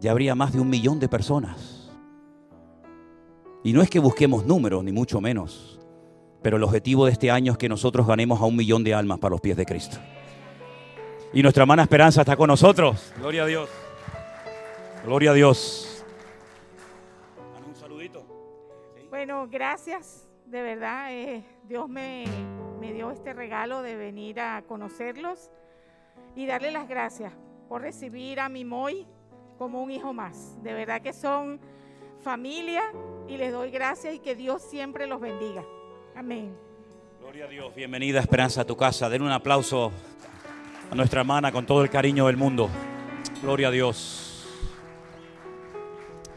ya 0.00 0.10
habría 0.10 0.34
más 0.34 0.52
de 0.52 0.60
un 0.60 0.70
millón 0.70 0.98
de 1.00 1.08
personas. 1.08 1.90
Y 3.62 3.72
no 3.72 3.82
es 3.82 3.90
que 3.90 3.98
busquemos 3.98 4.46
números, 4.46 4.84
ni 4.84 4.92
mucho 4.92 5.20
menos. 5.20 5.73
Pero 6.44 6.58
el 6.58 6.62
objetivo 6.62 7.06
de 7.06 7.12
este 7.12 7.30
año 7.30 7.52
es 7.52 7.58
que 7.58 7.70
nosotros 7.70 8.06
ganemos 8.06 8.38
a 8.38 8.44
un 8.44 8.54
millón 8.54 8.84
de 8.84 8.92
almas 8.92 9.18
para 9.18 9.30
los 9.30 9.40
pies 9.40 9.56
de 9.56 9.64
Cristo. 9.64 9.96
Y 11.32 11.42
nuestra 11.42 11.62
hermana 11.62 11.84
Esperanza 11.84 12.20
está 12.20 12.36
con 12.36 12.48
nosotros. 12.48 13.14
Gloria 13.16 13.44
a 13.44 13.46
Dios. 13.46 13.70
Gloria 15.06 15.30
a 15.30 15.34
Dios. 15.34 16.04
Un 17.66 17.74
saludito. 17.74 18.26
Bueno, 19.08 19.48
gracias, 19.50 20.28
de 20.44 20.60
verdad. 20.60 21.14
eh, 21.14 21.46
Dios 21.66 21.88
me, 21.88 22.26
me 22.78 22.92
dio 22.92 23.10
este 23.10 23.32
regalo 23.32 23.80
de 23.80 23.96
venir 23.96 24.38
a 24.38 24.62
conocerlos 24.68 25.50
y 26.36 26.44
darle 26.44 26.72
las 26.72 26.86
gracias 26.86 27.32
por 27.70 27.80
recibir 27.80 28.38
a 28.38 28.50
mi 28.50 28.66
Moy 28.66 29.06
como 29.56 29.82
un 29.82 29.90
hijo 29.90 30.12
más. 30.12 30.62
De 30.62 30.74
verdad 30.74 31.00
que 31.00 31.14
son 31.14 31.58
familia 32.20 32.82
y 33.28 33.38
les 33.38 33.50
doy 33.50 33.70
gracias 33.70 34.12
y 34.14 34.18
que 34.18 34.34
Dios 34.34 34.60
siempre 34.60 35.06
los 35.06 35.22
bendiga. 35.22 35.64
Amén. 36.16 36.54
Gloria 37.20 37.46
a 37.46 37.48
Dios. 37.48 37.74
Bienvenida 37.74 38.20
Esperanza 38.20 38.60
a 38.60 38.64
tu 38.64 38.76
casa. 38.76 39.08
Den 39.08 39.22
un 39.22 39.32
aplauso 39.32 39.92
a 40.90 40.94
nuestra 40.94 41.20
hermana 41.20 41.50
con 41.50 41.66
todo 41.66 41.82
el 41.82 41.90
cariño 41.90 42.26
del 42.26 42.36
mundo. 42.36 42.68
Gloria 43.42 43.68
a 43.68 43.70
Dios. 43.70 44.46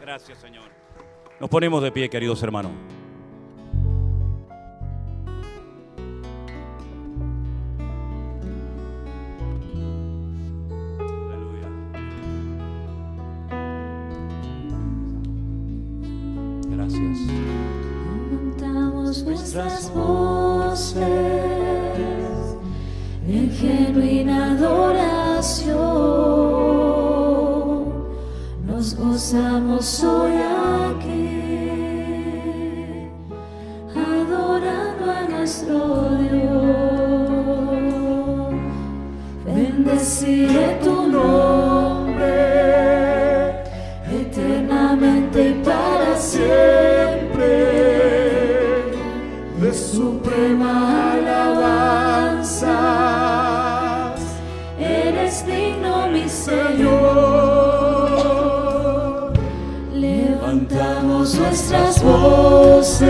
Gracias, 0.02 0.40
Señor. 0.40 0.70
Nos 1.40 1.50
ponemos 1.50 1.84
de 1.84 1.92
pie, 1.92 2.10
queridos 2.10 2.42
hermanos. 2.42 2.72
Nuestras 19.28 19.92
voces 19.94 20.96
en 23.28 23.52
genuina 23.52 24.52
adoración. 24.54 25.76
Nos 28.66 28.96
gozamos 28.96 30.04
hoy 30.04 30.32
aquí, 30.92 31.30
adorando 33.94 35.12
a 35.12 35.22
nuestro 35.30 35.78
Dios. 36.32 36.88
Bendeciré 39.46 40.80
tu 40.82 41.08
nombre 41.08 41.57
Levantamos 61.28 61.36
nuestras 61.36 62.04
voces 62.04 63.08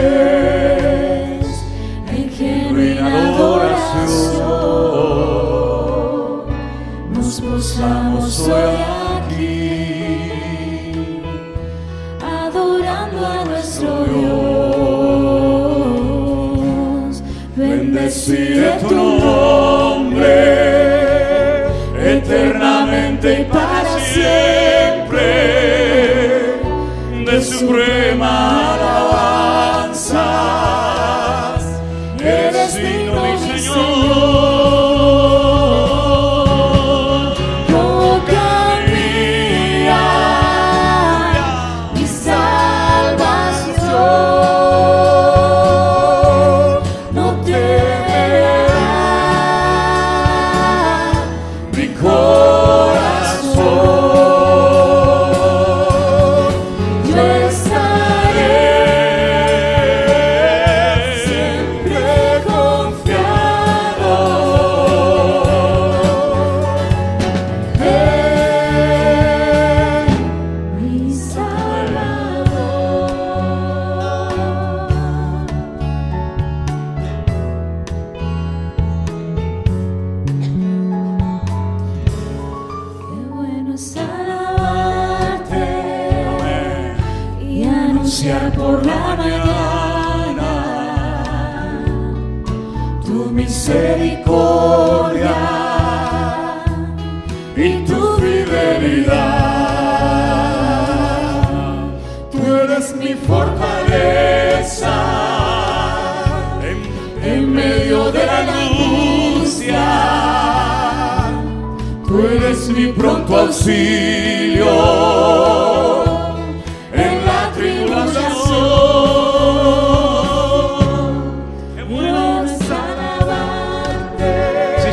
en 2.07 2.29
genuina 2.31 3.27
adoración. 3.27 4.47
Nos 7.13 7.41
gozamos 7.41 8.39
hoy 8.47 8.76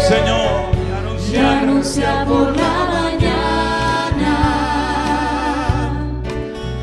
Señor 0.08 0.64
y 1.32 1.36
anuncia 1.36 2.24
por 2.28 2.54
la 2.54 2.74
mañana 2.92 4.34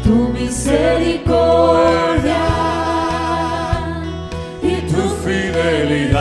tu 0.04 0.16
misericordia 0.30 2.42
y 4.64 4.76
tu 4.92 5.02
fidelidad. 5.24 6.18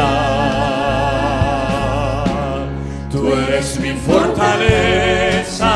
Tú 3.11 3.33
eres 3.33 3.81
mi 3.81 3.93
fortaleza 3.95 5.73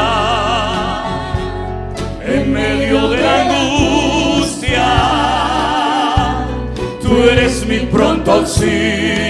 en 2.23 2.53
medio 2.53 3.09
de 3.09 3.23
la 3.23 3.43
angustia. 3.43 4.91
Tú 7.01 7.17
eres 7.31 7.65
mi 7.67 7.79
pronto 7.81 8.33
auxilio. 8.33 9.24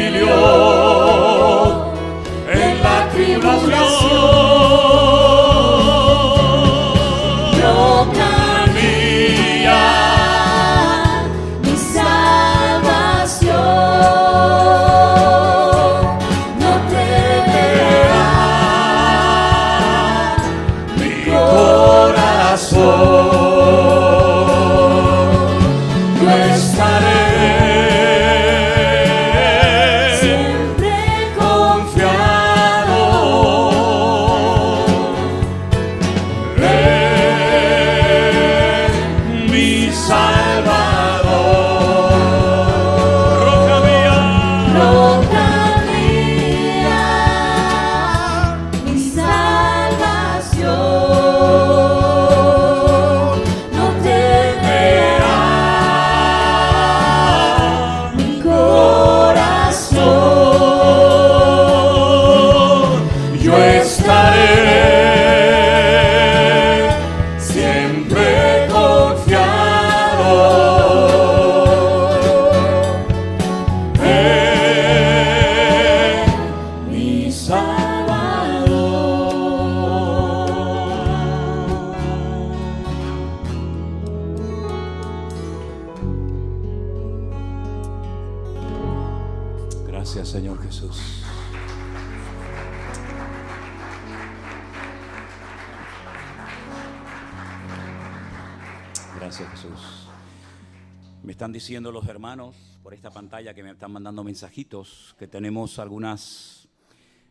Mensajitos 104.35 105.15
que 105.16 105.28
tenemos 105.28 105.78
algunas 105.78 106.66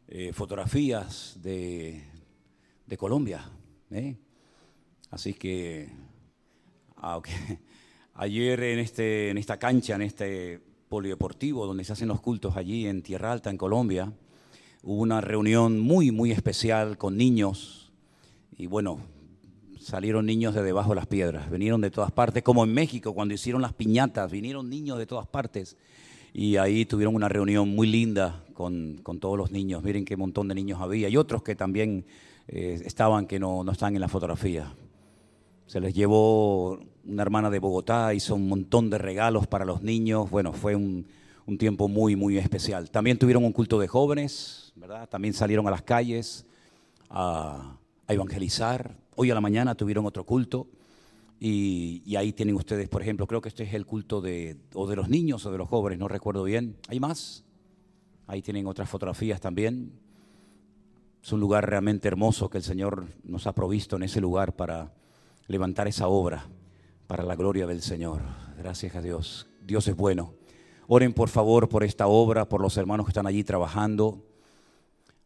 eh, 0.08 0.32
fotografías 0.32 1.38
de, 1.44 2.02
de 2.88 2.98
Colombia. 2.98 3.44
¿eh? 3.92 4.16
Así 5.12 5.34
que 5.34 5.90
ayer 8.14 8.64
en, 8.64 8.80
este, 8.80 9.32
en 9.32 9.38
esta 9.38 9.60
cancha, 9.60 9.96
en 9.96 10.04
este 10.04 10.62
polideportivo 10.88 11.66
donde 11.66 11.84
se 11.84 11.92
hacen 11.92 12.08
los 12.08 12.22
cultos 12.22 12.56
allí 12.56 12.88
en 12.88 13.02
Tierra 13.02 13.34
Alta, 13.34 13.50
en 13.50 13.58
Colombia, 13.58 14.14
hubo 14.82 15.02
una 15.02 15.20
reunión 15.20 15.82
muy, 15.82 16.12
muy 16.12 16.32
especial 16.32 16.98
con 16.98 17.18
niños. 17.18 17.92
Y 18.56 18.68
bueno, 18.68 19.02
salieron 19.78 20.26
niños 20.26 20.56
de 20.56 20.64
debajo 20.64 20.92
de 20.92 20.96
las 20.96 21.08
piedras, 21.08 21.52
vinieron 21.52 21.82
de 21.82 21.92
todas 21.92 22.14
partes, 22.14 22.44
como 22.44 22.64
en 22.64 22.74
México 22.74 23.14
cuando 23.14 23.34
hicieron 23.34 23.62
las 23.62 23.74
piñatas, 23.74 24.32
vinieron 24.32 24.70
niños 24.70 24.98
de 24.98 25.06
todas 25.06 25.28
partes. 25.28 25.76
Y 26.34 26.58
ahí 26.58 26.86
tuvieron 26.86 27.14
una 27.14 27.30
reunión 27.30 27.70
muy 27.70 27.88
linda 27.88 28.44
con, 28.56 29.00
con 29.04 29.20
todos 29.20 29.38
los 29.38 29.52
niños. 29.52 29.84
Miren 29.84 30.04
qué 30.04 30.18
montón 30.18 30.48
de 30.48 30.56
niños 30.56 30.82
había. 30.82 31.08
Y 31.08 31.16
otros 31.16 31.44
que 31.44 31.56
también 31.56 32.06
eh, 32.48 32.82
estaban, 32.86 33.28
que 33.28 33.40
no, 33.40 33.64
no 33.64 33.72
están 33.72 33.94
en 33.94 34.02
la 34.02 34.08
fotografía. 34.08 34.74
Se 35.68 35.80
les 35.80 35.94
llevó 35.94 36.80
una 37.06 37.22
hermana 37.22 37.52
de 37.52 37.60
Bogotá, 37.60 38.14
hizo 38.16 38.34
un 38.34 38.50
montón 38.50 38.90
de 38.90 38.98
regalos 38.98 39.46
para 39.46 39.64
los 39.64 39.84
niños. 39.84 40.32
Bueno, 40.32 40.54
fue 40.54 40.76
un, 40.76 41.06
un 41.46 41.58
tiempo 41.60 41.88
muy, 41.88 42.16
muy 42.16 42.40
especial. 42.40 42.90
También 42.90 43.20
tuvieron 43.20 43.46
un 43.46 43.52
culto 43.52 43.80
de 43.80 43.88
jóvenes, 43.88 44.74
¿verdad? 44.76 45.08
También 45.08 45.36
salieron 45.36 45.68
a 45.68 45.72
las 45.72 45.84
calles 45.84 46.48
a, 47.10 47.78
a 48.08 48.14
evangelizar. 48.14 48.96
Hoy 49.16 49.30
a 49.30 49.36
la 49.36 49.42
mañana 49.42 49.76
tuvieron 49.76 50.06
otro 50.08 50.24
culto. 50.24 50.68
Y, 51.46 52.02
y 52.06 52.16
ahí 52.16 52.32
tienen 52.32 52.56
ustedes, 52.56 52.88
por 52.88 53.02
ejemplo, 53.02 53.28
creo 53.28 53.42
que 53.42 53.50
este 53.50 53.64
es 53.64 53.74
el 53.74 53.86
culto 53.86 54.22
de, 54.22 54.56
o 54.76 54.88
de 54.88 54.96
los 54.96 55.10
niños 55.10 55.46
o 55.46 55.52
de 55.52 55.58
los 55.58 55.68
jóvenes, 55.68 56.00
no 56.00 56.08
recuerdo 56.08 56.46
bien. 56.46 56.78
¿Hay 56.88 57.02
más? 57.02 57.44
Ahí 58.28 58.42
tienen 58.42 58.66
otras 58.66 58.88
fotografías 58.88 59.42
también. 59.42 59.92
Es 61.22 61.34
un 61.34 61.42
lugar 61.42 61.70
realmente 61.70 62.08
hermoso 62.08 62.50
que 62.50 62.60
el 62.60 62.64
Señor 62.64 63.08
nos 63.26 63.46
ha 63.46 63.52
provisto 63.54 63.98
en 63.98 64.04
ese 64.04 64.22
lugar 64.22 64.56
para 64.56 64.94
levantar 65.48 65.86
esa 65.90 66.08
obra 66.08 66.48
para 67.08 67.24
la 67.24 67.36
gloria 67.36 67.68
del 67.68 67.82
Señor. 67.82 68.22
Gracias 68.58 68.96
a 68.96 69.02
Dios. 69.02 69.46
Dios 69.68 69.86
es 69.90 69.98
bueno. 69.98 70.36
Oren 70.88 71.12
por 71.12 71.28
favor 71.28 71.68
por 71.68 71.84
esta 71.84 72.08
obra, 72.08 72.48
por 72.48 72.62
los 72.62 72.78
hermanos 72.78 73.06
que 73.06 73.10
están 73.10 73.28
allí 73.28 73.44
trabajando. 73.44 74.24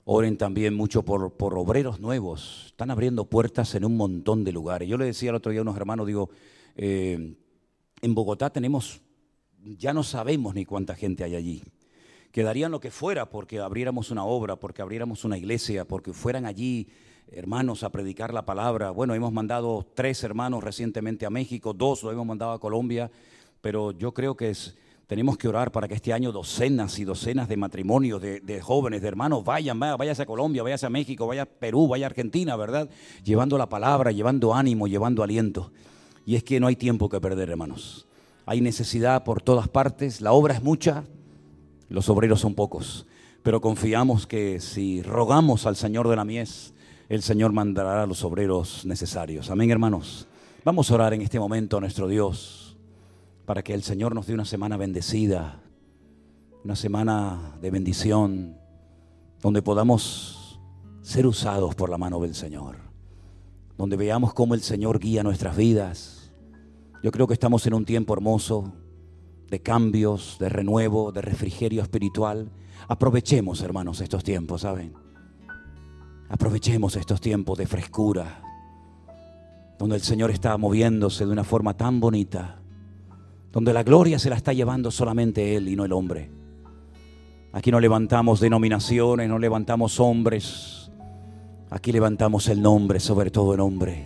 Oren 0.10 0.38
también 0.38 0.74
mucho 0.74 1.04
por, 1.04 1.34
por 1.34 1.58
obreros 1.58 2.00
nuevos. 2.00 2.68
Están 2.68 2.92
abriendo 2.92 3.26
puertas 3.26 3.76
en 3.76 3.84
un 3.84 3.98
montón 3.98 4.46
de 4.46 4.54
lugares. 4.54 4.88
Yo 4.88 4.98
le 4.98 5.04
decía 5.04 5.32
el 5.32 5.36
otro 5.36 5.52
día 5.52 5.60
a 5.60 5.64
unos 5.64 5.76
hermanos, 5.76 6.08
digo, 6.08 6.30
eh, 6.78 7.36
en 8.02 8.16
Bogotá 8.16 8.50
tenemos, 8.50 9.02
ya 9.62 9.92
no 9.92 10.04
sabemos 10.04 10.56
ni 10.56 10.64
cuánta 10.64 10.96
gente 10.96 11.26
hay 11.26 11.36
allí. 11.36 11.62
Quedarían 12.32 12.72
lo 12.72 12.80
que 12.80 12.90
fuera 12.90 13.30
porque 13.30 13.60
abriéramos 13.60 14.10
una 14.10 14.24
obra, 14.24 14.56
porque 14.56 14.82
abriéramos 14.82 15.26
una 15.26 15.38
iglesia, 15.38 15.84
porque 15.84 16.14
fueran 16.14 16.46
allí 16.46 16.88
hermanos 17.30 17.84
a 17.84 17.90
predicar 17.90 18.34
la 18.34 18.46
palabra. 18.46 18.92
Bueno, 18.92 19.14
hemos 19.14 19.34
mandado 19.34 19.86
tres 19.94 20.24
hermanos 20.24 20.64
recientemente 20.64 21.26
a 21.26 21.30
México, 21.30 21.74
dos 21.74 22.04
lo 22.04 22.14
hemos 22.14 22.26
mandado 22.26 22.54
a 22.54 22.62
Colombia, 22.62 23.12
pero 23.60 23.92
yo 23.92 24.14
creo 24.14 24.38
que 24.38 24.52
es, 24.52 24.78
tenemos 25.08 25.38
que 25.38 25.48
orar 25.48 25.72
para 25.72 25.88
que 25.88 25.96
este 25.96 26.12
año 26.12 26.34
docenas 26.34 27.00
y 27.00 27.06
docenas 27.06 27.48
de 27.48 27.56
matrimonios, 27.56 28.22
de, 28.22 28.62
jóvenes, 28.62 29.02
de 29.02 29.08
hermanos, 29.08 29.44
vayan, 29.46 29.80
vaya, 29.80 29.96
váyase 29.96 30.24
a 30.24 30.26
Colombia, 30.26 30.64
váyase 30.64 30.86
a 30.86 30.90
México, 30.90 31.26
vaya 31.26 31.44
a 31.44 31.46
Perú, 31.46 31.88
vaya 31.88 32.06
a 32.06 32.10
Argentina, 32.10 32.58
¿verdad? 32.58 32.90
Llevando 33.24 33.58
la 33.58 33.70
palabra, 33.70 34.12
llevando 34.12 34.54
ánimo, 34.54 34.86
llevando 34.86 35.24
aliento. 35.24 35.72
Y 36.26 36.36
es 36.36 36.44
que 36.44 36.60
no 36.60 36.68
hay 36.68 36.76
tiempo 36.76 37.08
que 37.08 37.22
perder, 37.22 37.50
hermanos. 37.50 38.06
Hay 38.46 38.60
necesidad 38.60 39.24
por 39.24 39.42
todas 39.42 39.70
partes, 39.70 40.20
la 40.20 40.34
obra 40.34 40.54
es 40.54 40.62
mucha, 40.62 41.06
los 41.88 42.10
obreros 42.10 42.42
son 42.42 42.54
pocos, 42.54 43.06
pero 43.44 43.62
confiamos 43.62 44.28
que 44.28 44.60
si 44.60 45.02
rogamos 45.04 45.66
al 45.66 45.78
Señor 45.78 46.10
de 46.10 46.18
la 46.18 46.26
mies, 46.26 46.74
el 47.08 47.22
Señor 47.22 47.54
mandará 47.54 48.04
a 48.04 48.08
los 48.08 48.26
obreros 48.26 48.86
necesarios. 48.86 49.50
Amén, 49.50 49.72
hermanos. 49.72 50.28
Vamos 50.66 50.92
a 50.92 50.96
orar 50.96 51.14
en 51.14 51.22
este 51.22 51.40
momento 51.40 51.78
a 51.78 51.80
nuestro 51.80 52.10
Dios 52.10 52.67
para 53.48 53.64
que 53.64 53.74
el 53.74 53.82
Señor 53.82 54.14
nos 54.14 54.28
dé 54.28 54.34
una 54.34 54.44
semana 54.44 54.76
bendecida, 54.76 55.62
una 56.66 56.76
semana 56.76 57.58
de 57.62 57.72
bendición, 57.72 58.58
donde 59.42 59.62
podamos 59.62 60.60
ser 61.02 61.26
usados 61.26 61.74
por 61.74 61.90
la 61.90 61.98
mano 61.98 62.20
del 62.20 62.36
Señor, 62.36 62.76
donde 63.78 63.96
veamos 63.96 64.34
cómo 64.34 64.54
el 64.54 64.60
Señor 64.60 65.00
guía 65.00 65.24
nuestras 65.24 65.56
vidas. 65.56 66.30
Yo 67.02 67.10
creo 67.12 67.26
que 67.26 67.36
estamos 67.36 67.66
en 67.66 67.74
un 67.74 67.86
tiempo 67.86 68.14
hermoso 68.14 68.74
de 69.50 69.62
cambios, 69.62 70.36
de 70.42 70.50
renuevo, 70.50 71.14
de 71.14 71.22
refrigerio 71.22 71.82
espiritual. 71.82 72.52
Aprovechemos, 72.90 73.62
hermanos, 73.62 74.02
estos 74.02 74.26
tiempos, 74.26 74.64
¿saben? 74.64 74.94
Aprovechemos 76.28 76.98
estos 76.98 77.22
tiempos 77.22 77.58
de 77.58 77.66
frescura, 77.66 78.42
donde 79.80 79.96
el 79.96 80.02
Señor 80.02 80.32
está 80.32 80.58
moviéndose 80.58 81.26
de 81.26 81.32
una 81.32 81.46
forma 81.46 81.78
tan 81.78 82.02
bonita, 82.02 82.60
donde 83.52 83.74
la 83.74 83.84
gloria 83.84 84.20
se 84.20 84.30
la 84.30 84.36
está 84.36 84.54
llevando 84.54 84.92
solamente 84.92 85.56
Él 85.56 85.70
y 85.70 85.76
no 85.76 85.86
el 85.86 85.94
hombre. 85.94 86.32
Aquí 87.54 87.72
no 87.72 87.80
levantamos 87.80 88.40
denominaciones, 88.40 89.28
no 89.30 89.40
levantamos 89.40 90.00
hombres, 90.00 90.92
aquí 91.70 91.92
levantamos 91.92 92.50
el 92.50 92.62
nombre, 92.62 93.00
sobre 93.00 93.32
todo 93.32 93.54
el 93.54 93.58
nombre, 93.60 94.06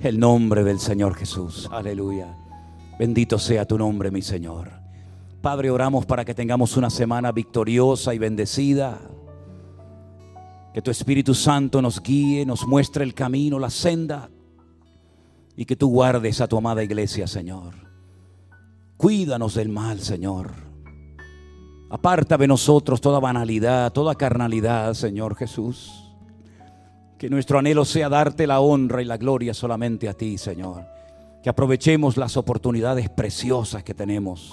el 0.00 0.18
nombre 0.18 0.62
del 0.62 0.78
Señor 0.78 1.14
Jesús. 1.14 1.68
Aleluya. 1.72 2.36
Bendito 2.98 3.38
sea 3.38 3.64
tu 3.66 3.78
nombre, 3.78 4.10
mi 4.10 4.22
Señor. 4.22 4.70
Padre, 5.40 5.70
oramos 5.70 6.04
para 6.04 6.24
que 6.24 6.34
tengamos 6.34 6.76
una 6.76 6.90
semana 6.90 7.32
victoriosa 7.32 8.12
y 8.14 8.18
bendecida. 8.18 9.00
Que 10.74 10.82
tu 10.82 10.90
Espíritu 10.90 11.34
Santo 11.34 11.80
nos 11.80 12.02
guíe, 12.02 12.44
nos 12.44 12.66
muestre 12.66 13.04
el 13.04 13.14
camino, 13.14 13.58
la 13.58 13.70
senda. 13.70 14.28
Y 15.56 15.64
que 15.64 15.76
tú 15.76 15.88
guardes 15.88 16.40
a 16.40 16.48
tu 16.48 16.56
amada 16.56 16.82
iglesia, 16.84 17.26
Señor. 17.26 17.87
Cuídanos 18.98 19.54
del 19.54 19.68
mal, 19.68 20.00
Señor. 20.00 20.50
Aparta 21.88 22.36
de 22.36 22.48
nosotros 22.48 23.00
toda 23.00 23.20
banalidad, 23.20 23.92
toda 23.92 24.16
carnalidad, 24.16 24.92
Señor 24.94 25.36
Jesús. 25.36 26.12
Que 27.16 27.30
nuestro 27.30 27.60
anhelo 27.60 27.84
sea 27.84 28.08
darte 28.08 28.48
la 28.48 28.58
honra 28.58 29.00
y 29.00 29.04
la 29.04 29.16
gloria 29.16 29.54
solamente 29.54 30.08
a 30.08 30.14
ti, 30.14 30.36
Señor. 30.36 30.84
Que 31.44 31.48
aprovechemos 31.48 32.16
las 32.16 32.36
oportunidades 32.36 33.08
preciosas 33.08 33.84
que 33.84 33.94
tenemos, 33.94 34.52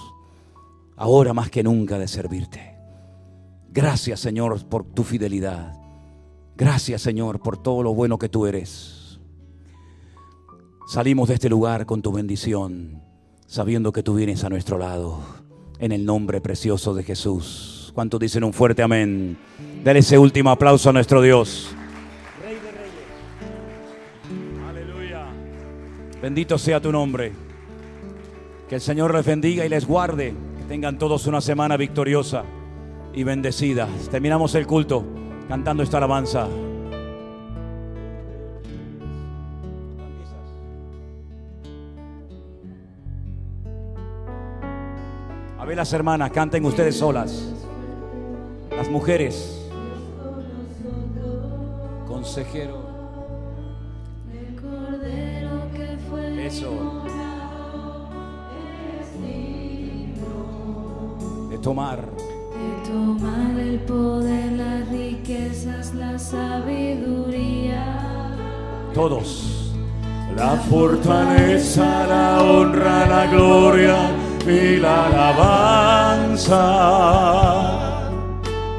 ahora 0.95 1.33
más 1.33 1.49
que 1.49 1.63
nunca, 1.63 1.97
de 1.97 2.07
servirte. 2.07 2.77
Gracias, 3.69 4.19
Señor, 4.19 4.63
por 4.67 4.85
tu 4.85 5.03
fidelidad. 5.03 5.73
Gracias, 6.55 7.01
Señor, 7.01 7.39
por 7.41 7.57
todo 7.57 7.81
lo 7.81 7.95
bueno 7.95 8.19
que 8.19 8.29
tú 8.29 8.45
eres. 8.45 9.19
Salimos 10.87 11.29
de 11.29 11.33
este 11.33 11.49
lugar 11.49 11.87
con 11.87 12.03
tu 12.03 12.11
bendición, 12.11 13.01
sabiendo 13.47 13.91
que 13.91 14.03
tú 14.03 14.15
vienes 14.15 14.43
a 14.43 14.49
nuestro 14.49 14.77
lado, 14.77 15.19
en 15.79 15.91
el 15.91 16.05
nombre 16.05 16.41
precioso 16.41 16.93
de 16.93 17.03
Jesús. 17.03 17.91
¿Cuántos 17.93 18.19
dicen 18.19 18.43
un 18.43 18.53
fuerte 18.53 18.83
amén? 18.83 19.37
Dale 19.83 19.99
ese 19.99 20.17
último 20.17 20.49
aplauso 20.49 20.89
a 20.89 20.93
nuestro 20.93 21.21
Dios. 21.21 21.73
Aleluya. 24.69 25.27
Bendito 26.21 26.57
sea 26.57 26.81
tu 26.81 26.91
nombre. 26.91 27.31
Que 28.67 28.75
el 28.75 28.81
Señor 28.81 29.13
les 29.13 29.25
bendiga 29.25 29.65
y 29.65 29.69
les 29.69 29.85
guarde. 29.85 30.33
Que 30.57 30.63
tengan 30.65 30.97
todos 30.97 31.27
una 31.27 31.39
semana 31.39 31.77
victoriosa 31.77 32.43
y 33.13 33.23
bendecida. 33.23 33.87
Terminamos 34.11 34.55
el 34.55 34.67
culto 34.67 35.05
cantando 35.47 35.83
esta 35.83 35.97
alabanza. 35.97 36.47
A 45.65 45.67
ver 45.67 45.77
las 45.77 45.91
hermanas, 45.93 46.29
canten 46.29 46.63
ustedes 46.63 46.95
solas. 46.95 47.43
Las 48.69 48.87
mujeres. 48.87 49.67
Consejero. 52.07 52.85
Eso. 56.37 56.69
De 61.49 61.57
tomar. 61.57 61.97
de 61.97 62.87
tomar 62.87 63.59
el 63.59 63.79
poder, 63.79 64.51
las 64.51 64.87
riquezas, 64.89 65.95
la 65.95 66.19
sabiduría. 66.19 67.81
Todos. 68.93 69.73
La 70.37 70.57
fortaleza, 70.57 72.05
la 72.05 72.43
honra, 72.43 73.07
la 73.07 73.25
gloria 73.31 74.24
y 74.47 74.77
la 74.77 75.07
alabanza 75.07 76.59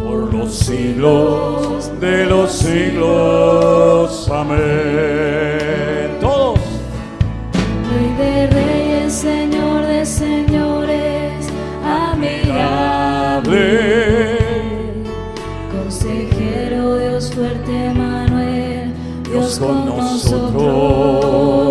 por 0.01 0.33
los 0.33 0.55
siglos 0.55 1.91
de 2.01 2.27
los 2.27 2.53
siglos. 2.53 4.31
Amén. 4.31 4.59
Todos. 6.21 6.61
Rey 7.91 8.15
de 8.17 8.47
reyes, 8.47 9.13
Señor 9.13 9.85
de 9.87 10.07
señores, 10.07 11.49
admirable. 11.85 13.57
Consejero, 15.73 16.97
Dios 16.99 17.33
fuerte, 17.33 17.93
Manuel, 17.93 18.95
Dios 19.25 19.59
con 19.59 19.87
nosotros. 19.87 21.66